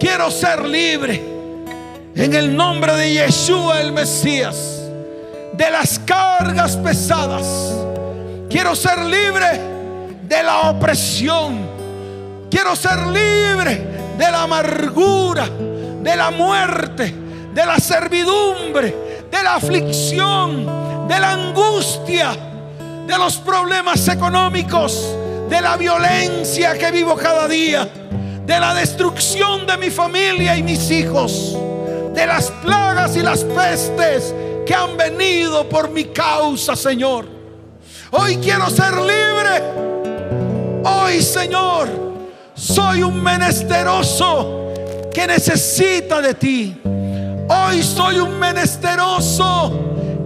Quiero 0.00 0.32
ser 0.32 0.64
libre. 0.64 1.22
En 2.16 2.34
el 2.34 2.56
nombre 2.56 2.92
de 2.96 3.12
Yeshua 3.12 3.82
el 3.82 3.92
Mesías. 3.92 4.82
De 5.52 5.70
las 5.70 6.00
cargas 6.00 6.76
pesadas. 6.76 7.46
Quiero 8.50 8.74
ser 8.74 8.98
libre 8.98 9.60
de 10.22 10.42
la 10.42 10.70
opresión. 10.70 11.68
Quiero 12.50 12.74
ser 12.74 13.06
libre 13.06 13.80
de 14.18 14.30
la 14.32 14.42
amargura, 14.42 15.48
de 16.02 16.16
la 16.16 16.32
muerte, 16.32 17.14
de 17.54 17.64
la 17.64 17.78
servidumbre, 17.78 19.22
de 19.30 19.42
la 19.42 19.54
aflicción, 19.54 21.06
de 21.08 21.20
la 21.20 21.32
angustia, 21.32 22.36
de 23.06 23.18
los 23.18 23.36
problemas 23.36 24.08
económicos 24.08 25.16
de 25.48 25.60
la 25.60 25.76
violencia 25.76 26.76
que 26.76 26.90
vivo 26.90 27.14
cada 27.16 27.46
día, 27.46 27.88
de 28.44 28.60
la 28.60 28.74
destrucción 28.74 29.66
de 29.66 29.76
mi 29.76 29.90
familia 29.90 30.56
y 30.56 30.62
mis 30.62 30.90
hijos, 30.90 31.56
de 32.12 32.26
las 32.26 32.50
plagas 32.50 33.16
y 33.16 33.20
las 33.20 33.44
pestes 33.44 34.34
que 34.66 34.74
han 34.74 34.96
venido 34.96 35.68
por 35.68 35.90
mi 35.90 36.04
causa, 36.04 36.74
Señor. 36.74 37.26
Hoy 38.10 38.36
quiero 38.38 38.70
ser 38.70 38.94
libre. 38.94 39.62
Hoy, 40.84 41.22
Señor, 41.22 41.88
soy 42.54 43.02
un 43.02 43.22
menesteroso 43.22 44.72
que 45.12 45.26
necesita 45.26 46.20
de 46.20 46.34
ti. 46.34 46.80
Hoy 47.48 47.82
soy 47.82 48.18
un 48.18 48.38
menesteroso 48.38 49.72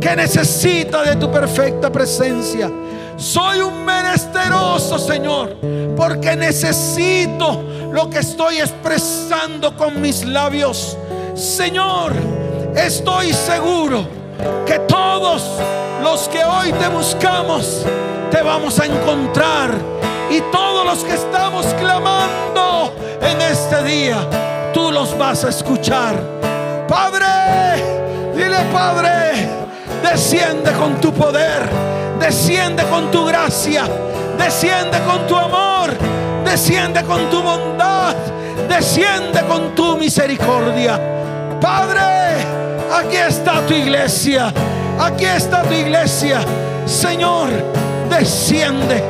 que 0.00 0.14
necesita 0.14 1.02
de 1.02 1.16
tu 1.16 1.30
perfecta 1.30 1.90
presencia. 1.90 2.70
Soy 3.16 3.60
un 3.60 3.84
menesteroso, 3.84 4.98
Señor, 4.98 5.56
porque 5.96 6.36
necesito 6.36 7.64
lo 7.92 8.08
que 8.08 8.20
estoy 8.20 8.58
expresando 8.58 9.76
con 9.76 10.00
mis 10.00 10.24
labios. 10.24 10.96
Señor, 11.34 12.12
estoy 12.76 13.32
seguro 13.32 14.06
que 14.64 14.78
todos 14.80 15.42
los 16.02 16.28
que 16.28 16.44
hoy 16.44 16.72
te 16.72 16.86
buscamos, 16.88 17.84
te 18.30 18.40
vamos 18.42 18.78
a 18.78 18.86
encontrar. 18.86 19.72
Y 20.30 20.40
todos 20.52 20.84
los 20.84 21.02
que 21.04 21.14
estamos 21.14 21.66
clamando 21.80 22.92
en 23.22 23.40
este 23.40 23.82
día, 23.82 24.18
tú 24.72 24.92
los 24.92 25.16
vas 25.18 25.44
a 25.44 25.48
escuchar. 25.48 26.38
Padre, 26.89 28.34
dile 28.34 28.64
Padre, 28.72 29.49
desciende 30.03 30.72
con 30.72 31.01
tu 31.01 31.12
poder 31.12 31.89
Desciende 32.18 32.82
con 32.84 33.11
tu 33.11 33.24
gracia, 33.26 33.84
desciende 34.36 34.99
con 35.07 35.26
tu 35.28 35.36
amor, 35.36 35.91
desciende 36.45 37.03
con 37.05 37.30
tu 37.30 37.41
bondad, 37.41 38.14
desciende 38.68 39.41
con 39.47 39.74
tu 39.74 39.97
misericordia. 39.97 41.01
Padre, 41.61 42.45
aquí 42.93 43.16
está 43.16 43.64
tu 43.66 43.72
iglesia, 43.72 44.53
aquí 44.99 45.24
está 45.24 45.62
tu 45.62 45.74
iglesia. 45.74 46.41
Señor, 46.86 47.51
desciende. 48.11 49.03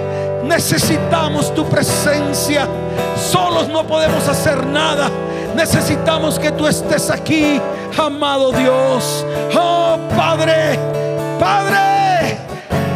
Necesitamos 0.44 1.54
tu 1.54 1.66
presencia. 1.68 2.68
Solos 3.16 3.68
no 3.68 3.84
podemos 3.86 4.28
hacer 4.28 4.66
nada. 4.66 5.10
Necesitamos 5.58 6.38
que 6.38 6.52
tú 6.52 6.68
estés 6.68 7.10
aquí, 7.10 7.60
amado 7.98 8.52
Dios. 8.52 9.26
Oh 9.56 9.98
Padre, 10.16 10.78
Padre. 11.40 12.38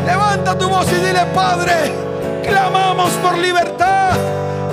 Levanta 0.06 0.56
tu 0.56 0.68
voz 0.68 0.86
y 0.92 0.94
dile, 0.94 1.26
Padre, 1.34 1.92
clamamos 2.44 3.10
por 3.14 3.36
libertad, 3.36 4.12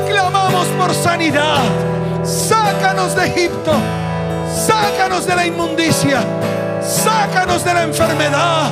clamamos 0.07 0.67
por 0.77 0.93
sanidad. 0.93 1.63
Sácanos 2.21 3.15
de 3.15 3.25
Egipto, 3.25 3.71
sácanos 4.67 5.25
de 5.25 5.35
la 5.35 5.47
inmundicia, 5.47 6.21
sácanos 6.83 7.65
de 7.65 7.73
la 7.73 7.83
enfermedad, 7.83 8.69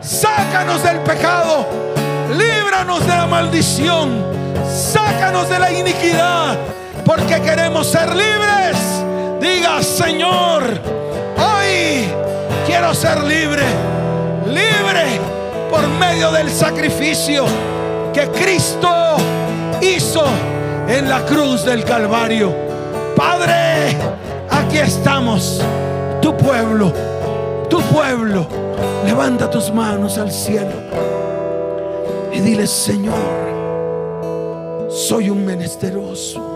sácanos 0.00 0.82
del 0.82 0.98
pecado, 1.00 1.68
líbranos 2.36 3.06
de 3.06 3.14
la 3.14 3.26
maldición, 3.26 4.24
sácanos 4.92 5.48
de 5.48 5.58
la 5.60 5.70
iniquidad, 5.70 6.56
porque 7.06 7.40
queremos 7.40 7.86
ser 7.86 8.08
libres. 8.08 8.76
Diga, 9.40 9.82
Señor, 9.82 10.64
hoy 11.38 12.04
quiero 12.66 12.92
ser 12.94 13.22
libre, 13.22 13.62
libre 14.46 15.20
por 15.70 15.86
medio 15.88 16.32
del 16.32 16.50
sacrificio 16.50 17.44
que 18.12 18.28
Cristo 18.30 19.16
hizo 19.80 20.24
en 20.88 21.08
la 21.08 21.24
cruz 21.24 21.64
del 21.64 21.84
Calvario. 21.84 22.52
Padre, 23.14 23.96
aquí 24.50 24.78
estamos, 24.78 25.62
tu 26.20 26.36
pueblo, 26.36 26.92
tu 27.70 27.80
pueblo. 27.82 28.46
Levanta 29.04 29.48
tus 29.48 29.72
manos 29.72 30.18
al 30.18 30.32
cielo 30.32 30.72
y 32.32 32.40
dile, 32.40 32.66
Señor, 32.66 33.14
soy 34.90 35.30
un 35.30 35.46
menesteroso. 35.46 36.55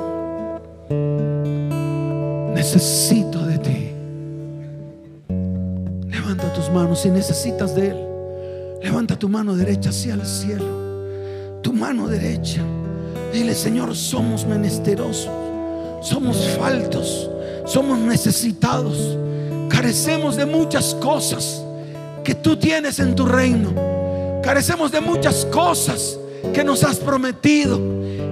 Necesito 2.60 3.38
de 3.46 3.56
ti. 3.56 3.90
Levanta 6.10 6.52
tus 6.52 6.68
manos 6.68 7.00
si 7.00 7.08
necesitas 7.08 7.74
de 7.74 7.88
Él. 7.88 7.96
Levanta 8.82 9.18
tu 9.18 9.30
mano 9.30 9.56
derecha 9.56 9.88
hacia 9.88 10.12
el 10.12 10.26
cielo. 10.26 11.62
Tu 11.62 11.72
mano 11.72 12.06
derecha. 12.06 12.60
Dile, 13.32 13.54
Señor, 13.54 13.96
somos 13.96 14.44
menesterosos. 14.44 15.30
Somos 16.02 16.36
faltos. 16.58 17.30
Somos 17.64 17.98
necesitados. 17.98 19.16
Carecemos 19.70 20.36
de 20.36 20.44
muchas 20.44 20.94
cosas 20.96 21.64
que 22.22 22.34
tú 22.34 22.58
tienes 22.58 22.98
en 22.98 23.14
tu 23.14 23.24
reino. 23.24 23.70
Carecemos 24.42 24.92
de 24.92 25.00
muchas 25.00 25.46
cosas 25.46 26.18
que 26.52 26.62
nos 26.62 26.84
has 26.84 26.98
prometido. 26.98 27.80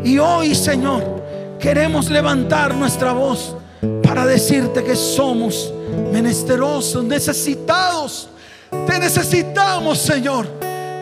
Y 0.04 0.18
hoy, 0.18 0.54
Señor, 0.54 1.02
queremos 1.58 2.10
levantar 2.10 2.74
nuestra 2.74 3.14
voz 3.14 3.56
para 4.02 4.26
decirte 4.26 4.82
que 4.82 4.96
somos 4.96 5.72
menesterosos, 6.12 7.04
necesitados 7.04 8.28
te 8.70 8.98
necesitamos, 8.98 9.98
Señor. 9.98 10.46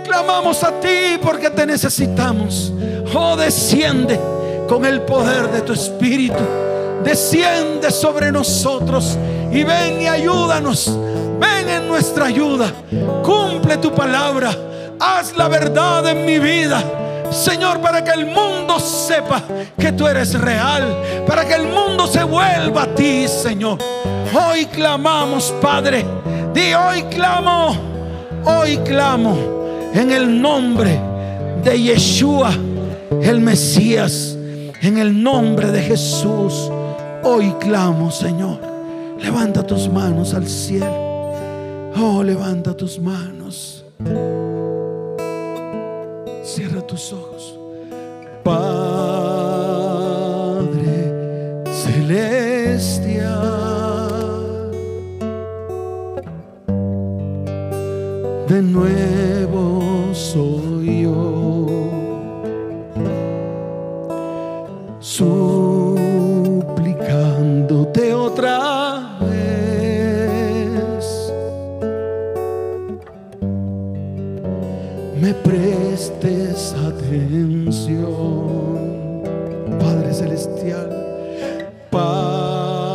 Clamamos 0.05 0.63
a 0.63 0.81
ti 0.81 1.19
porque 1.23 1.51
te 1.51 1.67
necesitamos. 1.67 2.73
Oh, 3.15 3.37
desciende 3.37 4.21
con 4.69 4.85
el 4.85 5.03
poder 5.03 5.51
de 5.51 5.63
tu 5.63 5.73
Espíritu. 5.73 6.43
Desciende 7.03 7.91
sobre 7.91 8.31
nosotros 8.31 9.17
y 9.53 9.65
ven 9.65 10.01
y 10.01 10.07
ayúdanos. 10.07 10.97
Ven 11.41 11.69
en 11.69 11.89
nuestra 11.89 12.27
ayuda. 12.27 12.73
Cumple 13.25 13.79
tu 13.79 13.93
palabra. 13.93 14.57
Haz 15.01 15.37
la 15.37 15.49
verdad 15.49 16.07
en 16.09 16.25
mi 16.25 16.39
vida. 16.39 16.83
Señor, 17.31 17.81
para 17.81 18.03
que 18.03 18.11
el 18.11 18.27
mundo 18.27 18.79
sepa 18.79 19.43
que 19.79 19.93
tú 19.93 20.07
eres 20.07 20.39
real, 20.39 21.25
para 21.27 21.45
que 21.45 21.55
el 21.55 21.69
mundo 21.69 22.07
se 22.07 22.23
vuelva 22.25 22.85
a 22.85 22.95
ti, 22.95 23.27
Señor. 23.29 23.79
Hoy 24.35 24.67
clamamos, 24.67 25.55
Padre, 25.61 26.05
Di 26.57 26.73
hoy 26.73 27.03
clamo, 27.11 27.77
hoy 28.47 28.79
clamo 28.79 29.37
en 29.93 30.11
el 30.11 30.41
nombre 30.41 30.99
de 31.63 31.79
Yeshua, 31.79 32.51
el 33.21 33.43
Mesías, 33.43 34.35
en 34.81 34.97
el 34.97 35.23
nombre 35.23 35.71
de 35.71 35.83
Jesús. 35.83 36.71
Hoy 37.25 37.53
clamo, 37.61 38.11
Señor. 38.11 38.59
Levanta 39.21 39.67
tus 39.67 39.87
manos 39.91 40.33
al 40.33 40.49
cielo. 40.49 40.87
Oh, 42.01 42.23
levanta 42.23 42.75
tus 42.75 42.99
manos. 42.99 43.85
Padre 48.47 49.67
celestial. 51.83 53.27
de 58.49 58.63
nuevo 58.63 59.46
me 75.21 75.35
prestes 75.35 76.75
atención, 76.75 78.05
Padre 79.79 80.13
Celestial, 80.15 80.91
Padre 81.91 82.91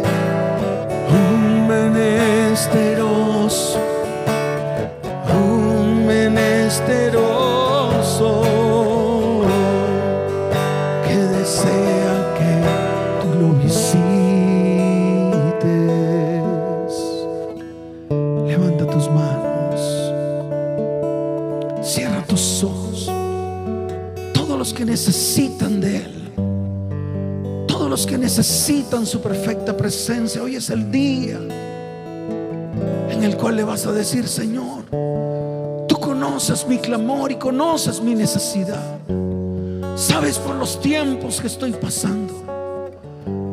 Necesitan 28.38 29.04
su 29.08 29.20
perfecta 29.20 29.76
presencia, 29.76 30.44
hoy 30.44 30.58
es 30.58 30.70
el 30.70 30.92
día 30.92 31.40
en 33.10 33.24
el 33.24 33.36
cual 33.36 33.56
le 33.56 33.64
vas 33.64 33.88
a 33.88 33.92
decir, 33.92 34.28
Señor, 34.28 34.84
tú 35.88 36.00
conoces 36.00 36.68
mi 36.68 36.78
clamor 36.78 37.32
y 37.32 37.38
conoces 37.38 38.00
mi 38.00 38.14
necesidad. 38.14 39.00
Sabes 39.96 40.38
por 40.38 40.56
los 40.56 40.80
tiempos 40.80 41.42
que 41.42 41.48
estoy 41.48 41.72
pasando. 41.72 42.32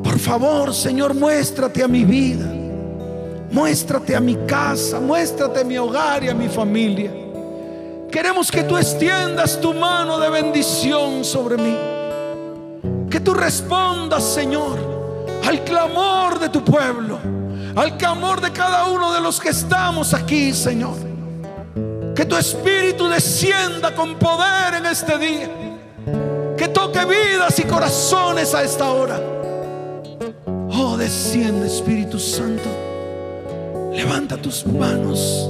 Por 0.03 0.19
favor, 0.19 0.75
Señor, 0.75 1.15
muéstrate 1.15 1.83
a 1.83 1.89
mi 1.89 2.05
vida. 2.05 2.53
Muéstrate 3.51 4.15
a 4.15 4.21
mi 4.21 4.37
casa, 4.47 5.01
muéstrate 5.01 5.61
a 5.61 5.65
mi 5.65 5.79
hogar 5.79 6.25
y 6.25 6.29
a 6.29 6.35
mi 6.35 6.49
familia. 6.51 7.11
Queremos 8.11 8.51
que 8.51 8.63
tú 8.65 8.77
extiendas 8.77 9.59
tu 9.59 9.73
mano 9.73 10.19
de 10.19 10.29
bendición 10.29 11.25
sobre 11.25 11.57
mí. 11.57 11.94
Tú 13.25 13.33
respondas, 13.33 14.23
Señor, 14.23 14.79
al 15.47 15.65
clamor 15.65 16.39
de 16.39 16.51
tu 16.51 16.63
pueblo, 16.63 17.19
al 17.75 17.97
clamor 17.97 18.41
de 18.43 18.53
cada 18.53 18.85
uno 18.85 19.13
de 19.15 19.21
los 19.23 19.41
que 19.41 19.49
estamos 19.49 20.13
aquí, 20.13 20.53
Señor. 20.53 20.97
Que 22.15 22.27
tu 22.27 22.37
espíritu 22.37 23.09
descienda 23.09 23.95
con 23.95 24.17
poder 24.17 24.75
en 24.75 24.87
este 24.87 25.19
día. 25.19 25.49
Que 26.57 26.69
toque 26.69 27.05
vidas 27.07 27.59
y 27.59 27.63
corazones 27.65 28.55
a 28.55 28.63
esta 28.63 28.91
hora. 28.91 29.19
Oh, 30.71 30.97
desciende 30.97 31.67
Espíritu 31.67 32.19
Santo. 32.19 32.69
Levanta 33.93 34.37
tus 34.37 34.67
manos. 34.67 35.49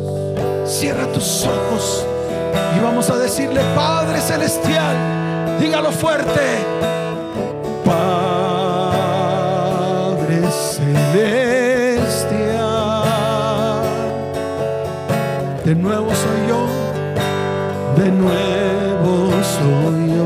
Cierra 0.65 1.07
tus 1.13 1.45
ojos. 1.45 2.07
Y 2.77 2.81
vamos 2.83 3.11
a 3.11 3.17
decirle, 3.17 3.61
Padre 3.75 4.21
Celestial, 4.21 5.59
dígalo 5.61 5.91
fuerte. 5.91 7.04
Padre 7.85 8.01
Celestial, 10.51 11.45
de 15.65 15.75
nuevo 15.75 16.11
soy 16.15 16.49
yo, 16.49 16.67
de 18.03 18.11
nuevo 18.11 19.31
soy 19.43 20.09
yo. 20.17 20.25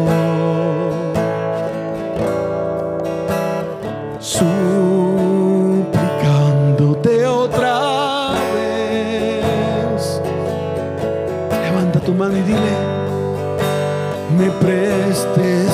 y 12.27 12.43
dile, 12.43 12.75
me 14.37 14.51
prestes 14.61 15.68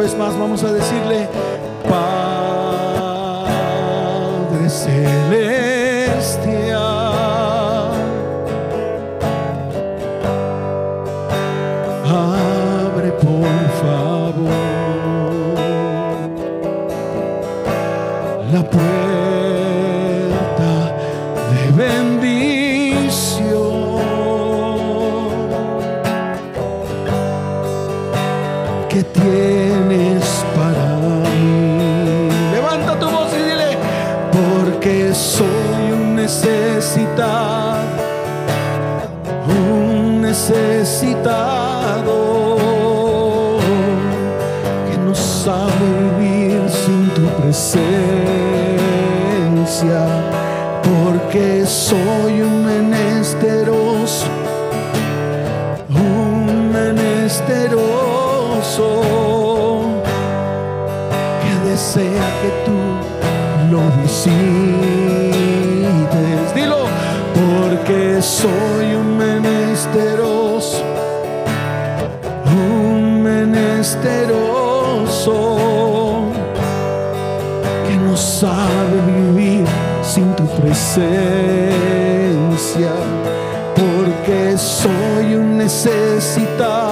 vez 0.00 0.16
más 0.16 0.38
vamos 0.38 0.64
a 0.64 0.72
decirle, 0.72 1.28
Padre 1.86 2.20
Celestial. 4.70 5.10
Abre 12.06 13.12
por 13.12 13.68
favor 13.82 14.50
la 18.50 18.62
puerta 18.70 19.09
Dilo, 66.54 66.84
porque 67.34 68.20
soy 68.20 68.94
un 68.94 69.16
menesteroso, 69.16 70.82
un 72.44 73.22
menesteroso 73.22 74.24
que 77.88 77.96
no 77.96 78.14
sabe 78.14 79.00
vivir 79.06 79.64
sin 80.02 80.36
tu 80.36 80.44
presencia, 80.44 81.00
porque 83.74 84.58
soy 84.58 85.34
un 85.34 85.56
necesitado, 85.56 86.89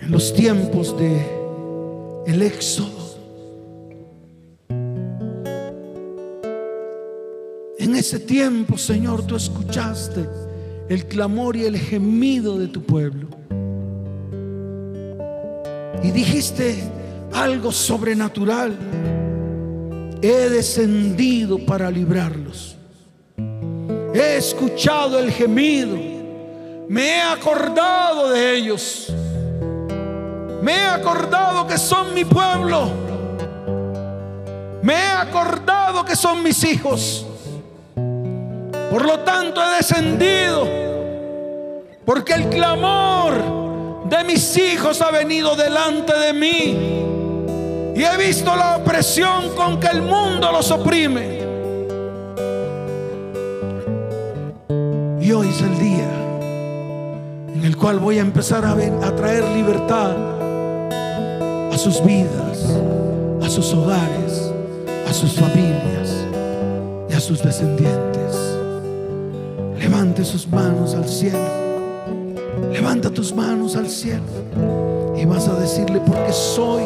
en 0.00 0.10
los 0.10 0.32
tiempos 0.34 0.96
de 0.98 1.40
el 2.26 2.42
éxodo. 2.42 3.00
En 7.78 7.94
ese 7.96 8.20
tiempo, 8.20 8.76
Señor, 8.76 9.26
tú 9.26 9.36
escuchaste 9.36 10.28
el 10.88 11.06
clamor 11.06 11.56
y 11.56 11.64
el 11.64 11.78
gemido 11.78 12.58
de 12.58 12.68
tu 12.68 12.82
pueblo. 12.82 13.28
Y 16.02 16.10
dijiste 16.10 16.76
algo 17.32 17.72
sobrenatural. 17.72 18.76
He 20.22 20.50
descendido 20.50 21.58
para 21.64 21.90
librarlos. 21.90 22.76
He 24.14 24.36
escuchado 24.36 25.18
el 25.18 25.30
gemido. 25.30 25.96
Me 26.88 27.16
he 27.16 27.22
acordado 27.22 28.30
de 28.30 28.56
ellos. 28.56 29.12
Me 30.62 30.74
he 30.74 30.86
acordado 30.86 31.66
que 31.66 31.78
son 31.78 32.12
mi 32.12 32.24
pueblo. 32.24 32.90
Me 34.82 34.94
he 34.94 35.08
acordado 35.08 36.04
que 36.04 36.14
son 36.14 36.42
mis 36.42 36.62
hijos. 36.64 37.26
Por 38.90 39.06
lo 39.06 39.20
tanto 39.20 39.62
he 39.62 39.76
descendido. 39.76 40.68
Porque 42.04 42.34
el 42.34 42.48
clamor 42.50 44.04
de 44.04 44.24
mis 44.24 44.56
hijos 44.58 45.00
ha 45.00 45.10
venido 45.10 45.56
delante 45.56 46.12
de 46.12 46.32
mí. 46.34 47.94
Y 47.96 48.02
he 48.02 48.16
visto 48.18 48.54
la 48.54 48.76
opresión 48.76 49.54
con 49.54 49.80
que 49.80 49.88
el 49.88 50.02
mundo 50.02 50.52
los 50.52 50.70
oprime. 50.70 51.40
Y 55.20 55.32
hoy 55.32 55.48
es 55.48 55.62
el 55.62 55.78
día 55.78 56.10
en 57.54 57.64
el 57.64 57.76
cual 57.76 57.98
voy 57.98 58.18
a 58.18 58.22
empezar 58.22 58.64
a, 58.64 58.72
a 58.72 59.16
traer 59.16 59.44
libertad 59.50 60.12
sus 61.80 62.04
vidas, 62.04 62.76
a 63.42 63.48
sus 63.48 63.72
hogares, 63.72 64.52
a 65.08 65.12
sus 65.14 65.32
familias 65.32 66.26
y 67.08 67.14
a 67.14 67.20
sus 67.20 67.42
descendientes. 67.42 68.36
Levante 69.78 70.22
sus 70.26 70.46
manos 70.46 70.94
al 70.94 71.08
cielo. 71.08 71.38
Levanta 72.70 73.08
tus 73.08 73.34
manos 73.34 73.76
al 73.76 73.88
cielo 73.88 74.24
y 75.16 75.24
vas 75.24 75.48
a 75.48 75.58
decirle 75.58 76.02
porque 76.06 76.30
soy 76.34 76.82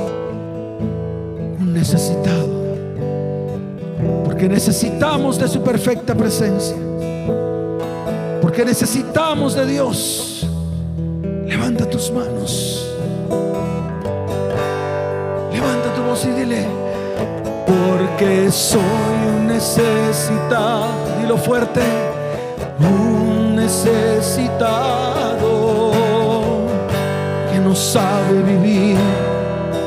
un 1.59 1.73
necesitado. 1.75 2.49
Porque 4.25 4.49
necesitamos 4.49 5.41
de 5.41 5.49
su 5.49 5.61
perfecta 5.61 6.15
presencia. 6.15 6.77
Porque 8.41 8.65
necesitamos 8.65 9.57
de 9.57 9.67
Dios. 9.67 10.47
Levanta 11.49 11.85
tus 11.91 12.13
manos. 12.13 12.84
Y 16.27 16.31
dile, 16.33 16.67
porque 17.67 18.51
soy 18.51 18.83
un 19.37 19.47
necesitado. 19.49 20.95
Dilo 21.21 21.37
fuerte, 21.37 21.81
un 22.81 23.57
necesitado 23.57 25.03
que 27.51 27.59
no 27.59 27.75
sabe 27.75 28.43
vivir 28.43 28.97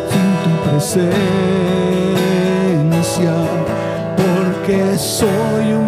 sin 0.10 0.30
tu 0.44 0.52
presencia. 0.70 1.18
Porque 4.16 4.98
soy 4.98 5.74
un 5.74 5.87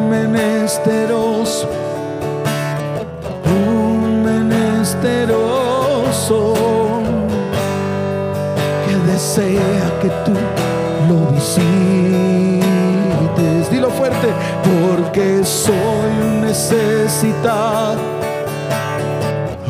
porque 15.12 15.44
soy 15.44 16.12
un 16.22 16.42
necesitado, 16.42 17.98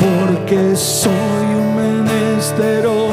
porque 0.00 0.74
soy 0.74 1.54
un 1.54 1.76
menesteroso 1.76 3.07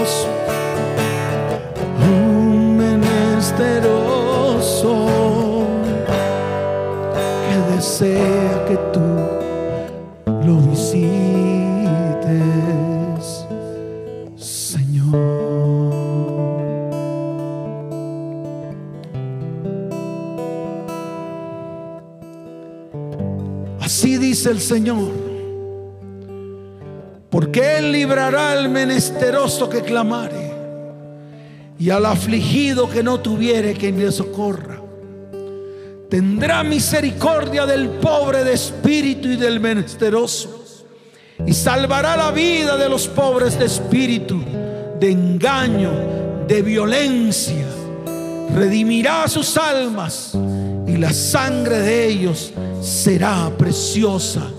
Señor. 24.65 25.11
Porque 27.29 27.77
Él 27.77 27.91
librará 27.91 28.51
al 28.51 28.69
menesteroso 28.69 29.69
que 29.69 29.81
clamare. 29.81 30.53
y 31.77 31.89
al 31.89 32.05
afligido 32.05 32.89
que 32.89 33.03
no 33.03 33.19
tuviere 33.19 33.73
quien 33.73 33.99
le 33.99 34.09
socorra. 34.09 34.81
Tendrá 36.09 36.63
misericordia 36.63 37.65
del 37.65 37.89
pobre 37.89 38.45
de 38.45 38.53
espíritu 38.53 39.27
y 39.27 39.35
del 39.35 39.59
menesteroso. 39.59 40.63
Y 41.45 41.53
salvará 41.53 42.15
la 42.15 42.31
vida 42.31 42.77
de 42.77 42.87
los 42.87 43.09
pobres 43.09 43.59
de 43.59 43.65
espíritu, 43.65 44.41
de 45.01 45.11
engaño, 45.11 45.91
de 46.47 46.61
violencia. 46.61 47.65
Redimirá 48.55 49.27
sus 49.27 49.57
almas 49.57 50.31
y 50.87 50.95
la 50.95 51.11
sangre 51.11 51.79
de 51.79 52.07
ellos 52.07 52.53
será 52.81 53.51
preciosa 53.57 54.49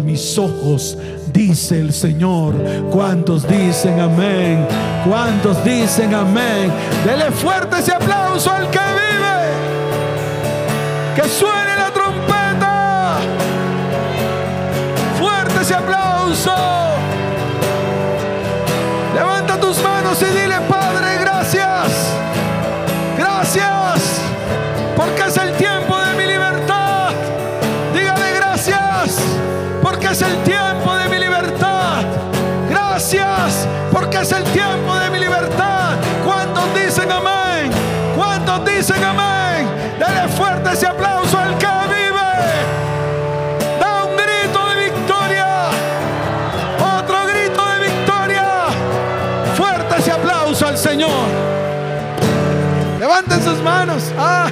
mis 0.00 0.38
ojos, 0.38 0.96
dice 1.32 1.80
el 1.80 1.92
Señor. 1.92 2.54
¿Cuántos 2.90 3.46
dicen 3.48 4.00
amén? 4.00 4.66
¿Cuántos 5.08 5.62
dicen 5.64 6.14
amén? 6.14 6.72
Dele 7.04 7.30
fuerte 7.30 7.78
ese 7.78 7.92
aplauso 7.92 8.50
al 8.50 8.70
que 8.70 8.78
vive. 8.78 9.54
Que 11.14 11.28
suene 11.28 11.76
la 11.76 11.90
trompeta. 11.92 13.18
Fuerte 15.18 15.60
ese 15.62 15.74
aplauso. 15.74 16.54
Levanta 19.14 19.60
tus 19.60 19.82
manos 19.82 20.20
y 20.22 20.26
dile, 20.26 20.53
es 34.24 34.32
el 34.32 34.44
tiempo 34.44 34.96
de 34.96 35.10
mi 35.10 35.18
libertad. 35.18 35.96
¿Cuántos 36.24 36.64
dicen 36.74 37.12
amén? 37.12 37.70
¿Cuántos 38.16 38.64
dicen 38.64 39.04
amén? 39.04 39.68
Dale 39.98 40.28
fuerte 40.28 40.72
ese 40.72 40.86
aplauso 40.86 41.38
al 41.38 41.58
que 41.58 41.66
vive. 41.66 42.32
Da 43.78 44.04
un 44.04 44.16
grito 44.16 44.66
de 44.70 44.84
victoria. 44.88 45.68
Otro 46.98 47.16
grito 47.26 47.62
de 47.68 47.78
victoria. 47.86 48.46
Fuerte 49.54 49.96
ese 49.98 50.12
aplauso 50.12 50.68
al 50.68 50.78
Señor. 50.78 51.26
Levanten 52.98 53.44
sus 53.44 53.58
manos. 53.60 54.04
Ah. 54.18 54.50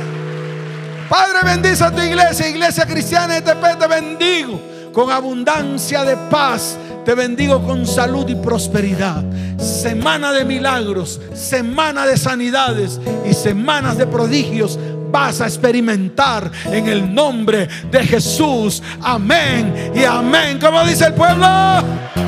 Padre, 1.08 1.38
bendice 1.44 1.82
a 1.82 1.90
tu 1.90 2.02
iglesia, 2.02 2.46
iglesia 2.46 2.84
cristiana 2.84 3.40
de 3.40 3.40
TP, 3.40 3.78
te 3.78 3.86
bendigo 3.86 4.60
con 4.92 5.10
abundancia 5.10 6.04
de 6.04 6.16
paz. 6.30 6.76
Te 7.04 7.14
bendigo 7.14 7.60
con 7.66 7.86
salud 7.86 8.28
y 8.28 8.36
prosperidad. 8.36 9.24
Semana 9.58 10.32
de 10.32 10.44
milagros, 10.44 11.20
semana 11.34 12.06
de 12.06 12.16
sanidades 12.16 13.00
y 13.28 13.34
semanas 13.34 13.98
de 13.98 14.06
prodigios 14.06 14.78
vas 15.10 15.40
a 15.40 15.46
experimentar 15.46 16.50
en 16.66 16.88
el 16.88 17.12
nombre 17.12 17.68
de 17.90 18.04
Jesús. 18.04 18.82
Amén 19.02 19.92
y 19.94 20.04
amén. 20.04 20.58
Como 20.60 20.84
dice 20.84 21.06
el 21.06 21.14
pueblo, 21.14 21.46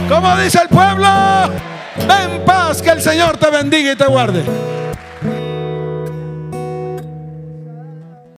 como 0.08 0.36
dice 0.38 0.60
el 0.62 0.68
pueblo, 0.68 1.08
ven 1.96 2.44
paz, 2.44 2.82
que 2.82 2.90
el 2.90 3.00
Señor 3.00 3.36
te 3.36 3.50
bendiga 3.50 3.92
y 3.92 3.96
te 3.96 4.06
guarde. 4.06 4.73